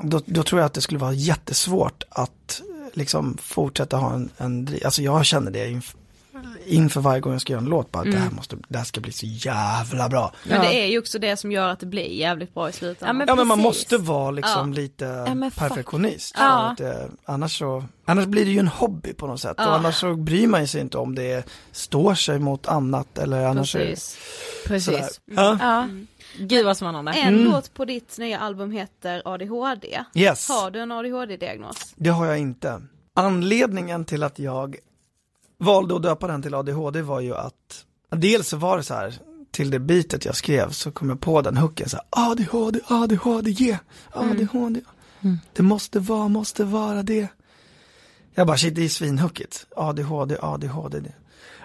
då, 0.03 0.20
då 0.26 0.43
tror 0.43 0.61
jag 0.61 0.66
att 0.66 0.74
det 0.74 0.80
skulle 0.80 1.01
vara 1.01 1.12
jättesvårt 1.12 2.03
att 2.09 2.62
liksom 2.93 3.39
fortsätta 3.43 3.97
ha 3.97 4.14
en, 4.14 4.30
en 4.37 4.68
alltså 4.84 5.03
jag 5.03 5.26
känner 5.26 5.51
det 5.51 5.80
inför 6.66 7.01
varje 7.01 7.20
gång 7.20 7.32
jag 7.32 7.41
ska 7.41 7.53
göra 7.53 7.62
en 7.62 7.68
låt, 7.68 7.93
bara 7.93 7.99
att 8.03 8.11
det, 8.12 8.18
här 8.18 8.30
måste, 8.30 8.57
det 8.68 8.78
här 8.78 8.84
ska 8.84 9.01
bli 9.01 9.12
så 9.12 9.26
jävla 9.26 10.09
bra. 10.09 10.32
Men 10.49 10.61
det 10.61 10.82
är 10.82 10.87
ju 10.87 10.99
också 10.99 11.18
det 11.18 11.37
som 11.37 11.53
gör 11.53 11.68
att 11.68 11.80
det 11.80 11.87
blir 11.87 12.05
jävligt 12.12 12.55
bra 12.55 12.68
i 12.68 12.72
slutändan. 12.72 13.07
Ja, 13.09 13.12
men 13.12 13.28
Ja 13.28 13.34
men 13.34 13.47
man 13.47 13.59
precis. 13.59 13.64
måste 13.64 13.99
vara 13.99 14.30
liksom 14.30 14.72
Ja. 14.72 14.76
lite 14.80 15.51
perfektionist. 15.57 16.34
Ja. 16.39 16.74
För 16.78 16.84
att, 16.91 16.97
eh, 17.01 17.07
annars, 17.24 17.59
så, 17.59 17.84
annars 18.05 18.26
blir 18.26 18.45
det 18.45 18.51
ju 18.51 18.59
en 18.59 18.68
hobby 18.68 19.12
på 19.14 19.26
något 19.26 19.41
sätt. 19.41 19.55
Ja. 19.59 19.68
Och 19.68 19.74
annars 19.74 19.95
så 19.97 20.14
bryr 20.16 20.47
man 20.47 20.68
sig 20.68 20.80
inte 20.80 20.99
om 20.99 21.14
det 21.14 21.47
står 21.72 22.14
sig 22.14 22.39
mot 22.39 22.66
annat 22.66 23.18
eller 23.18 23.47
annars 23.47 23.74
är 23.76 23.78
det 23.78 23.84
Precis. 23.87 24.84
sådär. 24.84 24.99
Precis. 24.99 25.20
Ja. 25.24 25.59
Ja. 25.61 25.89
Gud 26.39 26.64
vad 26.64 26.76
spännande. 26.76 27.12
En 27.12 27.34
Mm. 27.34 27.45
låt 27.53 27.74
på 27.74 27.84
ditt 27.84 28.18
nya 28.18 28.39
album 28.39 28.72
heter 28.72 29.22
ADHD. 29.24 30.01
Yes, 30.14 30.49
Har 30.49 30.70
du 30.70 30.80
en 30.80 30.93
ADHD-diagnos? 30.93 31.95
det 31.97 32.11
har 32.11 32.26
jag 32.26 32.39
inte. 32.39 32.82
Anledningen 33.14 34.05
till 34.05 34.22
att 34.22 34.39
jag 34.39 34.76
valde 35.59 35.96
att 35.96 36.02
döpa 36.02 36.26
den 36.26 36.42
till 36.42 36.54
ADHD 36.54 37.02
var 37.02 37.20
ju 37.20 37.34
att 37.34 37.84
dels 38.11 38.48
så 38.48 38.57
var 38.57 38.76
det 38.76 38.82
så 38.82 38.94
här 38.94 39.14
till 39.50 39.70
det 39.70 39.78
bitet 39.78 40.24
jag 40.24 40.36
skrev 40.36 40.70
så 40.70 40.90
kom 40.90 41.09
jag 41.09 41.20
på 41.20 41.42
den 41.42 41.57
hooken 41.57 41.88
så 41.88 41.96
här 41.96 42.30
ADHD, 42.30 42.80
ADHD, 42.86 43.50
yeah, 43.50 43.78
ADHD. 44.12 44.80
Det 45.52 45.62
måste 45.62 46.00
vara, 46.00 46.28
måste 46.28 46.64
vara 46.64 47.02
det. 47.02 47.28
Jag 48.34 48.46
bara 48.46 48.57
shit 48.57 48.74
det 48.74 48.84
är 48.84 48.88
svinhookigt. 48.88 49.66
ADHD, 49.76 50.36
ADHD. 50.40 51.00
Det. 51.00 51.12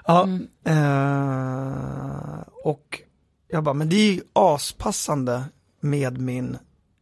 Ja, 0.06 0.28
eh, 0.66 2.44
och 2.64 3.02
jag 3.48 3.64
bara 3.64 3.74
men 3.74 3.90
det 3.90 3.96
är 3.96 4.14
ju 4.14 4.22
aspassande 4.34 5.44
med 5.80 6.18
min 6.18 6.58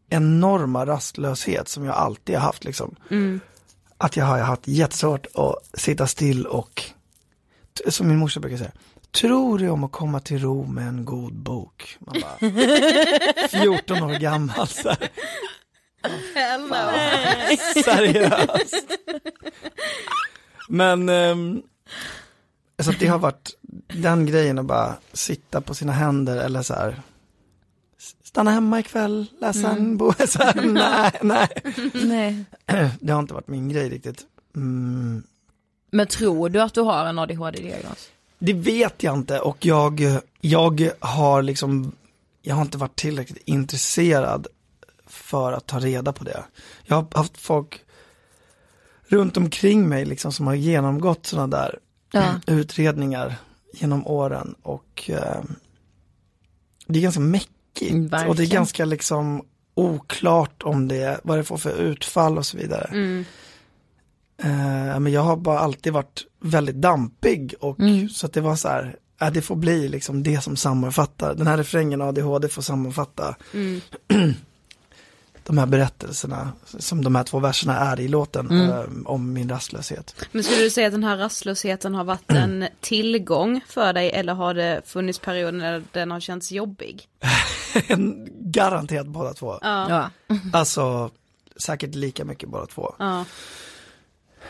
enorma 0.09 0.85
rastlöshet 0.85 1.67
som 1.67 1.85
jag 1.85 1.95
alltid 1.95 2.35
har 2.35 2.41
haft 2.41 2.63
liksom. 2.63 2.95
Att 4.01 4.17
jag 4.17 4.25
har 4.25 4.39
haft 4.39 4.67
jättesvårt 4.67 5.27
att 5.33 5.79
sitta 5.79 6.07
still 6.07 6.45
och, 6.45 6.83
som 7.87 8.07
min 8.07 8.17
morsa 8.17 8.39
brukar 8.39 8.57
säga, 8.57 8.71
tror 9.11 9.59
det 9.59 9.69
om 9.69 9.83
att 9.83 9.91
komma 9.91 10.19
till 10.19 10.39
ro 10.39 10.65
med 10.65 10.87
en 10.87 11.05
god 11.05 11.33
bok. 11.33 11.97
Man 11.99 12.21
bara, 12.21 12.51
14 13.49 14.03
år 14.03 14.19
gammal 14.19 14.67
så 14.67 14.89
här. 14.89 15.09
Hell 16.35 16.61
no. 16.61 16.75
Seriöst. 17.83 18.87
Men, 20.69 21.09
ehm, 21.09 21.61
så 22.81 22.89
att 22.89 22.99
det 22.99 23.07
har 23.07 23.19
varit 23.19 23.55
den 23.87 24.25
grejen 24.25 24.59
att 24.59 24.65
bara 24.65 24.95
sitta 25.13 25.61
på 25.61 25.75
sina 25.75 25.91
händer 25.91 26.37
eller 26.37 26.61
så 26.61 26.73
här. 26.73 27.01
Stanna 28.39 28.51
hemma 28.51 28.79
ikväll, 28.79 29.25
läsa 29.41 29.71
en 29.71 29.97
bok. 29.97 30.15
Nej, 30.63 31.11
nej. 31.21 31.47
Nej. 31.93 32.45
Det 32.99 33.11
har 33.11 33.19
inte 33.19 33.33
varit 33.33 33.47
min 33.47 33.69
grej 33.69 33.89
riktigt. 33.89 34.25
Mm, 34.55 35.23
Men 35.91 36.07
tror 36.07 36.49
du 36.49 36.61
att 36.61 36.73
du 36.73 36.81
har 36.81 37.05
en 37.05 37.19
ADHD-diagnos? 37.19 38.09
det 38.39 38.53
vet 38.53 39.03
jag 39.03 39.13
inte 39.15 39.39
och 39.39 39.65
jag, 39.65 40.01
jag 40.41 40.89
har 40.99 41.41
liksom, 41.41 41.91
jag 42.41 42.55
har 42.55 42.61
inte 42.61 42.77
varit 42.77 42.95
tillräckligt 42.95 43.43
intresserad 43.45 44.47
för 45.07 45.51
att 45.53 45.65
ta 45.67 45.79
reda 45.79 46.13
på 46.13 46.23
det. 46.23 46.43
Jag 46.85 46.95
har 46.95 47.07
haft 47.17 47.37
folk 47.37 47.81
runt 49.07 49.37
omkring 49.37 49.89
mig 49.89 50.05
liksom 50.05 50.31
som 50.31 50.47
har 50.47 50.55
genomgått 50.55 51.25
sådana 51.25 51.47
där 51.57 51.79
Ja. 52.11 52.33
utredningar 52.47 53.35
genom 53.73 54.07
åren 54.07 54.55
och 54.61 55.09
eh, 55.09 55.41
det 56.87 56.99
är 56.99 57.03
ganska 57.03 57.21
mäckigt 57.81 57.91
Mm, 57.91 58.03
och 58.05 58.09
det 58.11 58.17
är 58.17 58.27
verkligen. 58.29 58.49
ganska 58.49 58.85
liksom 58.85 59.45
oklart 59.75 60.63
om 60.63 60.87
det, 60.87 61.19
vad 61.23 61.37
det 61.37 61.43
får 61.43 61.57
för 61.57 61.81
utfall 61.81 62.37
och 62.37 62.45
så 62.45 62.57
vidare. 62.57 62.89
Mm. 62.91 63.25
Eh, 64.43 64.99
men 64.99 65.07
jag 65.11 65.21
har 65.21 65.37
bara 65.37 65.59
alltid 65.59 65.93
varit 65.93 66.25
väldigt 66.41 66.75
dampig 66.75 67.53
och 67.59 67.79
Mm. 67.79 68.09
så 68.09 68.25
att 68.25 68.33
det 68.33 68.41
var 68.41 68.55
så 68.55 68.67
här, 68.67 68.95
äh, 69.21 69.31
det 69.31 69.41
får 69.41 69.55
bli 69.55 69.89
liksom 69.89 70.23
det 70.23 70.41
som 70.43 70.55
sammanfattar, 70.55 71.33
den 71.35 71.47
här 71.47 71.57
refrängen 71.57 72.01
ADHD 72.01 72.47
får 72.49 72.61
sammanfatta 72.61 73.35
Mm. 73.53 73.81
de 75.43 75.57
här 75.57 75.65
berättelserna 75.65 76.51
som 76.79 77.03
de 77.03 77.15
här 77.15 77.23
två 77.23 77.39
verserna 77.39 77.79
är 77.79 77.99
i 77.99 78.07
låten 78.07 78.49
Mm. 78.49 78.69
eh, 78.69 78.83
om 79.05 79.33
min 79.33 79.49
rastlöshet. 79.49 80.15
Men 80.31 80.43
skulle 80.43 80.61
du 80.63 80.69
säga 80.69 80.87
att 80.87 80.93
den 80.93 81.03
här 81.03 81.17
rastlösheten 81.17 81.95
har 81.95 82.03
varit 82.03 82.31
en 82.31 82.67
tillgång 82.81 83.61
för 83.67 83.93
dig 83.93 84.09
eller 84.11 84.33
har 84.33 84.53
det 84.53 84.81
funnits 84.85 85.19
perioder 85.19 85.51
när 85.57 85.83
den 85.91 86.11
har 86.11 86.19
känts 86.19 86.51
jobbig? 86.51 87.07
Garanterat 88.39 89.07
båda 89.07 89.33
två. 89.33 89.59
Ja. 89.61 90.09
Alltså 90.53 91.11
säkert 91.55 91.95
lika 91.95 92.25
mycket 92.25 92.49
båda 92.49 92.65
två. 92.65 92.95
Ja. 92.99 93.25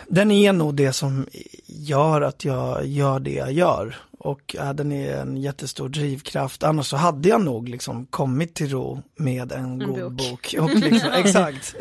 Den 0.08 0.32
är 0.32 0.54
nog 0.54 0.76
det 0.76 0.94
som 0.94 1.28
gör 1.66 2.22
att 2.22 2.46
jag 2.46 2.86
gör 2.86 3.20
det 3.20 3.34
jag 3.34 3.52
gör. 3.52 3.96
Och 4.20 4.56
äh, 4.56 4.74
den 4.74 4.92
är 4.92 5.16
en 5.16 5.38
jättestor 5.38 5.90
drivkraft. 5.90 6.64
Annars 6.64 6.88
så 6.88 6.98
hade 6.98 7.30
jag 7.30 7.42
nog 7.42 7.70
liksom 7.70 8.06
kommit 8.06 8.56
till 8.56 8.70
ro 8.70 9.02
med 9.16 9.52
en, 9.52 9.80
god 9.80 10.16
bok. 10.16 10.30
bok. 10.30 10.56
Och 10.60 10.76
liksom, 10.76 11.12
exakt. 11.14 11.76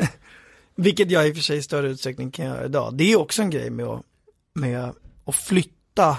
Vilket 0.75 1.11
jag 1.11 1.27
i 1.27 1.31
och 1.31 1.35
för 1.35 1.43
sig 1.43 1.57
i 1.57 1.61
större 1.61 1.89
utsträckning 1.89 2.31
kan 2.31 2.45
göra 2.45 2.65
idag. 2.65 2.93
Det 2.93 3.11
är 3.11 3.19
också 3.19 3.41
en 3.41 3.49
grej 3.49 3.69
med 3.69 3.85
att, 3.85 4.01
med 4.53 4.93
att 5.25 5.35
flytta 5.35 6.17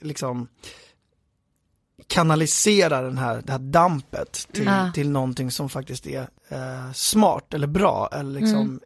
liksom 0.00 0.48
kanalisera 2.12 3.02
den 3.02 3.18
här, 3.18 3.42
det 3.46 3.52
här 3.52 3.58
dampet 3.58 4.48
till, 4.52 4.64
Ja. 4.64 4.90
till 4.94 5.10
någonting 5.10 5.50
som 5.50 5.68
faktiskt 5.68 6.06
är 6.06 6.28
eh, 6.48 6.92
smart 6.92 7.54
eller 7.54 7.66
bra 7.66 8.08
eller 8.12 8.40
liksom 8.40 8.60
Mm. 8.60 8.80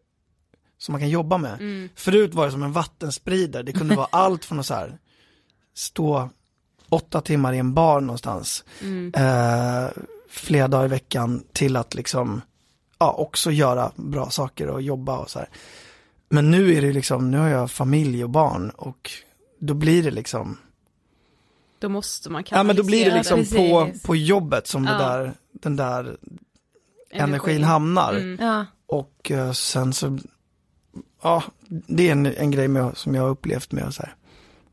som 0.78 0.92
man 0.92 1.00
kan 1.00 1.10
jobba 1.10 1.38
med. 1.38 1.88
Förut 1.94 2.34
var 2.34 2.46
det 2.46 2.52
som 2.52 2.62
en 2.62 2.72
vattenspridare, 2.72 3.62
det 3.62 3.72
kunde 3.72 3.96
vara 3.96 4.06
allt 4.12 4.44
från 4.44 4.60
att 4.60 4.66
så 4.66 4.74
här, 4.74 4.98
stå 5.74 6.28
åtta 6.88 7.20
timmar 7.20 7.52
i 7.52 7.58
en 7.58 7.74
bar 7.74 8.00
någonstans 8.00 8.64
eh, 9.14 9.88
flera 10.30 10.68
dagar 10.68 10.84
i 10.84 10.88
veckan 10.88 11.44
till 11.52 11.76
att 11.76 11.94
liksom 11.94 12.40
ja, 12.98 13.12
också 13.12 13.50
göra 13.50 13.92
bra 13.96 14.30
saker 14.30 14.68
och 14.68 14.82
jobba 14.82 15.18
och 15.18 15.30
så 15.30 15.38
här. 15.38 15.48
Men 16.28 16.50
nu 16.50 16.74
är 16.74 16.82
det 16.82 16.92
liksom, 16.92 17.30
nu 17.30 17.38
har 17.38 17.48
jag 17.48 17.70
familj 17.70 18.24
och 18.24 18.30
barn 18.30 18.70
och 18.70 19.10
då 19.58 19.74
blir 19.74 20.02
det 20.02 20.10
liksom, 20.10 20.58
Då 21.78 21.88
måste 21.88 22.30
man 22.30 22.44
ja 22.50 22.62
men 22.62 22.76
då 22.76 22.82
blir 22.82 23.04
det 23.04 23.22
kanalisera 23.22 23.36
liksom 23.36 23.92
på, 24.00 24.06
på 24.06 24.16
jobbet 24.16 24.66
som 24.66 24.84
det 24.84 24.90
Ja. 24.92 24.98
där, 24.98 25.32
den 25.52 25.76
där 25.76 25.98
Energi. 26.04 26.16
energin 27.10 27.64
hamnar. 27.64 28.12
Mm. 28.14 28.46
Ja. 28.46 28.66
Och 28.86 29.30
eh, 29.30 29.52
sen 29.52 29.92
så, 29.92 30.18
ja, 31.22 31.42
det 31.68 32.08
är 32.08 32.12
en, 32.12 32.26
en 32.26 32.50
grej 32.50 32.68
med, 32.68 32.96
som 32.96 33.14
jag 33.14 33.22
har 33.22 33.30
upplevt 33.30 33.72
med 33.72 33.94
så 33.94 34.02
här. 34.02 34.14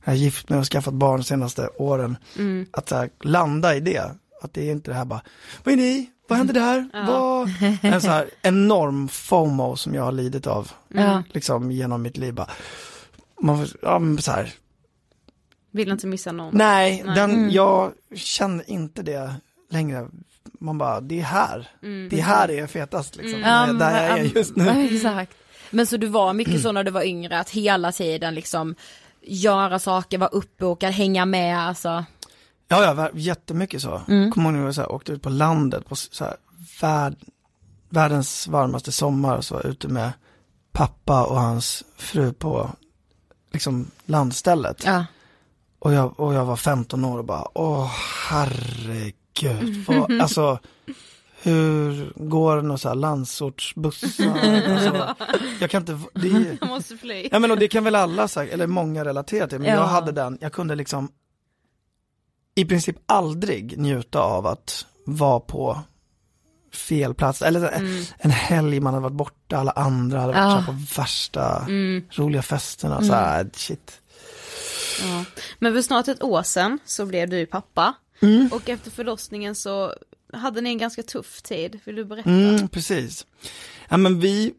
Jag 0.03 0.11
har 0.11 0.17
gift 0.17 0.49
mig 0.49 0.59
och 0.59 0.65
skaffat 0.65 0.93
barn 0.93 1.17
de 1.19 1.23
senaste 1.23 1.67
åren. 1.67 2.17
Mm. 2.37 2.65
Att 2.71 2.89
så 2.89 2.95
här, 2.95 3.09
landa 3.21 3.75
i 3.75 3.79
det. 3.79 4.11
Att 4.41 4.53
det 4.53 4.67
är 4.67 4.71
inte 4.71 4.91
det 4.91 4.95
här 4.95 5.05
bara, 5.05 5.21
vad 5.63 5.73
är 5.73 5.77
ni? 5.77 6.09
Vad 6.27 6.37
händer 6.37 6.53
där? 6.53 6.89
Ja. 6.93 7.05
Vad? 7.07 7.49
En 7.81 8.01
så 8.01 8.07
här 8.07 8.29
enorm 8.41 9.07
FOMO 9.07 9.75
som 9.75 9.93
jag 9.95 10.03
har 10.03 10.11
lidit 10.11 10.47
av. 10.47 10.71
Ja. 10.87 11.23
Liksom 11.33 11.71
genom 11.71 12.01
mitt 12.01 12.17
liv 12.17 12.33
bara. 12.33 12.49
Man, 13.41 13.57
får- 13.57 13.77
ja, 13.81 14.01
så 14.19 14.31
här, 14.31 14.53
Vill 15.73 15.91
inte 15.91 16.07
missa 16.07 16.31
någon. 16.31 16.57
nej, 16.57 17.03
Nej. 17.05 17.15
Den, 17.15 17.31
Mm. 17.31 17.49
jag 17.49 17.91
känner 18.15 18.69
inte 18.69 19.03
det 19.03 19.35
längre. 19.69 20.07
Man 20.59 20.77
bara, 20.77 21.01
det 21.01 21.19
är 21.19 21.23
här. 21.23 21.67
Mm. 21.83 22.09
Det 22.09 22.19
är 22.19 22.23
här 22.23 22.51
är 22.51 22.67
fetast 22.67 23.15
liksom. 23.15 23.39
Ja, 23.41 23.73
där 23.73 24.07
jag 24.07 24.19
är 24.19 24.23
just 24.23 24.55
nu. 24.55 24.69
Exakt. 24.95 25.33
Men 25.71 25.87
så 25.87 25.97
du 25.97 26.07
var 26.07 26.33
mycket 26.33 26.61
så 26.61 26.71
när 26.71 26.83
du 26.83 26.91
var 26.91 27.03
yngre 27.03 27.39
att 27.39 27.49
hela 27.49 27.91
tiden 27.91 28.35
liksom 28.35 28.75
göra 29.21 29.79
saker, 29.79 30.17
vara 30.17 30.29
uppbokad, 30.29 30.91
hänga 30.93 31.25
med 31.25 31.59
alltså. 31.59 32.05
Ja, 32.67 32.83
ja, 32.95 33.09
jättemycket 33.13 33.81
så. 33.81 34.01
Mm. 34.07 34.31
Kommer 34.31 34.49
ihåg 34.49 34.57
när 34.59 34.65
jag 34.65 34.75
så 34.75 34.81
här, 34.81 34.91
åkte 34.91 35.11
ut 35.11 35.21
på 35.21 35.29
landet 35.29 35.85
på 35.85 35.95
så 35.95 36.23
här, 36.23 36.35
värld, 36.81 37.15
världens 37.89 38.47
varmaste 38.47 38.91
sommar 38.91 39.37
och 39.37 39.45
så 39.45 39.61
ute 39.61 39.87
med 39.87 40.11
pappa 40.71 41.25
och 41.25 41.39
hans 41.41 41.83
fru 41.97 42.33
på 42.33 42.69
liksom 43.51 43.91
landstället. 44.05 44.83
Ja. 44.85 45.05
Och, 45.83 45.93
jag, 45.93 46.19
och 46.19 46.33
jag 46.33 46.45
var 46.45 46.55
15 46.55 47.05
år 47.05 47.17
och 47.17 47.25
bara, 47.25 47.47
åh 47.53 47.91
herregud. 48.29 49.85
Vad, 49.87 50.21
alltså, 50.21 50.59
hur 51.41 52.13
går 52.15 52.61
några 52.61 52.77
så 52.77 52.87
här 52.87 52.95
landsortsbussar? 52.95 54.09
Alltså, 54.73 55.15
jag 55.59 55.69
kan 55.69 55.81
inte, 55.81 55.99
det 56.13 56.57
Jag 56.61 56.69
måste 56.69 56.97
fly. 56.97 57.29
Ja 57.31 57.39
men 57.39 57.51
och 57.51 57.57
det 57.57 57.67
kan 57.67 57.83
väl 57.83 57.95
alla 57.95 58.27
säga, 58.27 58.53
eller 58.53 58.67
många 58.67 59.05
relatera 59.05 59.47
till, 59.47 59.59
men 59.59 59.67
Ja. 59.67 59.73
jag 59.75 59.83
hade 59.87 60.11
den, 60.11 60.37
jag 60.41 60.53
kunde 60.53 60.75
liksom 60.75 61.09
i 62.55 62.65
princip 62.65 62.95
aldrig 63.05 63.77
njuta 63.77 64.19
av 64.19 64.47
att 64.47 64.85
vara 65.05 65.39
på 65.39 65.79
fel 66.73 67.13
plats, 67.13 67.41
eller 67.41 67.59
så 67.59 67.65
här, 67.65 68.07
en 68.17 68.31
helg 68.31 68.79
man 68.79 68.93
hade 68.93 69.03
varit 69.03 69.13
borta, 69.13 69.57
alla 69.57 69.71
andra 69.71 70.19
hade 70.19 70.33
varit 70.33 70.43
Ja. 70.53 70.59
så 70.59 70.65
på 70.71 71.01
värsta 71.01 71.67
roliga 72.11 72.41
festerna, 72.41 73.01
så 73.01 73.13
här, 73.13 73.49
shit. 73.53 73.99
Ja. 75.01 75.25
Men 75.59 75.73
för 75.73 75.81
snart 75.81 76.07
ett 76.07 76.23
år 76.23 76.43
sedan 76.43 76.79
så 76.85 77.05
blev 77.05 77.29
du 77.29 77.45
pappa. 77.45 77.93
Mm. 78.19 78.49
Och 78.51 78.69
efter 78.69 78.91
förlossningen 78.91 79.55
så 79.55 79.93
hade 80.33 80.61
ni 80.61 80.69
en 80.69 80.77
ganska 80.77 81.03
tuff 81.03 81.41
tid. 81.41 81.79
Vill 81.83 81.95
du 81.95 82.05
berätta? 82.05 82.29
Mm, 82.29 82.67
precis. 82.67 83.25
Ja 83.89 83.97
men 83.97 84.19
vi 84.19 84.53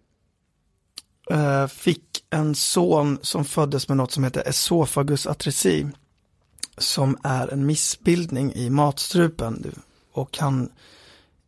eh, 1.30 1.66
fick 1.66 2.24
en 2.30 2.54
son 2.54 3.18
som 3.22 3.44
föddes 3.44 3.88
med 3.88 3.96
något 3.96 4.12
som 4.12 4.24
heter 4.24 4.48
esofagusatresi. 4.48 5.86
Som 6.78 7.18
är 7.22 7.52
en 7.52 7.66
missbildning 7.66 8.52
i 8.54 8.70
matstrupen. 8.70 9.74
Och 10.12 10.38
han, 10.38 10.72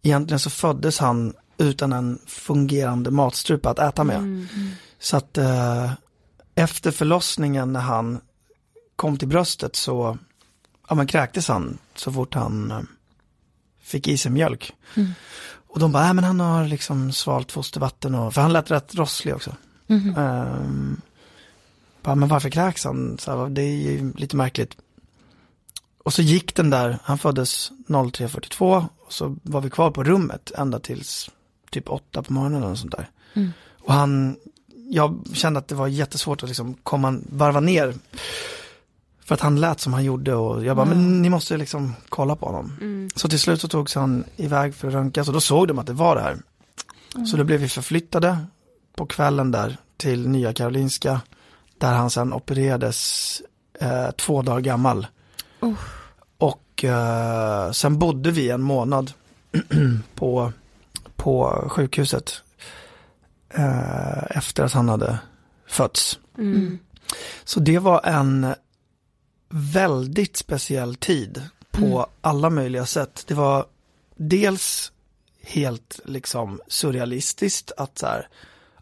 egentligen 0.02 0.40
så 0.40 0.50
föddes 0.50 0.98
han 0.98 1.34
utan 1.58 1.92
en 1.92 2.18
fungerande 2.26 3.10
matstrupe 3.10 3.68
att 3.68 3.78
äta 3.78 4.04
med. 4.04 4.46
Så 4.98 5.16
att 5.16 5.38
eh, 5.38 5.92
efter 6.54 6.90
förlossningen 6.90 7.72
när 7.72 7.80
han 7.80 8.20
kom 8.96 9.16
till 9.16 9.28
bröstet 9.28 9.76
så 9.76 10.18
ja, 10.88 10.94
men 10.94 11.06
kräktes 11.06 11.48
han 11.48 11.78
så 11.94 12.12
fort 12.12 12.34
han 12.34 12.70
eh, 12.70 12.80
fick 13.80 14.08
i 14.08 14.18
sig 14.18 14.32
mjölk. 14.32 14.72
Och 15.68 15.80
de 15.80 15.92
bara, 15.92 16.04
nej 16.04 16.14
men 16.14 16.24
han 16.24 16.40
har 16.40 16.64
liksom 16.64 17.12
svalt 17.12 17.52
fostervatten 17.52 18.14
och, 18.14 18.34
för 18.34 18.40
han 18.40 18.52
lät 18.52 18.70
rätt 18.70 18.94
rosslig 18.94 19.34
också. 19.34 19.56
Ehm, 20.16 21.00
bara, 22.02 22.14
men 22.14 22.28
varför 22.28 22.50
kräks 22.50 22.84
han? 22.84 23.18
Så 23.18 23.30
här, 23.30 23.48
det 23.48 23.62
är 23.62 23.76
ju 23.76 24.12
lite 24.16 24.36
märkligt. 24.36 24.76
Och 26.04 26.12
så 26.12 26.22
gick 26.22 26.54
den 26.54 26.70
där, 26.70 26.98
han 27.02 27.18
föddes 27.18 27.72
03.42 27.88 28.86
och 29.06 29.12
så 29.12 29.36
var 29.42 29.60
vi 29.60 29.70
kvar 29.70 29.90
på 29.90 30.04
rummet 30.04 30.52
ända 30.58 30.78
tills 30.78 31.30
typ 31.70 31.90
åtta 31.90 32.22
på 32.22 32.32
morgonen 32.32 32.62
eller 32.62 32.74
sånt 32.74 32.92
där. 32.96 33.10
Och 33.84 33.94
han, 33.94 34.36
jag 34.90 35.26
kände 35.32 35.58
att 35.58 35.68
det 35.68 35.74
var 35.74 35.88
jättesvårt 35.88 36.42
att 36.42 36.48
liksom 36.48 36.74
komma, 36.74 37.18
varva 37.28 37.60
ner. 37.60 37.94
För 39.26 39.34
att 39.34 39.40
han 39.40 39.60
lät 39.60 39.80
som 39.80 39.92
han 39.92 40.04
gjorde 40.04 40.34
och 40.34 40.64
jag 40.64 40.76
bara, 40.76 40.86
men 40.86 41.22
ni 41.22 41.30
måste 41.30 41.56
liksom 41.56 41.94
kolla 42.08 42.36
på 42.36 42.46
honom. 42.46 42.72
Så 43.14 43.28
till 43.28 43.40
slut 43.40 43.60
så 43.60 43.68
togs 43.68 43.94
han 43.94 44.24
iväg 44.36 44.74
för 44.74 44.88
att 44.88 44.94
röntgas 44.94 45.28
och 45.28 45.34
då 45.34 45.40
såg 45.40 45.68
de 45.68 45.78
att 45.78 45.86
det 45.86 45.92
var 45.92 46.16
det 46.16 46.22
här. 46.22 46.36
Så 47.26 47.36
då 47.36 47.44
blev 47.44 47.60
vi 47.60 47.68
förflyttade 47.68 48.38
på 48.96 49.06
kvällen 49.06 49.50
där 49.50 49.76
till 49.96 50.28
Nya 50.28 50.52
Karolinska. 50.52 51.20
Där 51.78 51.92
han 51.92 52.10
sen 52.10 52.32
opererades 52.32 53.42
eh, 53.80 54.10
två 54.10 54.42
dagar 54.42 54.60
gammal. 54.60 55.06
Och 56.38 56.84
eh, 56.84 57.70
sen 57.70 57.98
bodde 57.98 58.30
vi 58.30 58.50
en 58.50 58.62
månad 58.62 59.12
på, 60.14 60.52
på 61.16 61.64
sjukhuset. 61.68 62.42
Eh, 63.48 64.36
efter 64.36 64.64
att 64.64 64.72
han 64.72 64.88
hade 64.88 65.18
fötts. 65.68 66.18
Så 67.44 67.60
det 67.60 67.78
var 67.78 68.00
en 68.04 68.54
väldigt 69.48 70.36
speciell 70.36 70.94
tid 70.94 71.42
på 71.70 72.06
alla 72.20 72.50
möjliga 72.50 72.86
sätt. 72.86 73.24
Det 73.26 73.34
var 73.34 73.66
dels 74.16 74.92
helt 75.42 76.00
liksom 76.04 76.60
surrealistiskt 76.68 77.72
att 77.76 77.98
så 77.98 78.06
här, 78.06 78.28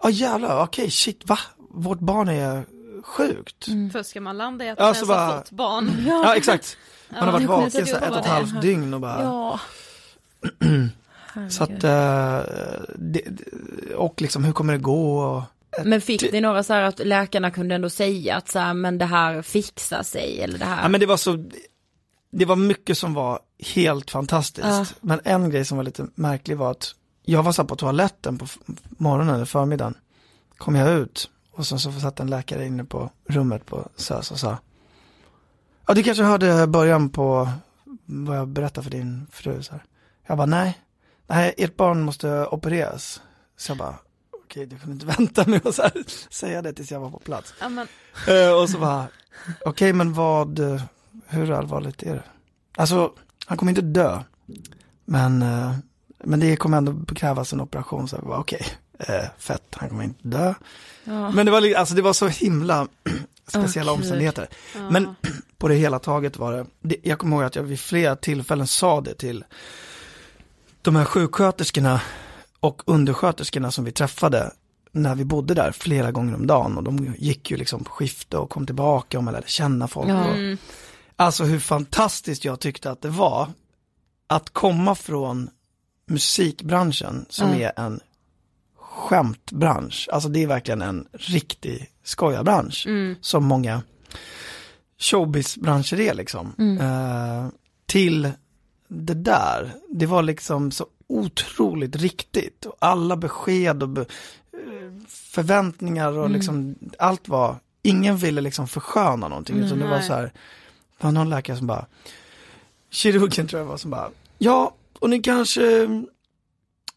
ja 0.03 0.11
jävlar, 0.11 0.62
okej 0.62 0.91
shit, 0.91 1.21
va? 1.29 1.39
Vårt 1.71 1.99
barn 2.01 2.29
är 2.29 2.65
sjukt. 3.03 3.67
Först 3.93 4.11
ska 4.11 4.21
man 4.21 4.39
landa 4.39 4.65
i 4.65 4.71
att 4.71 4.79
Ja, 4.79 4.85
man 4.85 4.95
ens 4.95 5.09
har 5.09 5.17
bara- 5.17 5.39
fått 5.39 5.51
barn. 5.51 5.91
Ja 6.07 6.37
exakt. 6.37 6.77
Man 7.11 7.23
har 7.23 7.33
varit 7.33 7.47
vaken 7.49 7.87
så 7.87 7.97
här 7.99 8.03
ett 8.07 8.11
och 8.12 8.19
ett 8.19 8.27
halvt 8.27 8.62
dygn 8.62 8.95
och 8.95 9.01
bara, 9.01 9.23
Ja. 9.23 9.61
så 11.51 11.65
att, 11.65 11.85
eh, 11.85 12.41
och 13.97 14.23
liksom 14.23 14.45
hur 14.45 14.53
kommer 14.53 14.73
det 14.73 14.79
gå? 14.79 15.19
Och, 15.19 15.43
Men 15.85 16.01
fick 16.01 16.33
ni 16.33 16.41
några 16.41 16.62
så 16.62 16.72
här 16.72 16.83
att 16.83 16.99
läkarna 16.99 17.51
kunde 17.51 17.75
ändå 17.75 17.91
säga 17.91 18.37
att 18.37 18.49
så 18.49 18.59
här, 18.59 18.75
men 18.75 18.99
det 18.99 19.05
här 19.05 19.43
fixar 19.43 20.03
sig 20.03 20.41
eller 20.41 20.59
det 20.59 20.64
här? 20.64 20.83
Ja 20.83 20.89
men 20.89 21.01
det 21.01 21.07
var 21.07 21.16
så, 21.16 21.45
det 22.31 22.45
var 22.45 22.57
mycket 22.57 22.99
som 22.99 23.14
var 23.14 23.39
helt 23.75 24.11
fantastiskt. 24.11 24.66
Ja. 24.66 24.87
Men 25.01 25.20
en 25.25 25.51
grej 25.51 25.64
som 25.64 25.77
var 25.77 25.85
lite 25.85 26.07
märklig 26.14 26.57
var 26.57 26.70
att 26.70 26.95
jag 27.22 27.43
var 27.43 27.53
så 27.53 27.64
på 27.64 27.77
toaletten 27.77 28.39
på 28.39 28.47
morgonen 28.89 29.35
eller 29.35 29.45
förmiddagen. 29.45 29.95
Kom 30.57 30.75
jag 30.75 30.99
ut 30.99 31.31
och 31.53 31.66
sen 31.66 31.79
så 31.79 31.93
satt 31.93 32.20
en 32.20 32.31
läkare 32.31 32.66
inne 32.66 32.85
på 32.85 33.11
rummet 33.29 33.66
på 33.66 33.89
SÖS 33.97 34.31
och 34.31 34.39
sa 34.39 34.59
Ja 35.87 35.95
du 35.95 36.03
kanske 36.03 36.25
hörde 36.25 36.66
början 36.66 37.11
på 37.11 37.49
vad 38.05 38.37
jag 38.37 38.49
berättade 38.49 38.85
för 38.85 38.91
din 38.91 39.27
fru. 39.31 39.62
Så 39.62 39.72
här. 39.72 39.85
Jag 40.27 40.37
bara 40.37 40.47
nej, 40.47 40.79
nej 41.27 41.55
ert 41.57 41.77
barn 41.77 42.03
måste 42.03 42.47
opereras. 42.47 43.22
Så 43.57 43.70
jag 43.70 43.79
bara 43.79 43.99
okej 44.55 44.67
du 44.67 44.79
kunde 44.79 44.93
inte 44.93 45.07
vänta 45.19 45.45
med 45.47 45.67
att 45.67 45.75
så 45.75 45.83
här, 45.83 45.93
säga 46.31 46.63
det 46.63 46.73
tills 46.73 46.91
jag 46.91 47.01
var 47.01 47.11
på 47.11 47.19
plats. 47.19 47.55
Ja, 47.61 47.69
men, 47.69 47.89
Eh, 48.29 48.61
och 48.61 48.71
så 48.71 48.79
bara, 48.79 49.07
okej 49.65 49.93
men 49.93 50.13
vad, 50.13 50.59
eh, 50.59 50.83
hur 51.27 51.51
allvarligt 51.51 52.03
är 52.03 52.15
det? 52.15 52.25
Alltså, 52.77 53.13
han 53.47 53.59
kommer 53.59 53.73
inte 53.73 53.83
dö. 53.83 54.23
Men, 55.05 55.43
eh, 55.43 55.75
men 56.25 56.41
det 56.41 56.57
kommer 56.57 56.79
ändå 56.79 57.15
krävas 57.15 57.53
en 57.53 57.61
operation. 57.61 58.09
Så 58.09 58.17
jag 58.17 58.25
bara, 58.25 58.39
okej, 58.39 58.67
fett, 59.39 59.63
han 59.77 59.89
kommer 59.89 60.05
inte 60.05 60.29
dö. 60.29 60.55
Men 61.05 61.47
det 61.47 61.53
var, 61.53 61.75
alltså, 61.75 61.95
det 61.95 62.03
var 62.03 62.13
så 62.13 62.29
himla 62.29 62.89
speciella 63.49 63.93
gud. 63.93 64.01
omständigheter. 64.01 64.49
Men 64.91 65.17
på 65.59 65.69
det 65.69 65.75
hela 65.75 65.99
taget 65.99 66.37
var 66.37 66.53
det, 66.53 66.67
det, 66.81 66.97
jag 67.03 67.19
kommer 67.19 67.37
ihåg 67.37 67.45
att 67.45 67.57
jag 67.57 67.63
vid 67.63 67.81
flera 67.81 68.17
tillfällen 68.17 68.67
sa 68.67 69.01
det 69.01 69.15
till 69.15 69.45
de 70.83 70.97
här 70.97 71.05
sjuksköterskorna 71.05 72.01
och 72.65 72.83
undersköterskorna 72.87 73.71
som 73.71 73.85
vi 73.85 73.93
träffade 73.93 74.51
när 74.93 75.15
vi 75.15 75.25
bodde 75.25 75.55
där 75.55 75.73
flera 75.73 76.12
gånger 76.12 76.35
om 76.35 76.47
dagen 76.47 76.77
och 76.77 76.83
de 76.85 77.15
gick 77.19 77.51
ju 77.51 77.57
liksom 77.57 77.85
på 77.85 77.91
skifte 77.91 78.37
och 78.39 78.51
kom 78.51 78.67
tillbaka 78.67 79.19
och 79.19 79.25
man 79.25 79.35
lärde 79.35 79.49
känna 79.49 79.89
folk. 79.89 80.09
Och, 80.09 80.59
Alltså 81.17 81.45
hur 81.45 81.59
fantastiskt 81.59 82.45
jag 82.45 82.61
tyckte 82.61 82.91
att 82.91 83.01
det 83.03 83.09
var 83.09 83.49
att 84.27 84.51
komma 84.51 84.95
från 84.95 85.51
musikbranschen 86.07 87.27
som 87.29 87.49
Mm. 87.49 87.61
är 87.62 87.73
en 87.77 88.01
skämtbransch. 88.79 90.09
Alltså 90.12 90.29
det 90.29 90.43
är 90.43 90.47
verkligen 90.47 90.83
en 90.83 91.09
riktig 91.12 91.91
skojarbransch 92.05 92.85
Mm. 92.87 93.15
som 93.21 93.45
många 93.45 93.83
showbizbranscher 94.99 96.01
är 96.01 96.15
liksom. 96.15 96.55
Mm. 96.59 96.81
Eh, 96.81 97.49
till 97.87 98.31
det 98.89 99.15
där, 99.15 99.75
det 99.91 100.07
var 100.07 100.23
liksom 100.23 100.71
så 100.71 100.87
otroligt 101.07 101.97
riktigt. 101.97 102.67
Och 102.67 102.77
alla 102.79 103.17
besked 103.17 103.83
och 103.83 103.89
be, 103.89 104.01
eh, 104.01 104.07
förväntningar 105.09 106.09
och 106.13 106.25
Mm. 106.25 106.33
liksom 106.33 106.75
allt 106.99 107.29
var, 107.29 107.57
ingen 107.83 108.17
ville 108.17 108.41
liksom 108.41 108.69
försköna 108.69 109.29
någonting. 109.29 109.57
Utan 109.59 109.79
det 109.79 109.87
var 109.89 110.01
så 110.01 110.13
här, 110.13 110.23
det 110.99 111.05
var 111.05 111.13
någon 111.13 111.31
läkare 111.31 111.57
som 111.57 111.67
bara, 111.67 111.87
kirurgen 112.91 113.49
tror 113.49 113.61
jag 113.63 113.67
var 113.67 113.77
som 113.77 113.91
bara, 113.91 114.11
ja, 114.39 114.75
och 114.99 115.11
ni 115.11 115.23
kanske 115.23 115.63
är 115.83 116.05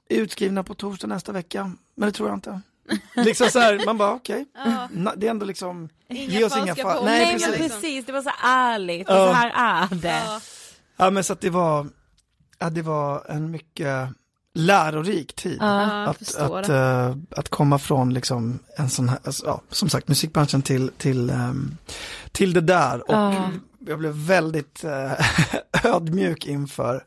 utskrivna 0.10 0.64
på 0.64 0.74
torsdag 0.76 1.08
nästa 1.08 1.32
vecka, 1.32 1.72
men 1.96 2.08
det 2.10 2.14
tror 2.14 2.30
jag 2.30 2.38
inte. 2.38 2.62
liksom 3.16 3.50
så 3.50 3.60
här, 3.60 3.86
man 3.86 3.98
bara 3.98 4.14
okej, 4.14 4.46
Ja. 4.56 4.88
Na- 4.94 5.14
det 5.18 5.28
är 5.28 5.32
ändå 5.32 5.46
liksom, 5.46 5.90
Inga 6.10 6.32
ge 6.40 6.44
oss 6.46 6.58
inga 6.58 6.76
fall. 6.76 7.06
Nej, 7.06 7.20
Nej 7.26 7.34
precis. 7.34 7.58
precis, 7.58 8.06
det 8.06 8.12
var 8.12 8.22
så 8.22 8.32
ärligt 8.44 9.08
Ja. 9.10 9.16
så 9.28 9.34
här 9.34 9.52
är 9.92 9.96
det. 9.96 10.24
Ja. 10.26 10.42
Ja 10.98 11.10
men 11.10 11.24
så 11.24 11.34
att 11.34 11.42
det 11.42 11.50
var, 11.50 11.88
ja, 12.60 12.70
det 12.70 12.82
var 12.82 13.26
en 13.30 13.52
mycket 13.52 14.10
lärorik 14.54 15.36
tid. 15.36 15.58
Ja, 15.60 16.04
att, 16.08 16.36
att, 16.36 16.70
eh, 16.70 17.16
att 17.32 17.50
komma 17.50 17.80
från 17.80 18.14
liksom 18.14 18.60
en 18.78 18.90
sån 18.90 19.10
här, 19.10 19.20
alltså, 19.24 19.46
ja, 19.46 19.62
som 19.70 19.90
sagt 19.90 20.08
musikbranschen 20.08 20.62
till, 20.62 20.92
till, 20.98 21.30
ehm, 21.30 21.78
till 22.32 22.54
det 22.54 22.62
där 22.62 23.00
och 23.12 23.14
Ja. 23.16 23.50
jag 23.80 24.00
blev 24.00 24.14
väldigt 24.14 24.84
eh, 24.84 25.12
ödmjuk 25.84 26.46
inför, 26.46 27.04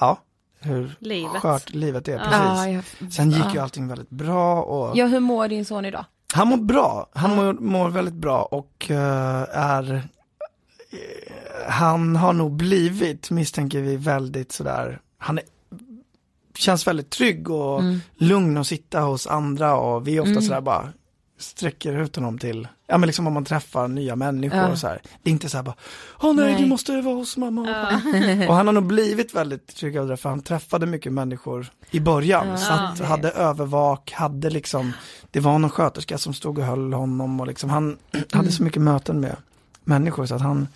ja, 0.00 0.18
hur 0.60 0.96
Livet. 0.98 1.42
skört 1.42 1.70
livet 1.70 2.08
är, 2.08 2.18
precis. 2.18 2.32
Ja, 2.32 2.68
jag, 2.68 3.12
Sen 3.12 3.30
gick 3.30 3.44
ja. 3.44 3.52
ju 3.54 3.58
allting 3.58 3.88
väldigt 3.88 4.10
bra 4.10 4.62
och 4.62 4.96
ja, 4.98 5.06
hur 5.06 5.20
mår 5.20 5.48
din 5.48 5.64
son 5.64 5.84
idag? 5.84 6.04
han 6.34 6.48
mår 6.48 6.56
bra, 6.56 7.06
han 7.14 7.36
mår, 7.36 7.52
mår 7.52 7.88
väldigt 7.88 8.14
bra 8.14 8.42
och 8.42 8.90
eh, 8.90 9.46
är 9.52 10.08
Han 11.68 12.16
har 12.16 12.32
nog 12.32 12.52
blivit, 12.52 13.30
misstänker 13.30 13.80
vi, 13.80 13.96
väldigt 13.96 14.52
sådär, 14.52 15.00
han 15.18 15.38
är, 15.38 15.44
känns 16.56 16.86
väldigt 16.86 17.10
trygg 17.10 17.50
och 17.50 17.80
Mm. 17.80 18.00
lugn 18.16 18.56
att 18.56 18.66
sitta 18.66 19.00
hos 19.00 19.26
andra 19.26 19.76
och 19.76 20.08
vi 20.08 20.16
är 20.16 20.20
ofta 20.20 20.30
Mm. 20.30 20.42
sådär 20.42 20.60
bara 20.60 20.88
sträcker 21.40 21.92
ut 22.02 22.16
honom 22.16 22.38
till, 22.38 22.68
ja 22.86 22.98
men 22.98 23.06
liksom 23.06 23.26
om 23.26 23.32
man 23.32 23.44
träffar 23.44 23.88
nya 23.88 24.16
människor 24.16 24.58
Ja. 24.58 24.68
och 24.68 24.78
så 24.78 24.86
här. 24.86 25.00
Det 25.22 25.30
är 25.30 25.32
inte 25.32 25.48
så 25.48 25.56
här 25.56 25.64
bara, 25.64 25.74
åh 26.22 26.34
nej, 26.34 26.44
Nej. 26.52 26.62
du 26.62 26.68
måste 26.68 27.00
vara 27.00 27.14
hos 27.14 27.36
mamma 27.36 27.60
och 27.60 27.68
Ja. 27.68 28.48
Och 28.48 28.54
han 28.54 28.66
har 28.66 28.72
nog 28.74 28.86
blivit 28.86 29.34
väldigt 29.34 29.76
trygg 29.76 29.98
av 29.98 30.08
det 30.08 30.16
för 30.16 30.28
han 30.28 30.42
träffade 30.42 30.86
mycket 30.86 31.12
människor 31.12 31.66
i 31.90 32.00
början. 32.00 32.48
Ja. 32.48 32.56
Så 32.56 32.72
att, 32.72 33.00
hade 33.00 33.30
övervak, 33.30 34.12
hade 34.12 34.50
liksom, 34.50 34.92
det 35.30 35.40
var 35.40 35.58
någon 35.58 35.70
sköterska 35.70 36.18
som 36.18 36.34
stod 36.34 36.58
och 36.58 36.64
höll 36.64 36.92
honom 36.92 37.40
och 37.40 37.46
liksom 37.46 37.70
han 37.70 37.96
hade 38.32 38.52
så 38.52 38.62
mycket 38.62 38.82
möten 38.82 39.20
med 39.20 39.36
människor 39.88 40.26
så 40.26 40.34
att 40.34 40.40
han 40.42 40.68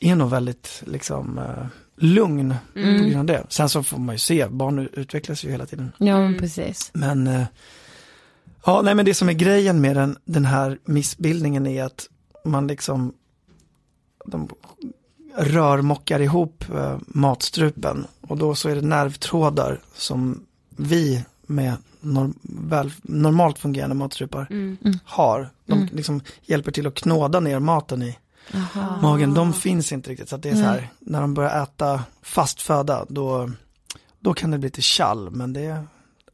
är 0.00 0.16
nog 0.16 0.30
väldigt 0.30 0.82
liksom 0.86 1.38
eh, 1.38 1.66
lugn 1.96 2.54
på 2.74 2.78
Mm. 2.78 3.10
grund 3.10 3.16
av 3.30 3.36
det. 3.36 3.46
Sen 3.48 3.68
så 3.68 3.82
får 3.82 3.98
man 3.98 4.14
ju 4.14 4.18
se, 4.18 4.46
barn 4.48 4.88
utvecklas 4.92 5.44
ju 5.44 5.50
hela 5.50 5.66
tiden. 5.66 5.92
Ja 5.98 6.20
men 6.20 6.38
precis. 6.38 6.90
Men 6.94 7.26
eh, 7.26 7.44
ja, 8.66 8.82
nej 8.82 8.94
men 8.94 9.04
det 9.04 9.14
som 9.14 9.28
är 9.28 9.32
grejen 9.32 9.80
med 9.80 9.96
den, 9.96 10.16
den 10.24 10.44
här 10.44 10.78
missbildningen 10.84 11.66
är 11.66 11.84
att 11.84 12.08
man 12.44 12.66
liksom 12.66 13.12
de 14.26 14.48
rörmockar 15.38 16.20
ihop 16.20 16.64
eh, 16.74 16.98
matstrupen 17.06 18.06
och 18.20 18.36
då 18.38 18.54
så 18.54 18.68
är 18.68 18.74
det 18.74 18.82
nervtrådar 18.82 19.80
som 19.94 20.46
vi 20.76 21.24
med 21.46 21.74
norm, 22.14 22.38
väl, 22.42 22.92
normalt 23.02 23.58
fungerande 23.58 23.94
matstrupar 23.94 24.46
Mm. 24.50 24.76
har. 25.04 25.50
De 25.66 25.72
Mm. 25.72 25.88
liksom 25.96 26.20
hjälper 26.42 26.72
till 26.72 26.86
att 26.86 26.94
knåda 26.94 27.40
ner 27.40 27.58
maten 27.58 28.02
i 28.02 28.18
Jaha. 28.52 28.98
magen. 29.02 29.34
De 29.34 29.52
finns 29.52 29.92
inte 29.92 30.10
riktigt 30.10 30.28
så 30.28 30.36
att 30.36 30.42
det 30.42 30.50
är 30.50 30.54
så 30.54 30.62
här, 30.62 30.88
när 30.98 31.20
de 31.20 31.34
börjar 31.34 31.62
äta 31.62 32.02
fast 32.22 32.62
föda 32.62 33.04
då, 33.08 33.50
då 34.20 34.34
kan 34.34 34.50
det 34.50 34.58
bli 34.58 34.70
till 34.70 34.84
kall 34.96 35.30
men 35.30 35.52
det 35.52 35.84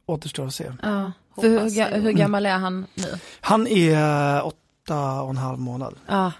återstår 0.05 0.45
att 0.47 0.53
se. 0.55 0.71
Ja. 0.81 1.11
För 1.35 1.49
hur, 1.49 1.99
hur 2.01 2.11
gammal 2.11 2.45
är 2.45 2.57
han 2.57 2.85
nu? 2.95 3.19
Han 3.41 3.67
är 3.67 4.35
eh, 4.37 4.47
åtta 4.47 5.21
och 5.21 5.29
en 5.29 5.37
halv 5.37 5.59
månad. 5.59 5.95
Ja, 6.07 6.31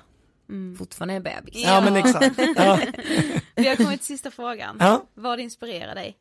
Mm. 0.50 0.78
fortfarande 0.78 1.14
en 1.14 1.24
bebis. 1.24 1.64
Ja, 1.66 1.82
men 1.82 1.96
exakt. 1.96 2.40
Ja. 2.56 2.80
Vi 3.56 3.68
har 3.68 3.76
kommit 3.76 4.00
till 4.00 4.08
sista 4.08 4.32
frågan. 4.32 4.78
Ja. 4.80 5.04
Vad 5.14 5.40
inspirerar 5.40 5.96
dig? 5.96 6.16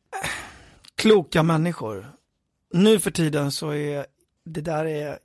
Kloka 0.94 1.42
människor. 1.42 2.12
Nu 2.72 2.98
för 3.00 3.10
tiden 3.10 3.52
så 3.52 3.70
är 3.74 4.06
det 4.44 4.60
där 4.60 4.84
är, 4.84 5.18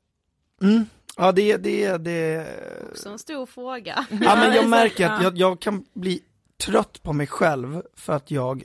mm, 0.61 0.85
ja 1.17 1.31
det 1.31 1.51
är, 1.51 1.57
det 1.57 1.97
det 1.97 2.47
Också 2.91 3.09
en 3.09 3.19
stor 3.19 3.45
fråga. 3.45 4.05
ja 4.09 4.35
men 4.35 4.53
jag 4.53 4.69
märker 4.69 5.09
att 5.09 5.23
jag, 5.23 5.37
jag 5.37 5.59
kan 5.61 5.85
bli 5.93 6.21
trött 6.65 7.03
på 7.03 7.13
mig 7.13 7.27
själv 7.27 7.81
för 7.95 8.13
att 8.13 8.31
jag 8.31 8.63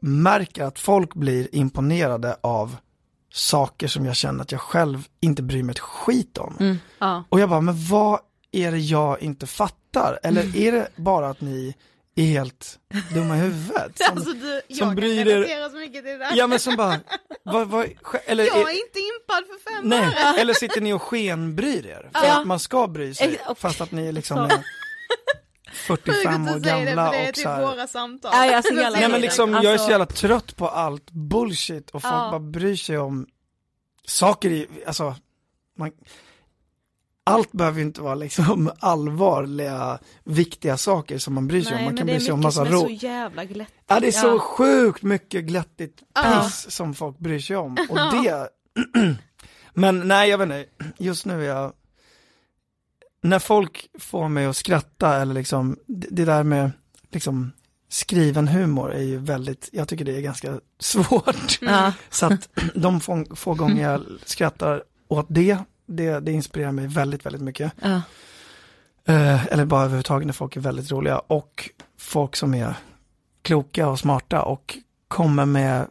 märker 0.00 0.64
att 0.64 0.78
folk 0.78 1.14
blir 1.14 1.54
imponerade 1.54 2.36
av 2.40 2.76
saker 3.32 3.88
som 3.88 4.06
jag 4.06 4.16
känner 4.16 4.42
att 4.42 4.52
jag 4.52 4.60
själv 4.60 5.08
inte 5.20 5.42
bryr 5.42 5.62
mig 5.62 5.72
ett 5.72 5.78
skit 5.78 6.38
om. 6.38 6.56
Mm. 6.60 6.76
Ja. 6.98 7.24
Och 7.28 7.40
jag 7.40 7.48
bara, 7.48 7.60
men 7.60 7.74
vad 7.90 8.20
är 8.52 8.72
det 8.72 8.78
jag 8.78 9.22
inte 9.22 9.46
fattar? 9.46 10.18
Eller 10.22 10.42
Mm. 10.42 10.54
är 10.56 10.72
det 10.72 10.88
bara 10.96 11.28
att 11.28 11.40
ni 11.40 11.74
är 12.16 12.24
helt 12.26 12.78
dumma 13.14 13.36
i 13.36 13.40
huvudet? 13.40 13.98
Som, 13.98 14.06
Alltså 14.16 14.32
du, 14.32 14.60
jag 14.68 14.78
som 14.78 14.94
bryr 14.94 15.20
er- 15.20 15.24
relatera 15.24 15.70
så 15.70 15.76
mycket 15.76 15.94
till 16.04 16.12
det 16.12 16.18
där. 16.18 16.30
ja 16.34 16.46
men 16.46 16.58
som 16.58 16.76
bara, 16.76 17.00
vad, 17.42 17.68
vad, 17.68 17.86
eller, 18.26 18.44
jag 18.44 18.56
är, 18.56 18.60
är 18.60 18.86
inte 18.86 18.98
impad 18.98 19.44
för 19.46 19.70
fem 19.74 19.88
nej, 19.88 19.98
öre. 20.24 20.40
eller 20.40 20.54
sitter 20.54 20.80
ni 20.80 20.92
och 20.92 21.02
skenbryr 21.02 21.86
er? 21.86 22.10
För 22.14 22.26
Ja. 22.26 22.40
att 22.40 22.46
man 22.46 22.58
ska 22.60 22.86
bry 22.88 23.14
sig, 23.14 23.38
fast 23.56 23.80
att 23.80 23.90
ni 23.92 24.12
liksom 24.12 24.38
är 24.38 24.64
45 25.72 26.48
år 26.48 26.54
det, 26.54 26.60
gamla 26.60 27.10
det 27.10 27.16
är 27.16 27.28
och 27.28 27.34
typ 27.34 27.42
så 27.42 27.48
här. 27.48 27.62
våra 27.66 27.86
samtal. 27.86 28.30
Ja, 28.34 28.56
alltså 28.56 28.74
hela 28.74 28.90
Nej 28.98 29.08
men 29.08 29.20
liksom, 29.20 29.52
jag 29.52 29.64
är 29.64 29.70
Alltså- 29.70 29.84
så 29.86 29.90
jävla 29.90 30.06
trött 30.06 30.56
på 30.56 30.68
allt 30.68 31.10
bullshit 31.10 31.90
och 31.90 32.02
folk 32.02 32.14
Ja. 32.14 32.28
bara 32.30 32.40
bryr 32.40 32.76
sig 32.76 32.98
om 32.98 33.26
saker 34.06 34.50
i, 34.50 34.66
alltså, 34.86 35.14
man, 35.78 35.90
allt 37.28 37.52
behöver 37.52 37.78
ju 37.78 37.84
inte 37.86 38.00
vara 38.00 38.14
liksom 38.14 38.70
allvarliga, 38.78 39.98
viktiga 40.24 40.76
saker 40.76 41.18
som 41.18 41.34
man 41.34 41.46
bryr 41.48 41.62
sig 41.62 41.72
om. 41.72 41.76
Nej, 41.76 41.84
Man 41.84 41.94
men 41.94 41.98
kan 41.98 42.06
det 42.06 42.12
är 42.12 42.16
bry 42.16 42.24
sig 42.24 42.32
om 42.32 42.38
mycket 42.38 42.44
massa 42.46 42.64
som 42.64 42.66
är 42.66 42.70
ro. 42.72 42.80
så 42.80 43.06
jävla 43.06 43.44
glätt. 43.44 43.68
Ja 43.86 44.00
det 44.00 44.06
är 44.06 44.12
så 44.12 44.26
Ja. 44.26 44.38
sjukt 44.38 45.02
mycket 45.02 45.44
glättigt 45.44 46.02
piss 46.24 46.70
som 46.70 46.94
folk 46.94 47.18
bryr 47.18 47.38
sig 47.38 47.56
om. 47.56 47.76
Och 47.90 47.96
det, 47.96 48.48
men 49.74 50.08
nej 50.08 50.30
jag 50.30 50.38
vet 50.38 50.44
inte, 50.44 50.64
just 50.98 51.26
nu 51.26 51.44
är 51.44 51.48
jag, 51.48 51.72
när 53.22 53.38
folk 53.38 53.86
får 53.98 54.28
mig 54.28 54.46
att 54.46 54.56
skratta 54.56 55.16
eller 55.16 55.34
liksom, 55.34 55.76
det, 55.86 56.06
det 56.10 56.24
där 56.24 56.42
med 56.42 56.70
liksom 57.10 57.52
skriven 57.88 58.48
humor 58.48 58.92
är 58.92 59.02
ju 59.02 59.16
väldigt, 59.18 59.68
jag 59.72 59.88
tycker 59.88 60.04
det 60.04 60.16
är 60.16 60.20
ganska 60.20 60.60
svårt. 60.80 61.58
Ja. 61.60 61.92
Så 62.10 62.26
att 62.26 62.48
de 62.74 63.00
få, 63.00 63.24
få 63.34 63.54
gånger 63.54 63.90
jag 63.90 64.02
skrattar 64.24 64.82
åt 65.08 65.26
det, 65.28 65.58
det, 65.86 66.20
det 66.20 66.32
inspirerar 66.32 66.72
mig 66.72 66.86
väldigt, 66.86 67.26
väldigt 67.26 67.42
mycket. 67.42 67.72
Ja. 67.82 68.02
Eh, 69.04 69.46
eller 69.46 69.64
bara 69.64 69.80
överhuvudtaget 69.80 70.26
när 70.26 70.32
folk 70.32 70.56
är 70.56 70.60
väldigt 70.60 70.90
roliga 70.90 71.18
och 71.18 71.70
folk 71.98 72.36
som 72.36 72.54
är 72.54 72.74
kloka 73.42 73.88
och 73.88 73.98
smarta 73.98 74.42
och 74.42 74.78
kommer 75.08 75.46
med 75.46 75.86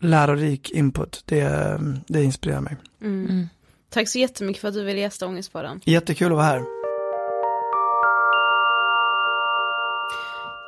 lärorik 0.00 0.70
input. 0.70 1.22
Det, 1.24 1.80
det 2.06 2.24
inspirerar 2.24 2.60
mig. 2.60 2.76
Mm. 3.02 3.24
Mm. 3.30 3.48
Tack 3.90 4.08
så 4.08 4.18
jättemycket 4.18 4.60
för 4.60 4.68
att 4.68 4.74
du 4.74 4.84
ville 4.84 5.00
gästa 5.00 5.26
Ångestpodden. 5.26 5.80
Jättekul 5.84 6.32
att 6.32 6.36
vara 6.36 6.46
här. 6.46 6.77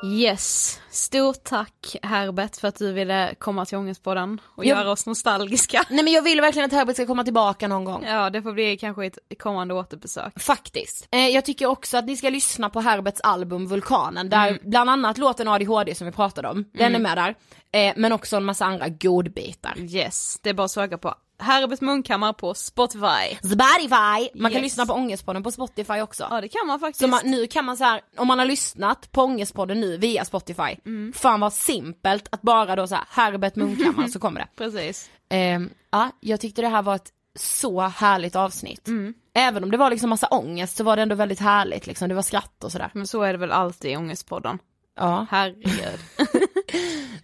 Yes, 0.03 0.81
stort 0.91 1.45
tack 1.45 1.97
Herbert 2.03 2.57
för 2.57 2.69
att 2.69 2.79
du 2.79 2.93
ville 2.93 3.35
komma 3.39 3.65
till 3.65 3.79
Ångestpodden 3.79 4.41
och 4.45 4.65
Ja. 4.65 4.77
göra 4.79 4.91
oss 4.91 5.07
nostalgiska. 5.07 5.83
Nej 5.91 6.05
men 6.05 6.13
jag 6.13 6.23
vill 6.23 6.41
verkligen 6.41 6.67
att 6.67 6.73
Herbert 6.73 6.97
ska 6.97 7.07
komma 7.07 7.25
tillbaka 7.25 7.69
någon 7.69 7.85
gång. 7.85 8.05
Ja, 8.05 8.31
det 8.31 8.43
får 8.43 8.53
bli 8.53 8.77
kanske 8.77 9.07
ett 9.07 9.19
kommande 9.39 9.75
återbesök. 9.75 10.41
Faktiskt. 10.41 11.09
Eh, 11.11 11.29
jag 11.29 11.45
tycker 11.45 11.67
också 11.67 11.97
att 11.99 12.05
ni 12.07 12.17
ska 12.17 12.31
lyssna 12.31 12.71
på 12.71 12.81
Herberts 12.81 13.21
album 13.21 13.67
Vulkanen, 13.67 14.29
där 14.29 14.59
bland 14.63 14.91
annat 14.91 15.19
låten 15.19 15.49
ADHD 15.49 15.95
som 15.95 16.07
vi 16.07 16.13
pratade 16.13 16.49
om, 16.49 16.65
den 16.73 16.95
är 16.95 16.99
med 16.99 17.17
där. 17.19 17.35
Eh, 17.73 17.95
men 17.97 18.13
också 18.13 18.37
en 18.37 18.45
massa 18.45 18.65
andra 18.65 18.89
godbitar. 18.89 19.75
Yes, 19.79 20.39
det 20.43 20.51
är 20.51 20.55
bara 20.55 20.65
att 20.65 20.71
söka 20.71 20.99
på 20.99 21.15
Herbert 21.41 21.81
Munkhammar 21.81 22.33
på 22.33 22.55
Spotify. 22.55 23.37
Spotify! 23.43 24.29
Man 24.35 24.51
kan 24.51 24.53
Yes. 24.53 24.63
lyssna 24.63 24.87
på 24.87 24.93
Ångestpodden 24.93 25.43
på 25.43 25.51
Spotify 25.51 26.01
också. 26.01 26.27
Ja, 26.31 26.41
det 26.41 26.49
kan 26.49 26.67
man 26.67 26.81
faktiskt. 26.81 27.01
Så 27.01 27.07
man, 27.09 27.21
nu 27.25 27.47
kan 27.47 27.65
man 27.65 27.77
så 27.77 27.85
här, 27.85 28.01
om 28.17 28.27
man 28.27 28.39
har 28.39 28.47
lyssnat 28.47 29.13
på 29.13 29.23
Ångestpodden 29.23 29.81
nu 29.81 29.97
via 29.97 30.25
Spotify, 30.25 30.77
fan 31.15 31.41
vad 31.41 31.53
simpelt 31.53 32.29
att 32.33 32.43
bara 32.43 32.77
då 32.77 32.87
så 32.87 32.95
här, 32.95 33.05
Herbert 33.11 33.57
Munkhammar 33.57 34.09
så 34.13 34.19
kommer 34.19 34.41
det. 34.41 34.49
Precis. 34.57 35.11
Ehm, 35.29 35.71
ja, 35.91 36.11
jag 36.21 36.41
tyckte 36.41 36.63
det 36.63 36.69
här 36.69 36.83
var 36.83 36.95
ett 36.95 37.13
så 37.35 37.81
härligt 37.81 38.37
avsnitt. 38.37 38.89
Mm. 38.89 39.15
Även 39.35 39.65
om 39.65 39.71
det 39.71 39.77
var 39.77 39.91
liksom 39.91 40.11
massa 40.11 40.27
ångest 40.27 40.77
så 40.77 40.85
var 40.85 40.97
det 40.97 41.03
ändå 41.03 41.15
väldigt 41.15 41.41
härligt 41.41 41.87
liksom, 41.87 42.09
det 42.09 42.15
var 42.15 42.23
skratt 42.23 42.65
och 42.65 42.73
sådär. 42.73 42.91
Men 42.95 43.07
så 43.07 43.23
är 43.23 43.33
det 43.33 43.39
väl 43.39 43.53
alltid 43.53 43.91
i 43.93 43.97
Ångestpodden. 43.97 44.59
Ja. 44.97 45.27
Herregud. 45.31 46.01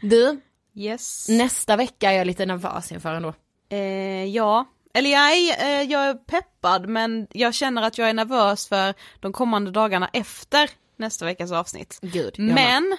Du, 0.00 0.40
yes. 0.74 1.28
nästa 1.28 1.76
vecka 1.76 2.12
är 2.12 2.16
jag 2.18 2.26
lite 2.26 2.46
nervös 2.46 2.92
inför 2.92 3.14
ändå. 3.14 3.34
Eh, 3.68 4.24
ja, 4.24 4.64
eller 4.94 5.10
jag 5.10 5.32
är, 5.32 5.64
eh, 5.64 5.82
jag 5.82 6.02
är 6.06 6.14
peppad 6.14 6.88
men 6.88 7.26
jag 7.30 7.54
känner 7.54 7.82
att 7.82 7.98
jag 7.98 8.08
är 8.10 8.14
nervös 8.14 8.68
för 8.68 8.94
de 9.20 9.32
kommande 9.32 9.70
dagarna 9.70 10.08
efter 10.12 10.70
nästa 10.96 11.24
veckas 11.24 11.52
avsnitt. 11.52 11.98
Gud. 12.02 12.34
Men 12.38 12.96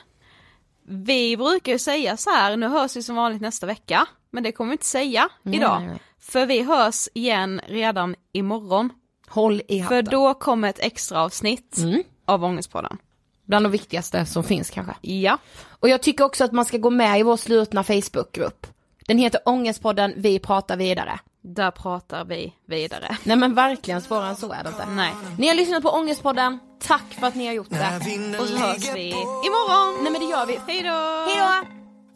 vi 0.88 1.38
brukar 1.38 1.72
ju 1.72 1.80
säga 1.80 2.18
så 2.18 2.30
här, 2.30 2.58
nu 2.58 2.68
hörs 2.68 2.96
vi 2.96 3.04
som 3.04 3.16
vanligt 3.16 3.42
nästa 3.42 3.66
vecka, 3.66 4.06
men 4.32 4.44
det 4.44 4.52
kommer 4.52 4.70
vi 4.70 4.74
inte 4.74 4.86
säga 4.86 5.30
Nej, 5.44 5.56
idag. 5.56 5.80
nej, 5.80 5.90
nej. 5.90 6.00
För 6.20 6.46
vi 6.46 6.62
hörs 6.64 7.08
igen 7.14 7.62
redan 7.68 8.16
imorgon. 8.34 8.90
Håll 9.28 9.62
i 9.68 9.84
För 9.84 9.96
hatten. 9.96 10.12
då 10.12 10.34
kommer 10.34 10.70
ett 10.70 10.80
extra 10.80 11.22
avsnitt 11.24 11.78
Mm. 11.78 12.04
av 12.26 12.44
Ångestpodden. 12.44 12.98
Bland 13.46 13.66
de 13.66 13.72
viktigaste 13.72 14.26
som 14.26 14.44
finns 14.44 14.70
kanske. 14.70 14.94
Ja. 15.02 15.38
Och 15.80 15.90
jag 15.90 16.02
tycker 16.04 16.24
också 16.24 16.44
att 16.44 16.52
man 16.52 16.66
ska 16.66 16.78
gå 16.78 16.90
med 16.90 17.20
i 17.20 17.24
vår 17.24 17.38
slutna 17.38 17.84
Facebookgrupp. 17.84 18.68
Den 19.08 19.18
heter 19.18 19.42
Ångestpodden 19.46 20.14
Vi 20.18 20.40
pratar 20.40 20.78
vidare. 20.78 21.20
Där 21.42 21.72
pratar 21.72 22.26
vi 22.26 22.54
vidare. 22.68 23.18
Nej 23.24 23.38
men 23.38 23.54
verkligen, 23.54 24.02
svårare 24.02 24.30
än 24.30 24.36
så 24.36 24.52
är 24.52 24.64
det 24.64 24.70
inte. 24.70 24.86
Nej. 24.86 25.14
Ni 25.38 25.48
har 25.48 25.56
lyssnat 25.56 25.84
på 25.84 25.90
Ångestpodden, 25.90 26.60
tack 26.80 27.14
för 27.20 27.28
att 27.28 27.36
ni 27.36 27.48
har 27.48 27.54
gjort 27.54 27.70
det. 27.70 28.38
Och 28.40 28.48
så 28.48 28.58
hörs 28.58 28.96
vi 28.96 29.10
imorgon! 29.10 30.04
Nej 30.04 30.12
men 30.12 30.22
det 30.22 30.28
gör 30.28 30.46
vi. 30.46 30.60
Hej 30.68 30.84
då! 30.84 31.26
Hej 31.28 31.38
då! 31.38 31.68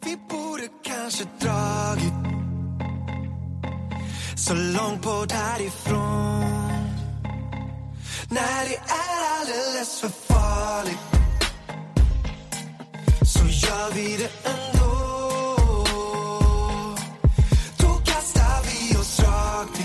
Vi 0.04 0.16
borde 0.16 0.68
kanske 0.82 1.24
dragit 1.38 2.12
så 4.36 4.54
långt 4.54 5.02
bort 5.02 5.32
härifrån 5.32 6.40
När 8.30 8.68
det 8.68 8.76
är 8.76 9.40
alldeles 9.40 10.00
för 10.00 10.08
farligt 10.08 10.98
så 13.22 13.44
gör 13.66 13.92
vi 13.94 14.16
det 14.16 14.30
ändå 14.50 15.01
oss 19.62 19.68
rakt 19.68 19.80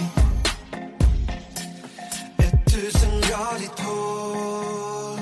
ett 2.38 2.73
tusengradigt 2.73 3.80
hål 3.80 5.19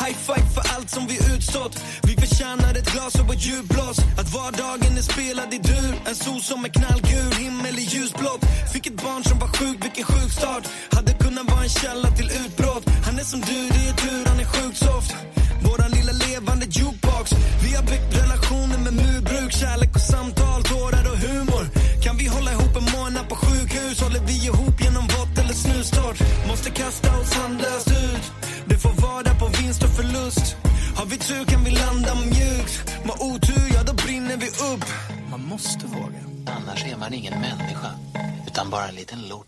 High 0.00 0.16
five 0.16 0.48
för 0.54 0.74
allt 0.74 0.90
som 0.90 1.06
vi 1.06 1.34
utstått. 1.34 1.84
Vi 2.02 2.14
förtjänar 2.16 2.74
ett 2.74 2.92
glas 2.92 3.14
och 3.14 3.34
ett 3.34 3.46
djupblås. 3.46 3.98
Att 4.18 4.34
vardagen 4.34 4.96
är 4.96 5.02
spelad 5.02 5.54
i 5.54 5.58
dur. 5.58 5.94
En 6.08 6.14
sol 6.14 6.40
som 6.40 6.64
är 6.64 6.68
knallgul, 6.68 7.32
himmel 7.32 7.78
i 7.78 7.82
ljusblått 7.82 8.44
Fick 8.72 8.86
ett 8.86 9.02
barn 9.02 9.24
som 9.24 9.38
var 9.38 9.48
sjukt, 9.48 9.84
vilken 9.84 10.04
sjuk 10.04 10.32
start. 10.32 10.64
Hade 10.90 11.12
kunnat 11.12 11.50
vara 11.50 11.62
en 11.62 11.68
källa 11.68 12.10
till 12.10 12.30
utbrott. 12.30 12.84
Han 13.04 13.18
är 13.18 13.24
som 13.24 13.40
du, 13.40 13.68
det 13.68 13.88
är 13.88 13.94
tur, 14.04 14.24
han 14.26 14.40
är 14.40 14.44
sjukt 14.44 14.78
soft. 14.78 15.14
Våran 15.64 15.90
lilla 15.90 16.12
levande 16.12 16.66
jukebox. 16.66 17.32
Vi 17.64 17.74
har 17.76 17.82
byggt 17.82 18.10
relationer 18.22 18.78
med 18.78 18.92
murbruk 18.92 19.52
Kärlek 19.52 19.87
utan 39.02 39.28
bara 39.28 39.47